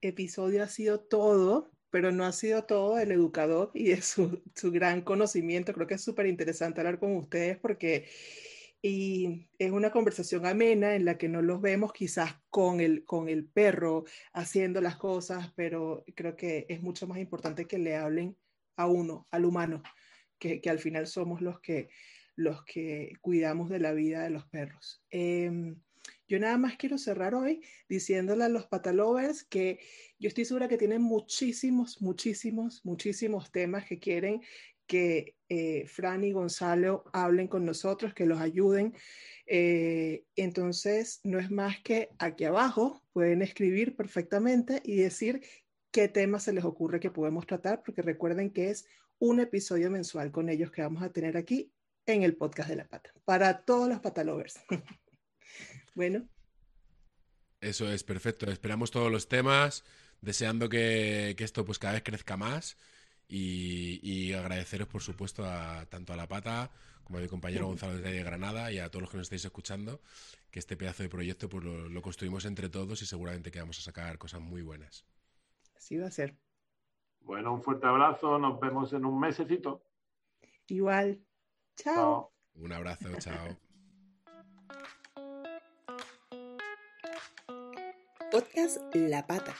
episodio 0.00 0.62
ha 0.62 0.68
sido 0.68 1.00
todo, 1.00 1.70
pero 1.90 2.12
no 2.12 2.24
ha 2.24 2.32
sido 2.32 2.64
todo 2.64 2.98
el 2.98 3.12
educador 3.12 3.70
y 3.74 3.88
de 3.88 4.02
su, 4.02 4.42
gran 4.64 5.02
conocimiento. 5.02 5.72
Creo 5.72 5.86
que 5.86 5.94
es 5.94 6.04
súper 6.04 6.26
interesante 6.26 6.80
hablar 6.80 6.98
con 6.98 7.16
ustedes 7.16 7.58
porque 7.58 8.08
y 8.80 9.48
es 9.58 9.72
una 9.72 9.90
conversación 9.90 10.46
amena 10.46 10.94
en 10.94 11.04
la 11.04 11.18
que 11.18 11.28
no 11.28 11.42
los 11.42 11.60
vemos 11.60 11.92
quizás 11.92 12.36
con 12.48 12.80
el, 12.80 13.04
con 13.04 13.28
el 13.28 13.44
perro 13.44 14.04
haciendo 14.32 14.80
las 14.80 14.96
cosas, 14.96 15.52
pero 15.56 16.04
creo 16.14 16.36
que 16.36 16.66
es 16.68 16.80
mucho 16.80 17.08
más 17.08 17.18
importante 17.18 17.66
que 17.66 17.78
le 17.78 17.96
hablen 17.96 18.36
a 18.76 18.86
uno, 18.86 19.26
al 19.32 19.44
humano, 19.44 19.82
que, 20.38 20.62
al 20.70 20.78
final 20.78 21.08
somos 21.08 21.40
los 21.40 21.58
que, 21.60 21.88
los 22.36 22.64
que 22.64 23.14
cuidamos 23.20 23.68
de 23.68 23.80
la 23.80 23.92
vida 23.92 24.22
de 24.22 24.30
los 24.30 24.46
perros. 24.46 25.02
Em, 25.10 25.80
yo 26.28 26.38
nada 26.38 26.58
más 26.58 26.76
quiero 26.76 26.98
cerrar 26.98 27.34
hoy 27.34 27.62
diciéndole 27.88 28.44
a 28.44 28.48
los 28.48 28.66
patalovers 28.66 29.44
que 29.44 29.80
yo 30.18 30.28
estoy 30.28 30.44
segura 30.44 30.68
que 30.68 30.76
tienen 30.76 31.02
muchísimos, 31.02 32.02
muchísimos, 32.02 32.84
muchísimos 32.84 33.50
temas 33.50 33.86
que 33.86 33.98
quieren 33.98 34.42
que 34.88 35.36
eh, 35.48 35.86
Fran 35.86 36.24
y 36.24 36.32
Gonzalo 36.32 37.04
hablen 37.12 37.46
con 37.46 37.64
nosotros, 37.64 38.14
que 38.14 38.26
los 38.26 38.40
ayuden. 38.40 38.94
Eh, 39.46 40.24
entonces, 40.34 41.20
no 41.24 41.38
es 41.38 41.50
más 41.50 41.78
que 41.80 42.08
aquí 42.18 42.44
abajo 42.44 43.02
pueden 43.12 43.42
escribir 43.42 43.94
perfectamente 43.94 44.80
y 44.84 44.96
decir 44.96 45.42
qué 45.92 46.08
temas 46.08 46.44
se 46.44 46.52
les 46.52 46.64
ocurre 46.64 47.00
que 47.00 47.10
podemos 47.10 47.46
tratar, 47.46 47.82
porque 47.84 48.02
recuerden 48.02 48.50
que 48.50 48.70
es 48.70 48.86
un 49.18 49.40
episodio 49.40 49.90
mensual 49.90 50.32
con 50.32 50.48
ellos 50.48 50.70
que 50.70 50.82
vamos 50.82 51.02
a 51.02 51.12
tener 51.12 51.36
aquí 51.36 51.70
en 52.06 52.22
el 52.22 52.36
podcast 52.36 52.70
de 52.70 52.76
la 52.76 52.88
pata, 52.88 53.12
para 53.24 53.64
todos 53.64 53.88
los 53.88 54.00
patalovers. 54.00 54.58
Bueno. 55.98 56.28
Eso 57.60 57.90
es 57.90 58.04
perfecto. 58.04 58.48
Esperamos 58.48 58.92
todos 58.92 59.10
los 59.10 59.26
temas, 59.26 59.84
deseando 60.20 60.68
que, 60.68 61.34
esto 61.36 61.64
pues 61.64 61.80
cada 61.80 61.94
vez 61.94 62.04
crezca 62.04 62.36
más 62.36 62.76
y, 63.26 64.32
agradeceros 64.32 64.86
por 64.86 65.02
supuesto 65.02 65.44
a 65.44 65.86
tanto 65.86 66.12
a 66.12 66.16
la 66.16 66.28
pata 66.28 66.70
como 67.02 67.18
a 67.18 67.22
mi 67.22 67.26
compañero 67.26 67.66
Gonzalo 67.66 67.98
de 67.98 68.22
Granada 68.22 68.70
y 68.70 68.78
a 68.78 68.90
todos 68.90 69.02
los 69.02 69.10
que 69.10 69.16
nos 69.16 69.24
estáis 69.24 69.44
escuchando 69.44 70.00
que 70.52 70.60
este 70.60 70.76
pedazo 70.76 71.02
de 71.02 71.08
proyecto 71.08 71.48
pues 71.48 71.64
lo, 71.64 71.88
lo 71.88 72.00
construimos 72.00 72.44
entre 72.44 72.68
todos 72.68 73.02
y 73.02 73.06
seguramente 73.06 73.50
que 73.50 73.58
vamos 73.58 73.80
a 73.80 73.82
sacar 73.82 74.18
cosas 74.18 74.40
muy 74.40 74.62
buenas. 74.62 75.04
Así 75.74 75.96
va 75.96 76.06
a 76.06 76.12
ser. 76.12 76.36
Bueno, 77.22 77.54
un 77.54 77.60
fuerte 77.60 77.88
abrazo, 77.88 78.38
nos 78.38 78.60
vemos 78.60 78.92
en 78.92 79.04
un 79.04 79.18
mesecito. 79.18 79.82
Igual. 80.68 81.20
Chao. 81.74 82.32
Un 82.54 82.72
abrazo, 82.72 83.08
chao. 83.18 83.58
Podcast 88.30 88.76
La 88.92 89.26
Pata. 89.26 89.54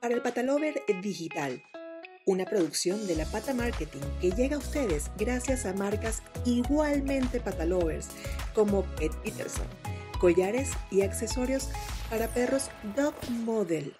Para 0.00 0.14
el 0.14 0.20
Patalover 0.20 0.82
Digital. 1.02 1.62
Una 2.26 2.44
producción 2.44 3.06
de 3.06 3.16
La 3.16 3.24
Pata 3.24 3.54
Marketing 3.54 4.02
que 4.20 4.30
llega 4.30 4.56
a 4.56 4.58
ustedes 4.58 5.10
gracias 5.16 5.64
a 5.64 5.72
marcas 5.72 6.22
igualmente 6.44 7.40
patalovers 7.40 8.08
como 8.54 8.82
Pet 8.96 9.14
Peterson, 9.22 9.66
collares 10.20 10.72
y 10.90 11.00
accesorios 11.00 11.70
para 12.10 12.28
perros 12.28 12.70
Dog 12.94 13.14
Model. 13.30 13.96